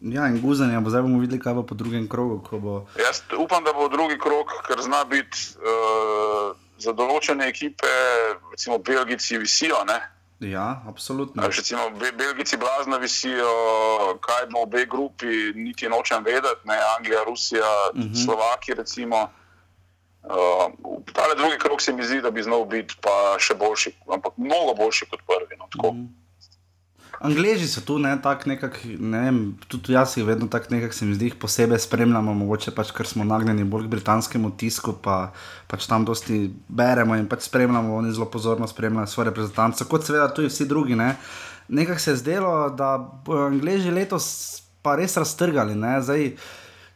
ja, 0.00 0.28
in 0.28 0.40
guzanje, 0.40 0.80
bo 0.80 0.90
zdaj 0.92 1.02
bomo 1.02 1.20
videli, 1.20 1.40
kaj 1.40 1.54
bo 1.54 1.62
po 1.62 1.74
drugem 1.74 2.08
krogu. 2.08 2.42
Bo... 2.60 2.84
Jaz 3.00 3.24
upam, 3.38 3.64
da 3.64 3.72
bo 3.72 3.88
drugi 3.88 4.18
krok, 4.18 4.52
ker 4.68 4.80
zna 4.84 5.04
biti 5.08 5.56
uh, 5.56 6.52
za 6.78 6.92
določene 6.92 7.48
ekipe, 7.48 7.88
recimo 8.52 8.78
Belgijci 8.78 9.40
visijo. 9.40 9.80
Ne? 9.88 9.96
Ja, 10.44 10.82
absolutno. 10.88 11.40
A 11.42 11.48
veš, 11.48 11.64
Recimo, 11.64 11.88
Be- 11.96 12.12
Belgijci 12.12 12.56
blazno 12.60 12.98
visijo, 13.00 13.48
kaj 14.20 14.46
bo 14.52 14.60
v 14.60 14.62
obe 14.68 14.84
grupi, 14.84 15.52
niti 15.56 15.88
nočem 15.88 16.24
vedeti, 16.24 16.68
ne 16.68 16.76
Anglija, 16.98 17.24
Rusija, 17.24 17.72
uh 17.94 18.00
-huh. 18.00 18.24
Slovaki. 18.24 18.74
Recimo. 18.74 19.30
Uh, 20.26 20.74
ta 21.12 21.22
drugi 21.36 21.58
krok 21.58 21.80
se 21.82 21.92
mi 21.92 22.04
zdi, 22.04 22.20
da 22.20 22.30
bi 22.30 22.42
znal 22.42 22.64
biti 22.64 22.94
pa 23.00 23.38
še 23.38 23.54
boljši, 23.54 23.92
ampak 24.12 24.32
mnogo 24.36 24.74
boljši 24.74 25.06
kot 25.10 25.20
prvi. 25.26 25.56
No, 25.58 25.68
tako. 25.72 25.92
Mhm. 25.92 26.25
Angleži 27.20 27.68
so 27.68 27.80
tu 27.80 27.98
ne, 27.98 28.12
tako 28.22 28.50
nekako, 28.50 28.90
ne 28.98 29.20
vem, 29.24 29.38
tudi 29.68 29.94
jaz 29.94 30.16
jih 30.16 30.26
vedno 30.26 30.48
tako 30.52 30.74
nekako 30.74 30.94
se 30.94 31.06
mi 31.08 31.14
zdi, 31.14 31.30
posebej 31.40 31.78
spremljamo, 31.78 32.34
mogoče 32.34 32.74
pač, 32.76 32.92
ker 32.96 33.08
smo 33.08 33.24
nagnjeni 33.24 33.64
bolj 33.64 33.86
k 33.86 33.94
britanskemu 33.96 34.50
tisku, 34.60 34.92
pa 35.02 35.32
pač 35.70 35.86
tam 35.88 36.04
dosti 36.04 36.50
beremo 36.68 37.16
in 37.16 37.28
pač 37.28 37.48
spremljamo, 37.48 37.96
oni 37.96 38.12
zelo 38.12 38.28
pozorno 38.30 38.68
spremljajo 38.68 39.06
svoje 39.06 39.30
reprezentance, 39.30 39.88
kot 39.88 40.04
seveda 40.04 40.28
tudi 40.34 40.52
vsi 40.52 40.68
drugi. 40.68 40.96
Ne. 40.96 41.14
Nekako 41.68 42.00
se 42.00 42.10
je 42.10 42.20
zdelo, 42.20 42.52
da 42.70 42.96
bodo 42.98 43.48
Angleži 43.48 43.90
letos 43.90 44.28
pa 44.82 44.94
res 45.00 45.16
raztrgali, 45.16 45.74
ne, 45.74 45.98
zdaj. 46.02 46.30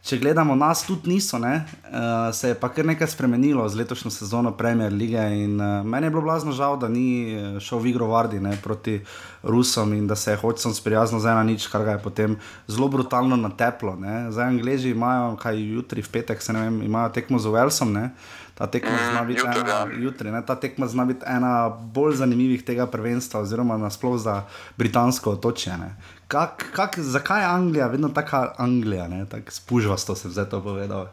Če 0.01 0.17
gledamo 0.17 0.55
nas, 0.57 0.81
tudi 0.81 1.11
niso, 1.11 1.37
uh, 1.37 2.31
se 2.33 2.49
je 2.49 2.55
pa 2.57 2.71
kar 2.73 2.87
nekaj 2.89 3.11
spremenilo 3.11 3.67
z 3.69 3.77
letošnjo 3.77 4.09
sezono 4.11 4.51
Premier 4.57 4.89
League. 4.89 5.21
In, 5.43 5.59
uh, 5.61 5.85
meni 5.85 6.09
je 6.09 6.13
bilo 6.15 6.23
blazno 6.25 6.51
žal, 6.57 6.79
da 6.81 6.89
ni 6.89 7.37
šel 7.61 7.83
v 7.83 7.91
igro 7.93 8.07
Vardi 8.09 8.39
ne, 8.41 8.55
proti 8.63 8.97
Rusom 9.43 9.93
in 9.93 10.07
da 10.09 10.15
se 10.17 10.33
je 10.33 10.39
hočem 10.41 10.73
sprijazniti 10.73 11.21
z 11.21 11.29
ena 11.29 11.43
nič, 11.45 11.67
kar 11.69 11.85
ga 11.85 11.91
je 11.97 12.01
potem 12.01 12.37
zelo 12.67 12.87
brutalno 12.89 13.37
nateplo. 13.37 13.93
Ne. 13.95 14.31
Zdaj, 14.33 14.55
Angliji 14.55 14.95
imajo, 14.95 15.35
kaj 15.37 15.61
jutri, 15.61 16.01
v 16.01 16.09
petek, 16.09 16.41
se 16.41 16.53
ne 16.53 16.65
vem, 16.65 16.81
imajo 16.81 17.13
tekmo 17.13 17.39
z 17.39 17.53
Walesom. 17.53 17.93
Ne. 17.93 18.09
Ta 18.57 18.67
tekma 18.67 18.97
zna 19.11 19.21
biti 19.25 19.39
jutri, 19.39 19.61
ena, 19.61 19.69
ja. 19.69 20.01
jutri, 20.01 20.31
ne, 20.31 20.41
ta 20.45 20.55
tekma 20.55 20.87
zna 20.87 21.05
biti 21.09 21.25
ena 21.25 21.69
bolj 21.69 22.19
zanimivih 22.19 22.65
tega 22.65 22.85
prvenstva, 22.85 23.41
oziroma 23.41 23.77
nasploh 23.77 24.19
za 24.21 24.43
britansko 24.77 25.37
otočje. 25.37 25.77
ne. 25.77 25.93
Kak, 26.31 26.71
kak, 26.75 26.95
zakaj 26.99 27.41
je 27.41 27.45
Anglija 27.45 27.87
vedno 27.87 28.09
taka 28.09 28.53
Anglija, 28.57 29.07
tako 29.31 29.51
spužvasto 29.51 30.15
sem 30.15 30.31
zdaj 30.31 30.49
to 30.49 30.63
povedal? 30.63 31.07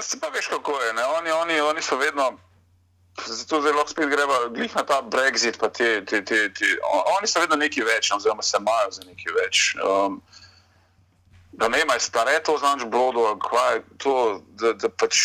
Se 0.00 0.20
pa 0.20 0.28
veš, 0.28 0.46
kako 0.46 0.80
je. 0.80 0.92
ne. 0.92 1.02
Oni, 1.18 1.30
oni, 1.30 1.60
oni 1.60 1.82
so 1.82 1.96
vedno, 1.96 2.38
zato 3.26 3.60
zelo 3.62 3.86
spet 3.86 4.08
greva 4.08 4.48
glih 4.54 4.76
na 4.76 4.82
ta 4.82 5.02
Brexit. 5.02 5.58
Te, 5.58 6.04
te, 6.04 6.24
te, 6.24 6.52
te. 6.54 6.64
Oni 7.18 7.26
so 7.26 7.40
vedno 7.40 7.56
nekaj 7.56 7.84
več, 7.84 8.10
no, 8.10 8.16
oziroma 8.16 8.42
se 8.42 8.58
imajo 8.60 8.90
za 8.90 9.02
nekaj 9.06 9.34
več. 9.40 9.62
Um, 9.82 10.20
da 11.52 11.68
ne 11.68 11.80
imaš 11.82 12.02
stare 12.02 12.42
to 12.42 12.54
znaš 12.58 12.84
blodo, 12.84 13.24
ali 13.32 13.40
kaj 13.42 13.74
je 13.74 13.82
to, 13.98 14.14
da, 14.62 14.72
da 14.72 14.88
pač, 14.88 15.18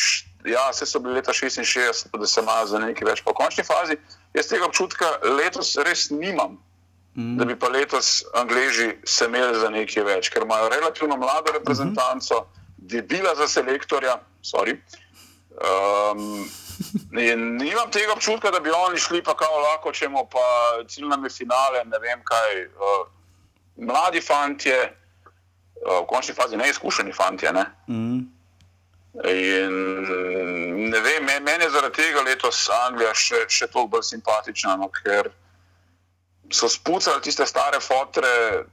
ja, 0.46 0.70
vse 0.74 0.86
so 0.86 1.00
bili 1.00 1.20
leta 1.20 1.34
66, 1.34 2.10
pa 2.12 2.18
da 2.18 2.28
se 2.28 2.42
imajo 2.42 2.66
za 2.74 2.82
nekaj 2.82 3.06
več. 3.12 3.22
V 3.22 3.38
končni 3.38 3.64
fazi 3.64 3.98
jaz 4.34 4.50
tega 4.50 4.66
občutka 4.66 5.14
letos 5.38 5.76
res 5.86 6.10
nimam. 6.10 6.58
Da 7.38 7.46
bi 7.46 7.56
pa 7.60 7.68
letos 7.68 8.24
Angleži 8.34 8.94
se 9.04 9.26
imeli 9.26 9.60
za 9.60 9.70
nekaj 9.70 10.04
več, 10.04 10.30
ker 10.32 10.46
imajo 10.46 10.70
relativno 10.70 11.18
mlado 11.18 11.52
reprezentanco, 11.52 12.46
debila 12.78 13.34
za 13.36 13.48
selektorja, 13.48 14.20
sorry. 14.44 14.78
Um, 15.60 16.48
in 17.20 17.58
nimam 17.58 17.92
tega 17.92 18.14
občutka, 18.14 18.52
da 18.52 18.60
bi 18.60 18.72
oni 18.72 19.00
šli 19.00 19.24
pa 19.24 19.36
kao 19.36 19.60
lahko, 19.60 19.92
če 19.92 20.06
imamo 20.06 20.30
pa 20.32 20.46
cilj 20.88 21.10
nam 21.12 21.26
je 21.28 21.34
finale, 21.42 21.84
ne 21.86 22.00
vem 22.00 22.24
kaj. 22.24 22.64
Uh, 22.80 23.04
mladi 23.76 24.22
fantje, 24.22 24.78
uh, 24.86 26.00
v 26.00 26.06
končni 26.08 26.36
fazi 26.36 26.58
neizkušeni 26.58 27.12
fantje. 27.14 27.52
Ne? 27.52 27.66
Mm. 27.88 28.20
In 29.28 29.76
ne 30.90 31.00
vem, 31.00 31.26
me- 31.26 31.40
meni 31.40 31.64
je 31.64 31.70
zaradi 31.70 31.96
tega 31.96 32.22
letos 32.22 32.70
Anglija 32.86 33.12
še, 33.14 33.44
še 33.50 33.68
toliko 33.68 33.98
bolj 33.98 34.08
simpatična, 34.14 34.78
no, 34.80 34.88
ker 34.88 35.32
so 36.52 36.70
spucali 36.70 37.22
tiste 37.22 37.46
stare 37.46 37.80
fotre, 37.80 38.66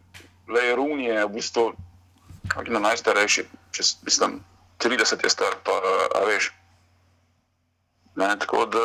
le 0.48 0.74
Runije, 0.74 1.24
v 1.24 1.28
bistvu, 1.28 1.72
kako 2.48 2.72
je 2.72 2.80
najstarejši, 2.80 3.44
čez, 3.72 3.96
mislim, 4.02 4.40
30 4.78 5.24
je 5.24 5.30
star, 5.30 5.56
pa 5.64 5.72
a 6.14 6.24
veš. 6.26 6.52
Ne, 8.16 8.38
tako 8.38 8.66
da, 8.66 8.84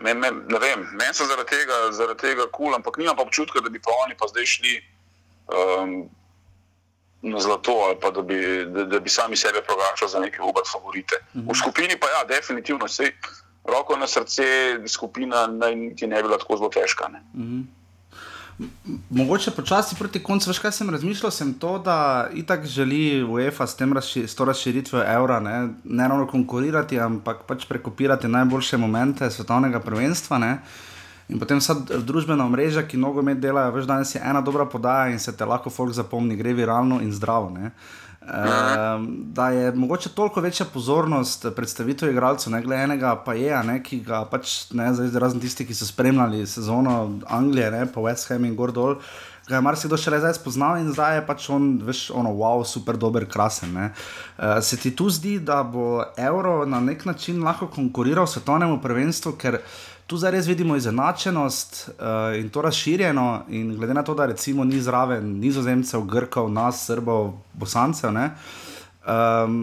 me, 0.00 0.14
me, 0.14 0.30
ne 0.30 0.58
vem, 0.58 0.86
meni 0.92 1.14
so 1.14 1.26
zaradi 1.26 1.50
tega, 1.50 1.92
zaradi 1.92 2.20
tega 2.20 2.46
kul, 2.46 2.70
cool, 2.70 2.74
ampak 2.74 2.96
nimam 2.98 3.16
pa 3.16 3.22
občutka, 3.22 3.60
da 3.60 3.68
bi 3.68 3.82
pa 3.82 3.92
oni 4.06 4.16
pa 4.16 4.28
zdaj 4.30 4.46
šli 4.46 4.74
um, 5.52 6.08
na 7.22 7.40
zlato 7.40 7.72
ali 7.84 7.98
pa 8.00 8.10
da 8.10 8.22
bi, 8.22 8.64
da, 8.64 8.84
da 8.84 9.00
bi 9.00 9.10
sami 9.10 9.36
sebe 9.36 9.62
proglašali 9.62 10.10
za 10.10 10.20
neke 10.20 10.42
uber 10.42 10.64
favorite. 10.72 11.20
V 11.34 11.54
skupini 11.54 11.98
pa 12.00 12.06
ja, 12.06 12.24
definitivno, 12.24 12.88
sej, 12.88 13.12
roko 13.64 13.96
na 13.96 14.06
srce, 14.06 14.44
skupina 14.88 15.46
naj 15.46 15.76
niti 15.76 16.06
ne 16.06 16.16
bi 16.16 16.28
bila 16.28 16.38
tako 16.38 16.56
zelo 16.56 16.70
težka. 16.72 17.08
Ne. 17.08 17.22
Mogoče 19.10 19.50
počasi 19.50 19.96
proti 19.96 20.22
koncu, 20.22 20.50
veš 20.50 20.58
kaj 20.60 20.72
sem 20.72 20.90
razmišljal, 20.90 21.30
sem 21.32 21.54
to, 21.54 21.78
da 21.78 22.28
itak 22.34 22.66
želi 22.66 23.22
UEFA 23.24 23.66
s, 23.66 23.76
razši, 23.80 24.26
s 24.28 24.34
to 24.34 24.44
razširitvijo 24.44 25.04
evra 25.04 25.40
ne, 25.40 25.68
ne 25.84 26.08
ravno 26.08 26.26
konkurirati, 26.26 27.00
ampak 27.00 27.46
pač 27.48 27.64
prekopirati 27.68 28.28
najboljše 28.28 28.76
momente 28.76 29.30
svetovnega 29.30 29.80
prvenstva. 29.80 30.38
Ne. 30.38 30.58
In 31.28 31.38
potem 31.38 31.58
vsa 31.62 31.76
družbena 31.78 32.48
mreža, 32.50 32.82
ki 32.82 32.98
nogomet 32.98 33.38
delajo, 33.40 33.72
veš, 33.76 33.86
danes 33.86 34.14
je 34.14 34.20
ena 34.24 34.40
dobra 34.40 34.66
podaja 34.66 35.12
in 35.12 35.18
se 35.18 35.36
te 35.36 35.46
lahko 35.46 35.70
folk 35.70 35.94
zapomni, 35.94 36.36
gre 36.36 36.52
viralno 36.52 37.00
in 37.00 37.12
zdravo. 37.12 37.50
Ne. 37.54 37.70
Um, 38.20 39.06
da 39.32 39.48
je 39.48 39.72
mogoče 39.72 40.08
toliko 40.08 40.40
večja 40.40 40.66
pozornost 40.72 41.46
predstavitev 41.56 42.10
igralcev, 42.10 42.52
ne 42.52 42.62
glede 42.62 42.82
enega, 42.82 43.14
pa 43.24 43.34
je, 43.34 43.62
ne, 43.64 43.78
ki 43.82 44.02
ga 44.04 44.24
pač 44.28 44.70
ne, 44.76 44.90
zdaj 44.94 45.16
razen 45.20 45.40
tisti, 45.40 45.64
ki 45.66 45.74
so 45.74 45.88
spremljali 45.88 46.44
sezono 46.46 47.18
Anglije, 47.26 47.70
ne, 47.70 47.86
pa 47.92 48.00
West 48.04 48.28
Ham 48.28 48.44
in 48.44 48.56
Gordol. 48.56 48.98
Ga 49.48 49.56
je 49.56 49.64
marsikdo 49.64 49.96
šele 49.96 50.18
zdaj 50.20 50.34
spoznal 50.36 50.76
in 50.82 50.92
zdaj 50.92 51.16
je 51.16 51.22
pač 51.26 51.48
on, 51.50 51.70
veš, 51.86 52.10
ono, 52.14 52.34
wow, 52.36 52.60
super, 52.64 53.00
dober, 53.00 53.24
krasen. 53.24 53.72
ne. 53.72 53.88
Uh, 54.36 54.60
se 54.60 54.76
ti 54.76 54.92
tu 54.96 55.08
zdi, 55.10 55.38
da 55.40 55.62
bo 55.62 56.04
evro 56.16 56.66
na 56.66 56.80
nek 56.80 57.04
način 57.04 57.40
lahko 57.44 57.66
konkuriral 57.72 58.26
svetovnemu 58.26 58.82
prvenstvu, 58.82 59.32
ker 59.32 59.62
tu 60.10 60.18
zdaj 60.18 60.32
res 60.34 60.46
vidimo 60.50 60.74
izenačenost 60.76 61.76
uh, 61.88 62.34
in 62.34 62.48
to 62.50 62.62
razširjeno, 62.66 63.44
in 63.54 63.76
glede 63.78 63.94
na 63.94 64.02
to, 64.02 64.14
da 64.18 64.26
recimo 64.26 64.64
ni 64.66 64.80
zraven 64.82 65.36
nizozemcev, 65.38 66.02
grkov, 66.02 66.48
nas, 66.50 66.82
srbov, 66.86 67.32
bosancev. 67.54 68.10
Ne, 68.12 68.30
um, 69.06 69.60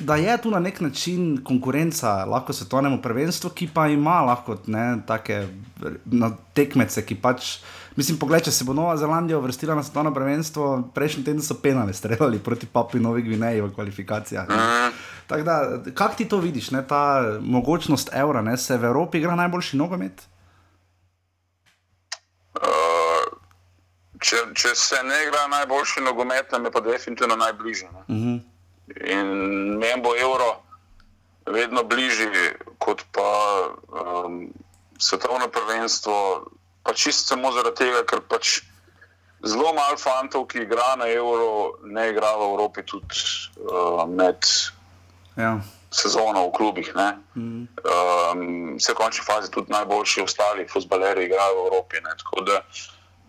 Da 0.00 0.16
je 0.18 0.32
tu 0.42 0.50
na 0.50 0.58
nek 0.58 0.80
način 0.80 1.38
konkurenca 1.44 2.24
lahko 2.26 2.52
svetovnemu 2.52 2.96
prvenstvu, 3.02 3.50
ki 3.54 3.68
pa 3.74 3.84
ima 3.86 4.20
lahko 4.26 4.56
ne, 4.66 4.96
take 5.06 5.36
tekmece, 6.52 7.04
ki 7.06 7.14
pač. 7.14 7.60
Mislim, 7.94 8.18
pogled, 8.18 8.42
če 8.42 8.50
se 8.50 8.66
bo 8.66 8.74
Nova 8.74 8.96
Zelandija 8.98 9.38
uvrstila 9.38 9.76
na 9.78 9.84
svetovno 9.86 10.10
prvenstvo, 10.14 10.90
prejšnji 10.94 11.22
teden 11.24 11.42
so 11.46 11.54
penale 11.62 11.94
streljali 11.94 12.42
proti 12.42 12.66
Papi 12.66 12.98
Novi 12.98 13.22
Gvineji 13.22 13.62
v 13.62 13.70
kvalifikacijah. 13.74 14.48
ne. 14.50 14.90
Tako 15.26 15.42
da, 15.42 15.78
kako 15.94 16.14
ti 16.14 16.28
to 16.28 16.38
vidiš, 16.38 16.70
ne, 16.70 16.86
ta 16.86 17.22
mogočnost 17.40 18.10
evra, 18.12 18.42
ne, 18.42 18.56
se 18.56 18.76
v 18.76 18.84
Evropi 18.84 19.18
igra 19.18 19.34
najboljši 19.34 19.76
nogomet? 19.76 20.26
Uh, 22.54 23.38
če, 24.20 24.36
če 24.54 24.74
se 24.74 25.00
ne 25.02 25.22
igra 25.26 25.46
najboljši 25.48 26.04
nogomet, 26.04 26.52
nam 26.52 26.64
je 26.64 26.70
pa 26.70 26.80
definitivno 26.80 27.36
najbližje. 27.36 27.88
Uh 27.88 28.16
-huh. 28.16 28.40
In 29.00 29.26
meni 29.78 30.02
bo 30.02 30.16
evro 30.16 30.60
vedno 31.46 31.84
bližje 31.84 32.56
kot 32.78 33.04
pa 33.12 33.30
um, 33.88 34.52
svetovno 34.98 35.48
prvenstvo, 35.48 36.46
pa 36.82 36.92
čisto 36.92 37.34
samo 37.34 37.52
zaradi 37.52 37.76
tega, 37.76 38.04
ker 38.08 38.20
pač 38.28 38.60
zelo 39.44 39.72
malo 39.76 39.96
fantov, 39.96 40.46
ki 40.46 40.64
igra 40.64 40.96
na 40.96 41.08
evro, 41.08 41.78
ne 41.84 42.10
igra 42.10 42.36
v 42.36 42.48
Evropi 42.52 42.84
tudi 42.86 43.20
uh, 43.60 44.04
med 44.08 44.40
Ja. 45.36 45.58
sezono 45.90 46.48
v 46.48 46.52
klubih. 46.52 46.90
Ne? 46.94 47.18
Mm. 47.34 47.66
Um, 47.66 48.76
vse 48.78 48.92
v 48.92 48.98
končni 48.98 49.24
fazi 49.24 49.50
tudi 49.50 49.72
najboljši 49.72 50.22
ostali 50.22 50.66
futbaleri 50.68 51.24
igrajo 51.24 51.54
v 51.54 51.66
Evropi. 51.70 51.96
Ne? 52.02 52.12
Tako 52.18 52.40
da, 52.40 52.56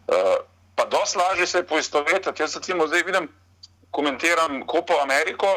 uh, 0.09 0.37
pa 0.75 0.85
dosti 0.85 1.17
lažje 1.17 1.47
se 1.47 1.57
je 1.57 1.67
poistovetiti. 1.67 2.41
Jaz 2.41 2.55
recimo 2.55 2.87
zdaj 2.87 3.03
vidim, 3.03 3.29
komentiram 3.91 4.65
Kopo 4.67 4.93
Ameriko. 5.03 5.47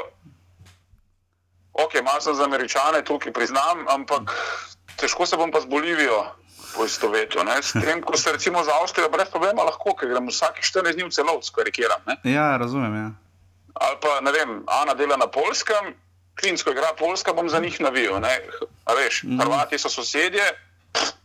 Ok, 1.72 2.03
malo 2.05 2.20
sem 2.20 2.34
za 2.34 2.44
američane, 2.44 3.05
tukaj 3.05 3.32
priznam, 3.32 3.86
ampak 3.88 4.34
težko 4.96 5.26
se 5.26 5.36
bom 5.36 5.51
pa 5.51 5.61
z 5.61 5.66
Bolivijo 5.70 6.24
poistovetil. 6.74 7.42
S 7.62 7.72
tem, 7.72 8.03
ko 8.03 8.16
se 8.16 8.32
recimo 8.32 8.64
za 8.64 8.74
Avstrijo 8.82 9.09
brez 9.09 9.30
problema 9.30 9.62
lahko, 9.62 9.94
ker 9.94 10.11
gremo 10.11 10.30
vsake 10.34 10.62
14 10.62 10.99
dni 10.99 11.07
v 11.07 11.14
celo, 11.14 11.38
skarikiram. 11.42 12.03
ne. 12.07 12.18
ja, 12.32 12.57
razumem. 12.57 12.94
Ja. 12.94 13.09
Ali 13.74 13.96
pa 14.03 14.20
ne 14.20 14.32
vem, 14.32 14.62
Ana 14.66 14.94
dela 14.94 15.16
na 15.16 15.26
polskem, 15.30 15.94
Klinsko 16.41 16.70
igra 16.70 16.95
Poljska, 16.99 17.32
bom 17.32 17.49
za 17.49 17.59
njih. 17.59 17.80
A 18.84 18.95
Veš, 18.95 19.22
Mhm. 19.22 19.41
Hrvati 19.41 19.78
so 19.78 19.89
sosedje, 19.89 20.45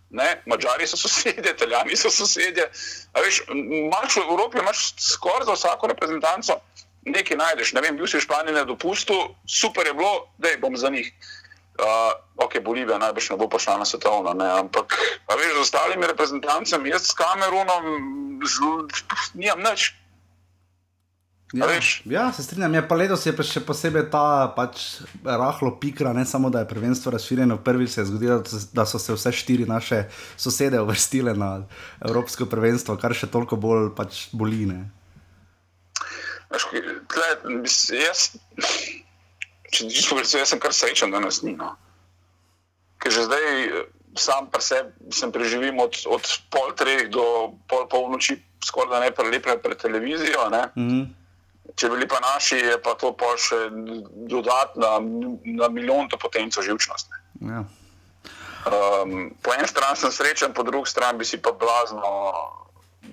ne, 0.09 0.41
Mačari 0.45 0.87
so 0.87 0.97
sosedje, 0.97 1.53
Italijani 1.55 1.95
so 1.95 2.09
sosedje. 2.09 2.69
A 3.13 3.21
Veš, 3.21 3.41
imaš 3.49 4.15
v 4.15 4.25
Evropi 4.29 4.57
imaš 4.59 4.93
skoraj 4.97 5.45
za 5.45 5.53
vsako 5.53 5.87
reprezentanco 5.87 6.59
nekaj 7.05 7.37
najdeš. 7.37 7.73
Ne 7.73 7.81
vem, 7.81 7.95
bil 7.97 8.07
si 8.07 8.17
v 8.17 8.23
Španiji 8.23 8.55
na 8.55 8.63
dopustu, 8.63 9.35
super 9.47 9.87
je 9.87 9.93
bilo, 9.93 10.27
da 10.37 10.55
bom 10.59 10.77
za 10.77 10.89
njih. 10.89 11.11
Uh, 11.73 12.13
ok, 12.37 12.61
Bolivija 12.61 12.97
najbrž 13.01 13.29
ne 13.33 13.37
bo 13.37 13.49
prišla 13.49 13.81
na 13.81 13.85
svetovno, 13.85 14.33
ne, 14.37 14.45
ampak 14.45 14.93
veš, 15.25 15.53
z 15.57 15.61
ostalimi 15.65 16.07
reprezentancami, 16.07 16.89
jaz 16.89 17.09
s 17.09 17.17
Kamerunom, 17.17 17.85
z, 18.45 18.53
nimam 19.33 19.65
nič. 19.65 19.93
A 21.55 21.67
veš? 21.67 22.01
ja, 22.05 22.33
se 22.33 22.41
strinjam. 22.41 22.73
Je 22.73 22.81
pa 22.81 22.95
letos 22.95 23.21
je 23.21 23.31
pa 23.31 23.43
še 23.43 23.61
posebej 23.61 24.09
ta 24.09 24.21
pač 24.49 25.03
rahlo 25.23 25.69
pikra, 25.71 26.09
ne 26.09 26.25
samo 26.25 26.49
da 26.49 26.59
je 26.59 26.67
prvenstvo 26.67 27.11
razširjeno. 27.11 27.57
Prvič 27.59 27.89
se 27.91 28.01
je 28.01 28.05
zgodilo, 28.05 28.39
da 28.73 28.83
so- 28.83 28.97
se 28.97 29.13
vse 29.13 29.31
štiri 29.31 29.65
naše 29.65 30.09
sosede 30.35 30.81
uvrstile 30.81 31.33
na 31.33 31.61
Evropsko 32.01 32.45
prvenstvo, 32.47 32.97
kar 32.97 33.13
še 33.13 33.27
toliko 33.27 33.55
bolj 33.55 33.93
pač 33.93 34.27
boli. 34.31 34.65
Ne? 34.65 34.89
Veš, 36.49 36.63
ki- 36.65 36.81
Tle, 37.07 37.29
jaz, 37.99 38.33
če 39.69 39.79
ti 39.83 40.01
rečem, 40.11 40.39
jaz 40.39 40.49
sem 40.49 40.59
kar 40.59 40.73
srečen, 40.73 41.11
da 41.11 41.19
nas 41.19 41.41
ni. 41.41 41.53
No. 41.53 41.75
Ker 42.97 43.11
že 43.11 43.23
zdaj 43.23 43.45
eh, 43.61 43.85
sam 44.15 44.49
sebi 44.59 44.89
sem 45.11 45.29
preživim 45.29 45.77
od, 45.77 45.93
od 46.07 46.23
pol 46.49 46.73
treh 46.73 47.09
do 47.09 47.21
pol 47.67 47.85
polnoči, 47.85 48.37
skoraj 48.59 48.89
da 48.89 48.99
ne 48.99 49.11
prelepe 49.11 49.57
pred 49.59 49.77
televizijo. 49.77 50.49
Ne. 50.49 50.69
Mhm. 50.75 51.03
Če 51.75 51.89
bili 51.89 52.05
pa 52.05 52.19
naši, 52.19 52.57
je 52.57 52.75
pa 52.77 52.93
to 52.93 53.13
pol 53.13 53.37
še 53.37 53.69
dodatna 54.27 54.99
na 55.53 55.67
milijon 55.67 56.09
to 56.09 56.17
potenco 56.17 56.61
živčnost. 56.61 57.07
ne. 57.39 57.53
Ja. 57.53 57.63
Um, 58.63 59.35
po 59.41 59.51
eni 59.51 59.67
strani 59.67 59.97
sem 59.97 60.11
srečen, 60.11 60.53
po 60.53 60.63
drugi 60.63 60.87
strani 60.89 61.17
bi 61.17 61.25
si 61.25 61.35
pa 61.37 61.51
blazno, 61.51 62.03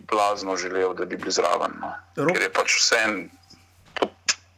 blazno 0.07 0.57
želel, 0.57 0.95
da 0.95 1.05
bi 1.05 1.17
bili 1.17 1.31
zraven. 1.31 1.73
No. 1.81 1.91
Rok- 2.17 2.33
Ker 2.33 2.43
je 2.43 2.53
pač 2.53 2.77
vse 2.77 2.97
en. 3.05 3.17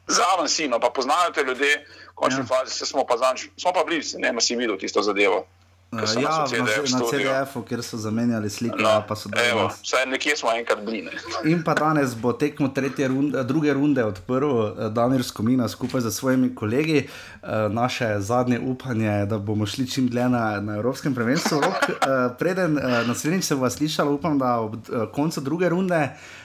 Zraven 0.06 0.48
si, 0.48 0.68
no 0.68 0.80
pa 0.80 0.90
poznajo 0.90 1.30
te 1.30 1.42
ljudje, 1.42 1.86
v 2.10 2.14
končni 2.14 2.40
Ja. 2.40 2.46
fazi 2.46 2.74
se 2.74 2.86
smo 2.86 3.06
pa 3.06 3.16
zanj, 3.16 3.48
smo 3.56 3.72
pa 3.72 3.84
bili, 3.84 4.04
ne 4.14 4.28
vem, 4.28 4.40
si 4.40 4.56
videl 4.56 4.76
tisto 4.76 5.00
zadevo. 5.02 5.46
So 6.06 6.20
Ja, 6.20 6.38
na, 6.38 6.46
CDF 6.46 6.78
na 6.78 6.98
studiu. 6.98 7.28
CDF-u, 7.28 7.62
kjer 7.62 7.82
so 7.82 7.96
zamenjali 7.96 8.50
slike, 8.50 8.76
No, 8.78 8.88
ja, 8.88 9.04
pa 9.08 9.16
so 9.16 9.30
evo, 9.50 9.70
vsaj 9.82 10.06
nekje 10.06 10.36
smo 10.36 10.50
enkrat 10.58 10.84
bili. 10.84 11.02
Ne. 11.02 11.50
In 11.50 11.62
pa 11.64 11.74
danes 11.74 12.14
bo 12.16 12.32
tekmo 12.32 12.68
tretje 12.68 13.08
runde, 13.08 13.44
druge 13.44 13.72
runde 13.72 14.04
odprl 14.04 14.66
eh, 14.66 14.88
Damir 14.90 15.24
Skomina 15.24 15.68
skupaj 15.68 16.00
z 16.00 16.10
svojimi 16.10 16.54
kolegi. 16.54 16.96
Eh, 17.42 17.68
Naše 17.70 18.20
zadnje 18.20 18.60
upanje 18.60 19.06
je, 19.06 19.26
da 19.26 19.38
bomo 19.38 19.66
šli 19.66 19.90
čim 19.90 20.08
dlje 20.08 20.28
na, 20.28 20.60
na 20.60 20.74
Evropskem 20.74 21.14
prvenstvu. 21.14 21.60
Rok, 21.60 21.90
eh, 21.90 21.94
preden 22.38 22.78
eh, 22.78 23.04
naslednjič 23.06 23.44
se 23.44 23.56
bo 23.56 23.70
slišalo, 23.70 24.12
upam, 24.12 24.38
da 24.38 24.58
ob 24.60 24.74
eh, 24.74 25.06
koncu 25.12 25.40
druge 25.40 25.68
runde. 25.68 26.08
Uh, 26.12 26.41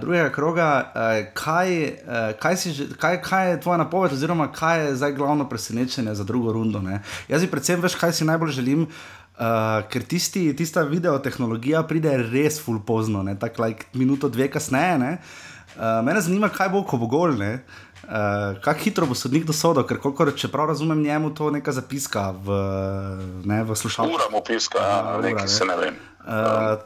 drugega 0.00 0.30
kroga, 0.30 0.68
uh, 0.94 1.26
kaj, 1.34 1.72
uh, 1.82 2.38
kaj, 2.38 2.56
si, 2.56 2.74
kaj, 3.00 3.20
kaj 3.22 3.50
je 3.50 3.60
tvoja 3.60 3.78
napoved, 3.82 4.12
oziroma 4.12 4.48
kaj 4.52 4.84
je 4.84 4.94
zdaj 4.96 5.12
glavno 5.12 5.48
presenečenje 5.48 6.14
za 6.14 6.24
drugo 6.24 6.52
rundo? 6.52 6.82
Ne? 6.82 7.00
Jaz 7.28 7.42
si 7.42 7.50
predvsem 7.50 7.82
veš, 7.82 7.94
kaj 7.94 8.12
si 8.12 8.28
najbolj 8.28 8.54
želim, 8.60 8.86
uh, 8.86 9.82
ker 9.90 10.06
tisti, 10.06 10.48
tista 10.56 10.82
videotehnologija 10.86 11.82
pride 11.82 12.16
res 12.30 12.60
full 12.62 12.80
pozno, 12.86 13.24
tako 13.40 13.66
like, 13.66 13.90
minuto, 13.94 14.28
dve 14.28 14.50
kasneje. 14.50 14.98
ne. 14.98 15.18
Uh, 15.76 16.04
mene 16.04 16.20
zanima, 16.20 16.48
kaj 16.48 16.68
bo, 16.72 16.84
ko 16.86 16.96
bo 16.96 17.06
gol. 17.06 17.36
ne. 17.36 17.58
Uh, 18.06 18.60
kako 18.62 18.80
hitro 18.80 19.06
bo 19.06 19.14
sodnik 19.18 19.44
dosodil, 19.44 19.82
ker 19.82 19.98
kolikor, 19.98 20.30
če 20.30 20.48
prav 20.52 20.68
razumem, 20.70 21.00
njemu 21.02 21.32
to 21.34 21.50
neka 21.50 21.72
zapiska 21.74 22.28
v, 22.30 22.58
ne, 23.44 23.64
v 23.66 23.74
slušalki. 23.74 24.14
Ura 24.14 24.28
mu 24.30 24.42
piska, 24.46 24.78
ja, 24.78 25.00
Ura, 25.18 25.24
nekaj 25.26 25.48
ne. 25.48 25.50
se 25.50 25.66
ne 25.66 25.76
vem. 25.80 25.96
Uh, 26.26 26.32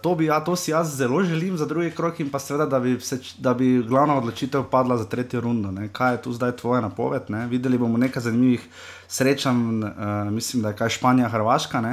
to, 0.03 0.15
bi, 0.15 0.27
ja, 0.29 0.37
to 0.45 0.53
si 0.57 0.71
jaz 0.71 0.97
zelo 0.97 1.23
želim 1.25 1.57
za 1.57 1.67
drugi 1.67 1.91
krok, 1.91 2.21
in 2.21 2.29
pa 2.31 2.39
seveda, 2.39 2.67
da 2.67 2.81
bi, 2.81 3.01
se, 3.01 3.19
da 3.39 3.55
bi 3.55 3.83
glavna 3.89 4.19
odločitev 4.19 4.67
padla 4.71 4.99
za 5.01 5.05
tretjo 5.09 5.41
rundo. 5.41 5.71
Ne. 5.71 5.89
Kaj 5.89 6.13
je 6.13 6.23
tu 6.23 6.33
zdaj 6.33 6.53
tvoja 6.57 6.81
napoved? 6.81 7.23
Ne? 7.29 7.47
Videli 7.47 7.79
bomo 7.79 7.99
nekaj 7.99 8.23
zanimivih 8.23 8.69
srečanj, 9.09 9.85
uh, 9.85 10.29
mislim, 10.31 10.63
da 10.63 10.69
je 10.69 10.77
kaj 10.77 10.89
Španija, 10.89 11.29
Hrvaška. 11.29 11.81
Ne? 11.81 11.93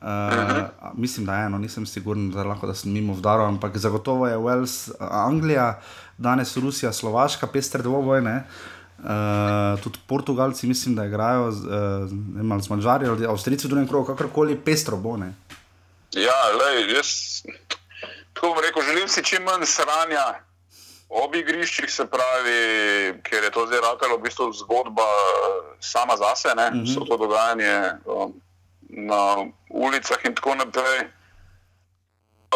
Uh, 0.00 0.08
uh-huh. 0.08 0.66
Mislim, 0.94 1.26
da 1.26 1.36
je 1.36 1.46
eno, 1.46 1.58
nisem 1.58 1.86
siguren, 1.86 2.30
da 2.30 2.44
lahko 2.44 2.66
da 2.66 2.74
sem 2.74 2.92
mimo 2.92 3.12
vdaril, 3.14 3.44
ampak 3.44 3.76
zagotovo 3.76 4.26
je 4.26 4.36
Wales, 4.36 4.90
Anglija, 5.00 5.80
danes 6.18 6.56
Rusija, 6.56 6.92
Slovaška, 6.92 7.46
pester 7.46 7.82
dvoboj. 7.82 8.22
ne. 8.22 8.44
Uh, 8.98 9.80
tudi 9.82 9.98
Portugalci, 10.06 10.66
mislim, 10.66 10.94
da 10.94 11.04
igrajo 11.04 11.50
z, 11.52 11.66
uh, 11.66 12.12
ne 12.42 12.60
z 12.62 12.70
Mačari 12.70 13.06
ali 13.06 13.26
Avstrijci 13.26 13.66
v 13.66 13.70
drugem 13.70 13.88
krogu, 13.88 14.06
kakorkoli 14.06 14.56
pestro 14.56 14.96
bo. 14.96 15.16
Ne. 15.16 15.34
Ja, 16.12 16.38
lej, 16.52 16.92
jaz 16.92 17.42
tako 18.32 18.54
bom 18.54 18.64
rekel, 18.64 18.82
želim 18.82 19.08
si 19.08 19.24
čim 19.24 19.42
manj 19.42 19.64
sranja 19.66 20.24
ob 21.08 21.34
igriščih, 21.36 21.90
se 21.92 22.06
pravi, 22.08 23.20
ker 23.22 23.44
je 23.44 23.50
to 23.52 23.66
zdaj 23.66 23.80
ratalo 23.84 24.16
v 24.16 24.24
bistvu 24.26 24.48
zgodba 24.56 25.04
eh, 25.04 25.58
sama 25.80 26.16
zase, 26.16 26.54
ne, 26.56 26.70
mm 26.70 26.74
-hmm. 26.74 26.84
vse 26.84 27.08
to 27.08 27.16
dogajanje 27.16 27.92
um, 28.04 28.32
na 28.88 29.36
ulicah 29.68 30.24
in 30.24 30.34
tako 30.34 30.54
naprej. 30.54 31.00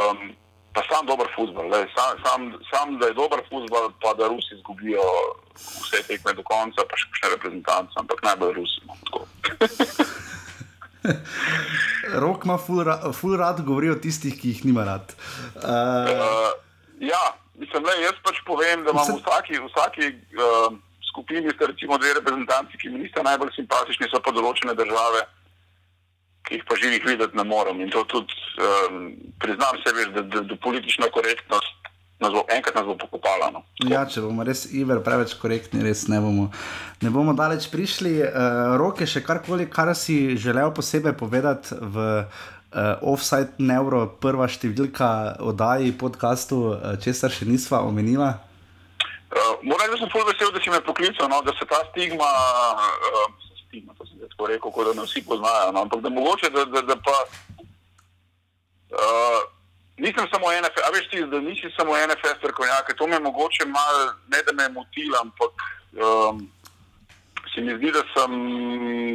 Um, 0.01 0.37
pa 0.73 0.83
sam 0.89 1.07
dober 1.07 1.29
futbol, 1.37 1.69
lej, 1.69 1.87
sam, 1.97 2.19
sam, 2.25 2.41
sam, 2.73 2.99
da 2.99 3.07
je 3.07 3.15
dober 3.15 3.41
futbol, 3.49 3.93
pa 4.03 4.15
da 4.15 4.29
Rusi 4.29 4.55
izgubijo 4.55 5.03
vse 5.55 6.03
tekme 6.09 6.33
do 6.33 6.43
konca, 6.43 6.85
pa 6.91 6.97
še 6.97 7.09
kakšne 7.09 7.29
reprezentance, 7.35 7.93
ampak 7.97 8.23
najbolj 8.23 8.53
Rusi. 8.53 8.81
Rok 12.25 12.45
ima 12.45 12.57
ful, 12.59 12.83
ra, 12.87 12.97
ful 13.13 13.37
rad 13.39 13.61
govori 13.67 13.91
o 13.91 13.99
tistih, 14.01 14.35
ki 14.41 14.55
jih 14.55 14.65
nima 14.69 14.85
rad. 14.85 15.15
Uh, 15.57 15.63
Uh, 15.67 16.51
ja, 17.03 17.23
mislim, 17.59 17.85
le, 17.85 17.95
jaz 18.05 18.19
pač 18.25 18.41
povem, 18.47 18.85
da 18.87 18.95
imam 18.95 19.05
v 19.05 19.15
Se- 19.15 19.21
vsaki, 19.21 19.59
vsaki 19.69 20.07
uh, 20.39 20.77
skupini 21.11 21.51
sta 21.55 21.67
recimo 21.71 21.99
dve 21.99 22.15
reprezentanci, 22.21 22.79
ki 22.81 22.93
mi 22.93 23.03
nista 23.05 23.23
najbolj 23.27 23.53
simpatični, 23.57 24.09
so 24.13 24.21
pa 24.21 24.33
določene 24.37 24.75
države, 24.79 25.25
ki 26.47 26.61
jih 26.61 26.65
pa 26.69 26.79
živih 26.79 27.03
videti 27.09 27.37
ne 27.37 27.45
morem. 27.45 27.81
In 27.83 27.91
to 27.91 28.05
tudi 28.11 28.33
um, 28.63 29.11
priznam 29.43 29.81
sebi, 29.83 30.07
da, 30.15 30.23
da, 30.23 30.45
da 30.47 30.57
politična 30.63 31.09
korektnost 31.15 31.76
nas 32.21 32.33
bo, 32.33 32.45
enkrat 32.49 32.75
nas 32.75 32.87
bo 32.87 32.97
pokopala. 32.97 33.51
No. 33.53 33.62
Tako. 33.77 33.93
ja, 33.93 34.05
če 34.09 34.25
bomo 34.25 34.45
res 34.47 34.64
Iver 34.73 35.03
preveč 35.05 35.37
korektni, 35.41 35.85
res 35.85 36.07
ne 36.09 36.21
bomo, 36.23 36.49
ne 37.05 37.12
bomo 37.12 37.37
daleč 37.37 37.69
prišli. 37.73 38.14
Uh, 38.25 38.77
Roke, 38.81 39.09
še 39.09 39.23
karkoli, 39.27 39.69
kar 39.71 39.93
si 39.97 40.37
želel 40.41 40.73
posebej 40.77 41.17
povedati 41.21 41.77
v 41.77 42.07
uh, 42.25 43.05
Offside 43.05 43.61
Neuro, 43.61 44.07
prva 44.21 44.49
številka 44.49 45.41
oddaji 45.45 45.93
podkastu, 46.01 46.61
uh, 46.73 46.95
česar 47.03 47.35
še 47.35 47.49
nisva 47.49 47.85
omenila. 47.85 48.37
Uh, 49.27 49.61
moram 49.67 49.85
reči, 49.85 49.99
da 49.99 50.01
sem 50.01 50.12
ful 50.14 50.25
vesel, 50.25 50.55
da 50.55 50.62
si 50.62 50.73
me 50.73 50.81
poklical, 50.81 51.29
no, 51.29 51.43
da 51.45 51.53
se 51.59 51.69
ta 51.69 51.83
stigma, 51.91 52.31
uh, 53.12 53.27
stigma, 53.67 53.93
to 53.99 54.09
sem 54.09 54.25
tako 54.25 54.49
rekel, 54.49 54.73
da 54.89 54.97
me 54.97 55.05
vsi 55.05 55.21
poznajo, 55.27 55.75
no, 55.77 55.85
ampak 55.85 56.01
da 56.01 56.14
mogoče, 56.14 56.49
da, 56.55 56.64
da, 56.73 56.85
da 56.95 56.97
pa. 57.05 57.19
Uh, 58.87 59.56
nisem 59.99 60.26
samo 60.32 60.53
NFS, 60.53 60.82
a 60.86 60.90
veš 60.94 61.09
ti, 61.11 61.22
da 61.30 61.40
nisi 61.40 61.70
samo 61.76 61.97
NFS 61.97 62.38
strokovnjak, 62.38 62.94
to 62.97 63.07
me 63.07 63.18
mogoče 63.20 63.64
malo, 63.66 64.12
ne 64.32 64.42
da 64.47 64.53
me 64.53 64.68
motila, 64.68 65.18
ampak 65.20 65.53
um, 66.05 66.51
se 67.55 67.61
mi 67.61 67.76
zdi, 67.76 67.92
da 67.92 68.03
sem 68.12 68.32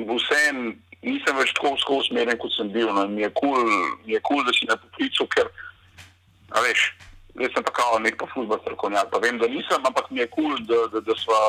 vsem, 0.10 0.58
nisem 1.06 1.38
več 1.38 1.54
tako 1.58 1.76
vzko 1.76 2.02
usmerjen, 2.02 2.40
kot 2.42 2.54
sem 2.56 2.72
bil. 2.74 2.90
No, 2.94 3.06
mi 3.08 3.22
je 3.22 3.30
kul, 3.38 3.54
cool, 3.54 4.20
cool, 4.28 4.44
da 4.48 4.56
si 4.58 4.70
me 4.70 4.78
poklical, 4.82 5.30
ker, 5.36 5.52
a 6.52 6.66
veš, 6.66 6.90
jaz 7.38 7.54
sem 7.56 7.66
pa 7.70 7.74
kao 7.78 8.02
nek 8.02 8.18
pa 8.20 8.28
futbol 8.34 8.60
strokovnjak, 8.66 9.14
pa 9.14 9.22
vem, 9.24 9.38
da 9.42 9.50
nisem, 9.52 9.86
ampak 9.86 10.10
mi 10.12 10.24
je 10.24 10.30
kul, 10.34 10.50
cool, 10.50 10.68
da, 10.70 10.84
da, 10.96 11.06
da, 11.06 11.18
sva, 11.22 11.42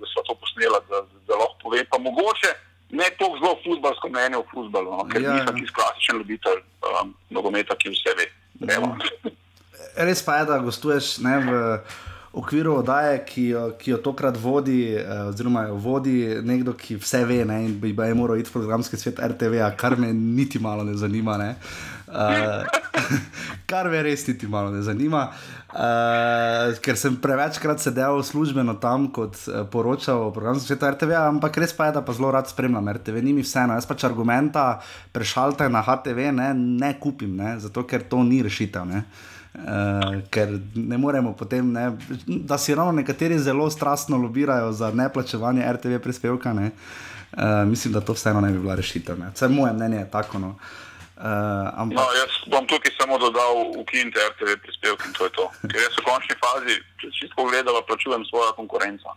da 0.00 0.12
sva 0.14 0.24
to 0.28 0.38
posnela, 0.40 0.80
da, 0.88 1.04
da, 1.28 1.36
lahko 1.36 1.66
pove. 1.66 1.84
Pa 1.92 2.00
mogoče 2.00 2.56
ne 2.96 3.08
tako 3.18 3.36
zelo 3.40 3.56
futbalsko 3.64 4.08
mnenje 4.08 4.40
o 4.40 4.46
futbalu, 4.48 4.96
no, 4.96 5.08
ker 5.12 5.20
Ja, 5.20 5.28
ja, 5.28 5.36
ja. 5.36 5.42
nisem 5.42 5.60
tisti 5.60 5.76
klasičen 5.76 6.22
ljubitelj 6.24 6.64
um, 6.88 7.12
nogometa, 7.30 7.76
ki 7.76 7.92
vse 7.92 8.16
ve. 8.16 8.31
Evo. 8.68 8.96
Res 9.96 10.22
pa 10.24 10.38
je, 10.40 10.46
da 10.48 10.58
gostuješ 10.62 11.18
ne, 11.24 11.36
v 11.38 11.60
okviru 12.32 12.78
oddaje, 12.80 13.18
ki 13.28 13.46
jo, 13.48 13.64
ki 13.78 13.90
jo 13.90 13.98
tokrat 14.04 14.36
vodi, 14.40 14.94
eh, 14.96 15.24
oziroma 15.28 15.66
jo 15.68 15.76
vodi 15.76 16.16
nekdo, 16.42 16.72
ki 16.72 16.96
vse 16.96 17.24
ve 17.28 17.42
ne, 17.44 17.58
in 17.66 17.74
bi 17.80 17.92
bi 17.92 18.14
moral 18.16 18.40
iti 18.40 18.48
v 18.48 18.56
programski 18.56 18.96
svet 18.96 19.20
RTV, 19.20 19.60
kar 19.76 19.96
me 20.00 20.12
niti 20.12 20.58
malo 20.58 20.84
ne 20.84 20.96
zanima. 20.96 21.36
Ne. 21.38 21.54
Uh, 22.08 22.64
kar 23.72 23.88
me 23.88 24.02
res 24.04 24.26
niti 24.28 24.48
malo 24.50 24.70
ne 24.70 24.82
zanima, 24.84 25.22
uh, 25.72 26.76
ker 26.84 26.98
sem 27.00 27.16
prevečkrat 27.22 27.80
sedel 27.80 28.20
službeno 28.26 28.76
tam, 28.82 29.08
kot 29.14 29.38
uh, 29.48 29.62
poročal 29.72 30.26
o 30.26 30.32
programskem 30.34 30.74
svetu 30.74 30.90
RTV, 30.92 31.16
ampak 31.32 31.56
res 31.62 31.72
pa 31.76 31.88
je, 31.88 31.96
da 31.96 32.04
pa 32.04 32.16
zelo 32.16 32.32
rad 32.34 32.50
spremljam 32.50 32.92
RTV, 32.98 33.22
ni 33.24 33.32
mi 33.38 33.44
vseeno. 33.46 33.78
Jaz 33.78 33.88
pač 33.88 34.04
argumenta 34.08 34.66
prešalte 35.16 35.70
na 35.72 35.84
HTV 35.86 36.32
ne, 36.36 36.50
ne 36.56 36.92
kupim, 37.00 37.36
ne, 37.38 37.56
zato 37.62 37.86
ker 37.88 38.04
to 38.08 38.20
ni 38.26 38.42
rešitev. 38.44 38.88
Ne. 38.88 39.06
Uh, 39.52 40.20
ker 40.32 40.54
ne 40.80 40.96
moremo 40.96 41.34
potem, 41.36 41.72
ne, 41.72 41.90
da 42.26 42.56
si 42.60 42.76
ravno 42.76 42.92
nekateri 43.00 43.36
zelo 43.40 43.68
strastno 43.72 44.20
lobirajo 44.20 44.70
za 44.76 44.92
neplačevanje 44.96 45.66
RTV 45.76 46.00
prispevka. 46.04 46.52
Ne, 46.56 46.70
uh, 46.72 47.64
mislim, 47.68 47.96
da 47.96 48.04
to 48.04 48.16
vseeno 48.16 48.40
ne 48.44 48.52
bi 48.52 48.60
bila 48.60 48.76
rešitev. 48.80 49.20
ne. 49.20 49.32
Vsaj 49.34 49.52
moje 49.52 49.72
mnenje 49.76 50.04
je 50.04 50.08
tako. 50.12 50.40
No. 50.40 50.56
Uh, 51.22 51.28
ampak, 51.78 52.00
No, 52.00 52.04
jaz 52.16 52.38
bom 52.50 52.64
tukaj 52.66 52.91
samo 53.02 53.18
dodal 53.18 53.74
ukinite 53.82 54.20
RTV 54.30 54.56
prispevke 54.62 55.04
in 55.10 55.12
to 55.18 55.24
je 55.26 55.32
to. 55.34 55.50
Ker 55.66 55.80
jaz 55.82 55.94
v 55.98 56.06
končni 56.06 56.36
fazi, 56.38 56.74
če 57.02 57.06
si 57.10 57.28
tako 57.34 57.50
gledala, 57.50 57.82
plačujem 57.82 58.22
svojo 58.30 58.54
konkurenco. 58.54 59.10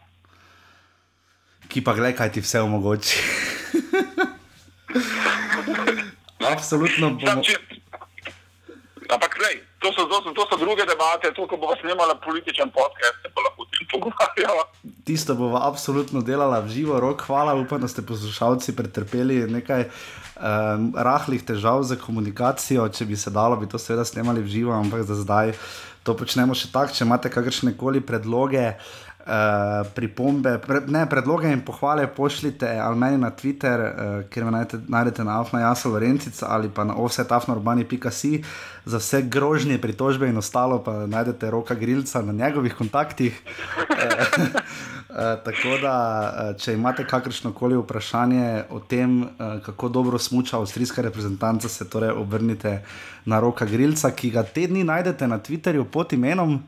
ki 1.70 1.82
pa 1.82 1.94
gledaj, 1.94 2.16
kaj 2.18 2.32
ti 2.32 2.42
vse 2.42 2.62
omogoči. 2.62 3.18
Absolutno 6.52 7.10
Sam, 7.10 7.18
bomo. 7.18 7.42
če, 7.42 7.58
ampak, 9.10 9.34
lej, 9.42 9.65
to 9.80 9.92
so, 9.94 10.06
to, 10.08 10.18
so, 10.24 10.34
to 10.34 10.44
so 10.50 10.58
druge 10.58 10.86
debate, 10.86 11.32
to, 11.36 11.48
ko 11.48 11.58
bomo 11.58 11.76
snemali 11.82 12.16
političen 12.26 12.72
podcast, 12.72 13.18
se 13.22 13.30
pa 13.34 13.42
lahko 13.46 13.66
o 13.66 13.70
tem 13.72 13.88
pogovarjava. 13.92 14.64
Tisto 15.06 15.36
bomo 15.36 15.60
absolutno 15.62 16.22
delali 16.22 16.58
v 16.66 16.72
živo, 16.74 17.00
rok, 17.00 17.22
hvala, 17.28 17.56
upam, 17.60 17.82
da 17.82 17.88
ste 17.88 18.02
poslušalci 18.02 18.76
pretrpeli 18.76 19.46
nekaj 19.52 19.86
um, 19.86 20.92
rahlih 20.96 21.44
težav 21.46 21.84
za 21.84 22.00
komunikacijo. 22.00 22.88
Če 22.90 23.06
bi 23.06 23.18
se 23.20 23.30
dalo, 23.30 23.60
bi 23.60 23.70
to 23.70 23.82
seveda 23.82 24.06
snemali 24.06 24.42
v 24.42 24.52
živo, 24.52 24.74
ampak 24.74 25.04
za 25.04 25.20
zdaj 25.20 25.54
to 26.06 26.14
počnemo 26.18 26.56
še 26.58 26.72
tako. 26.74 26.94
Če 26.96 27.06
imate 27.06 27.30
kakršne 27.34 27.76
koli 27.78 28.02
predloge, 28.02 28.74
uh, 28.74 29.05
pripombe, 29.96 30.60
pre, 30.62 30.82
ne, 30.88 31.06
predloge 31.10 31.50
in 31.50 31.62
pohvale 31.66 32.08
pošljite 32.08 32.78
ali 32.80 32.98
meni 32.98 33.18
na 33.18 33.32
Twitter, 33.32 33.82
uh, 33.82 34.30
kjer 34.30 34.46
me 34.46 34.52
najdete, 34.52 34.78
najdete 34.88 35.24
na 35.24 35.42
Afna 35.42 35.60
Jasa 35.60 35.90
Lorencica 35.90 36.46
ali 36.50 36.70
pa 36.70 36.84
na 36.84 36.96
offsetafnorbani.si. 36.96 38.44
Za 38.86 38.98
vse 38.98 39.22
grožnje, 39.22 39.78
pritožbe 39.82 40.30
in 40.30 40.38
ostalo 40.38 40.84
pa 40.84 41.08
najdete 41.08 41.52
roka 41.52 41.76
Grilca 41.76 42.22
na 42.22 42.34
njegovih 42.34 42.76
kontaktih. 42.76 43.42
Uh, 43.90 45.16
tako 45.46 45.78
da, 45.82 45.96
uh, 46.54 46.62
če 46.62 46.74
imate 46.74 47.08
kakršno 47.08 47.54
koli 47.54 47.78
vprašanje 47.78 48.64
o 48.70 48.80
tem, 48.80 49.24
uh, 49.24 49.58
kako 49.66 49.90
dobro 49.90 50.20
smuča 50.20 50.58
avstrijska 50.58 51.02
reprezentanca, 51.02 51.70
se 51.70 51.90
torej 51.90 52.10
obrnite 52.10 52.84
na 53.26 53.40
roka 53.40 53.66
Grilca, 53.66 54.12
ki 54.12 54.30
ga 54.32 54.44
tedni 54.44 54.84
najdete 54.84 55.28
na 55.28 55.40
Twitterju 55.40 55.84
pod 55.84 56.14
imenom. 56.14 56.62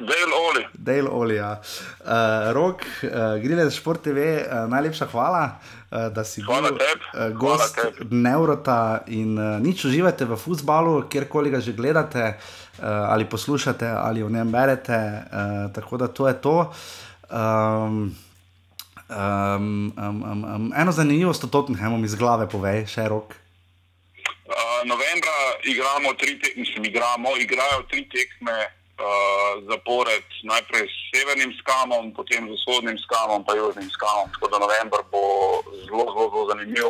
Dale 0.00 0.34
Oli. 0.50 0.62
Dale 0.72 1.08
Oli, 1.10 1.36
ja. 1.36 1.60
Uh, 2.00 2.52
Rok, 2.52 2.82
uh, 3.02 3.42
Grile 3.42 3.70
Šport 3.70 4.02
TV, 4.02 4.18
uh, 4.18 4.68
najlepša 4.70 5.06
hvala, 5.06 5.58
uh, 5.90 6.08
da 6.14 6.24
si 6.24 6.42
Hvala 6.42 6.70
bil 6.70 6.78
tebi. 6.78 7.04
uh, 7.14 7.38
gost. 7.38 7.78
Neurota 8.10 9.02
in 9.06 9.38
uh, 9.38 9.58
nič 9.60 9.84
uživate 9.84 10.24
v 10.24 10.36
futbalu, 10.36 11.02
kjerkoli 11.08 11.50
ga 11.50 11.60
že 11.60 11.72
gledate 11.72 12.38
uh, 12.38 12.84
ali 12.84 13.24
poslušate 13.24 13.86
ali 13.86 14.22
o 14.22 14.30
njem 14.30 14.52
berete. 14.52 14.98
Uh, 14.98 15.72
tako 15.74 15.96
da 15.96 16.08
to 16.08 16.28
je 16.28 16.34
to. 16.34 16.72
Um, 17.30 18.14
um, 19.10 19.92
um, 19.98 20.22
um, 20.22 20.44
um, 20.44 20.72
eno 20.76 20.92
zanimivost 20.92 21.44
o 21.44 21.46
Tottenhamu 21.46 22.04
iz 22.04 22.14
glave 22.14 22.48
povej, 22.48 22.86
še 22.86 23.08
rok. 23.08 23.34
Uh, 24.48 24.80
novembra 24.88 25.36
igramo 25.64 26.14
tri 26.14 26.38
tekme, 26.40 26.60
mislim, 26.60 26.84
igramo, 26.84 27.36
igrajo 27.36 27.82
tri 27.90 28.08
tekme 28.08 28.77
zapored, 29.70 30.26
najprej 30.42 30.86
s 30.90 30.96
severnim 31.14 31.52
skamom, 31.62 32.12
potem 32.14 32.48
z 32.50 32.54
vzhodnim 32.58 32.98
skamom, 32.98 33.44
pa 33.44 33.54
južnim 33.54 33.90
skamom. 33.90 34.30
Tako 34.34 34.46
da 34.52 34.58
november 34.58 35.00
bo 35.12 35.22
zelo, 35.86 36.04
zelo, 36.12 36.26
zelo 36.30 36.46
zanimiv. 36.50 36.88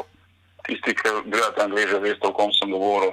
Tisti, 0.66 0.94
ki 0.94 1.08
gledate 1.32 1.62
angliže, 1.64 1.98
veste, 2.00 2.28
o 2.28 2.32
kom 2.32 2.52
sem 2.52 2.70
govoril. 2.70 3.12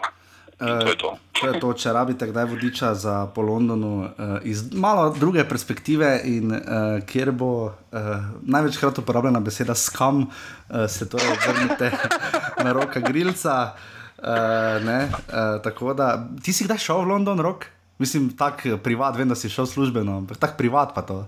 In 0.62 0.80
to 0.80 0.88
je 0.88 0.98
to. 0.98 1.12
To 1.36 1.48
je 1.52 1.60
to, 1.60 1.70
če 1.76 1.92
rabite 1.92 2.28
kdaj 2.32 2.46
vodiča 2.48 2.94
za 2.96 3.16
po 3.36 3.44
Londonu, 3.44 4.08
uh, 4.08 4.40
iz 4.48 4.72
malo 4.72 5.10
druge 5.12 5.44
perspektive, 5.44 6.22
in 6.24 6.52
uh, 6.52 7.04
kjer 7.04 7.32
bo 7.36 7.52
uh, 7.68 8.08
največkrat 8.48 9.04
uporabljena 9.04 9.40
beseda 9.44 9.76
skam, 9.76 10.24
uh, 10.24 10.88
se 10.88 11.10
torej 11.12 11.28
obrnite 11.36 11.92
na 12.66 12.72
roka 12.72 13.04
Grilca. 13.04 13.76
Uh, 14.16 14.80
ne, 14.88 15.00
uh, 15.12 15.60
tako 15.64 15.94
da, 15.94 16.16
ti 16.44 16.56
si 16.56 16.64
kdaj 16.64 16.80
šel 16.88 17.04
v 17.04 17.12
London, 17.12 17.44
rok? 17.44 17.75
Mislim, 17.98 18.38
tako 18.38 18.78
privat, 18.84 19.16
vem, 19.16 19.30
da 19.30 19.36
si 19.36 19.50
šel 19.50 19.66
službeno, 19.66 20.18
ampak 20.18 20.38
tako 20.38 20.58
privat 20.58 20.92
pa 20.96 21.02
to. 21.02 21.24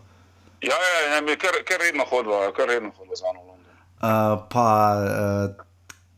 Ja, 0.62 0.76
ja, 0.76 1.16
ja 1.16 1.22
mi 1.22 1.38
kar, 1.38 1.56
kar 1.66 1.80
redno 1.80 2.06
hodimo, 2.10 2.42
kar 2.56 2.68
redno 2.68 2.92
hodimo 2.98 3.16
z 3.16 3.24
vami 3.24 3.40
v 3.40 3.48
London. 3.48 3.74
Uh, 3.98 4.44
pa, 4.52 4.68
uh, 4.98 5.66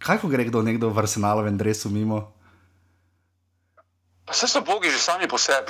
kaj 0.02 0.22
ko 0.22 0.28
gre 0.28 0.48
kdo 0.48 0.64
nekdo 0.66 0.90
v 0.90 1.00
arsenalovem 1.04 1.58
dresu 1.58 1.92
mimo? 1.94 2.32
Pa 4.26 4.34
vse 4.34 4.48
so 4.48 4.62
bogi 4.66 4.90
že 4.90 4.98
sami 4.98 5.28
po 5.28 5.38
sebi. 5.38 5.70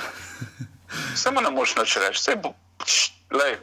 Samo 1.22 1.40
ne 1.40 1.50
moreš 1.50 1.76
nič 1.76 1.96
reči, 2.00 2.16
vse 2.16 2.32
bo, 2.40 2.54
č, 2.84 3.12
lej, 3.30 3.60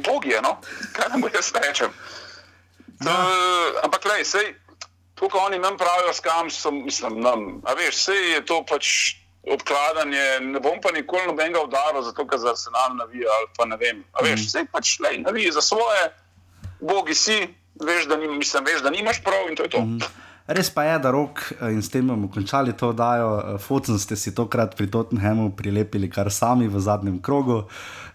bogi 0.00 0.32
je, 0.32 0.40
no, 0.40 0.56
kaj 0.96 1.12
ne 1.12 1.20
bo 1.20 1.28
jaz 1.28 1.52
rečem. 1.52 1.92
Ja. 3.04 3.12
Ampak, 3.84 4.06
lej, 4.08 4.24
sej, 4.24 4.54
to, 5.14 5.28
ko 5.28 5.46
oni 5.46 5.58
nam 5.58 5.76
pravijo, 5.76 6.14
skam, 6.16 6.50
so, 6.50 6.70
mislim, 6.70 7.20
nam, 7.20 7.60
a 7.66 7.74
veš, 7.74 7.94
vse 7.98 8.14
je 8.14 8.40
to 8.46 8.62
pač 8.66 8.86
obkladanje, 9.52 10.40
ne 10.40 10.60
bom 10.60 10.80
pa 10.82 10.92
nikoli 10.92 11.26
nobenega 11.26 11.60
udaril, 11.60 12.02
zato 12.02 12.26
ker 12.26 12.38
za 12.40 12.54
arsenal 12.54 12.96
navija 12.96 13.28
ali 13.38 13.48
pa 13.56 13.64
ne 13.68 13.76
vem. 13.76 14.04
A 14.12 14.24
veš, 14.24 14.48
vse 14.48 14.64
pač, 14.72 14.98
lej, 15.04 15.18
navija 15.20 15.52
za 15.52 15.60
svoje, 15.60 16.10
bogi 16.80 17.14
si, 17.14 17.40
veš, 17.80 18.08
da, 18.08 18.16
ni, 18.16 18.28
mislim, 18.28 18.64
veš, 18.64 18.82
da 18.82 18.90
nimaš 18.90 19.22
prav 19.24 19.50
in 19.50 19.56
to 19.56 19.68
je 19.68 19.74
to. 19.76 19.80
Mm. 19.80 19.98
Res 20.44 20.68
pa 20.68 20.84
je, 20.84 20.98
da 21.00 21.10
rok 21.10 21.40
eh, 21.40 21.72
in 21.72 21.80
s 21.82 21.88
tem 21.88 22.08
bomo 22.08 22.28
končali 22.28 22.74
to 22.76 22.90
oddajo. 22.92 23.58
Focen 23.58 23.98
ste 23.98 24.16
si 24.16 24.34
tokrat 24.34 24.76
pri 24.76 24.90
Tottenhamu 24.92 25.54
prilepili 25.56 26.10
kar 26.12 26.28
sami 26.32 26.68
v 26.68 26.80
zadnjem 26.80 27.16
krogu, 27.24 27.64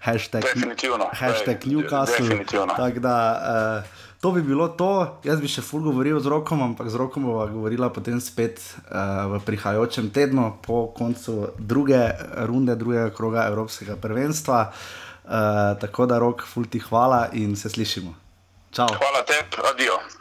hashtag, 0.05 0.45
Definitivno. 0.45 1.09
hashtag 1.13 1.65
Newcastle. 1.65 2.29
definitivno. 2.29 2.73
Tako 2.77 2.99
da 3.01 3.15
uh, 3.33 4.08
to 4.21 4.31
bi 4.31 4.41
bilo 4.41 4.67
to. 4.67 5.19
Jaz 5.23 5.39
bi 5.41 5.47
še 5.47 5.63
ful 5.63 5.83
govoril 5.85 6.19
z 6.19 6.27
rokom, 6.31 6.63
ampak 6.63 6.91
z 6.91 6.99
rokom 6.99 7.27
bova 7.29 7.47
govorila 7.47 7.89
potem 7.93 8.19
spet 8.19 8.59
uh, 8.59 9.31
v 9.31 9.41
prihajajočem 9.47 10.11
tednu, 10.11 10.59
po 10.65 10.91
koncu 10.91 11.55
druge 11.55 12.01
runde, 12.49 12.75
drugega 12.75 13.09
kroga 13.15 13.47
Evropskega 13.47 13.95
prvenstva. 13.95 14.59
Uh, 15.29 15.79
tako 15.79 16.09
da 16.09 16.19
rok, 16.19 16.43
ful 16.43 16.67
ti 16.67 16.83
hvala 16.83 17.29
in 17.33 17.55
se 17.55 17.71
slišimo. 17.71 18.15
Čau. 18.75 18.91
Hvala 18.91 19.23
tebi, 19.25 19.63
adijo. 19.71 20.18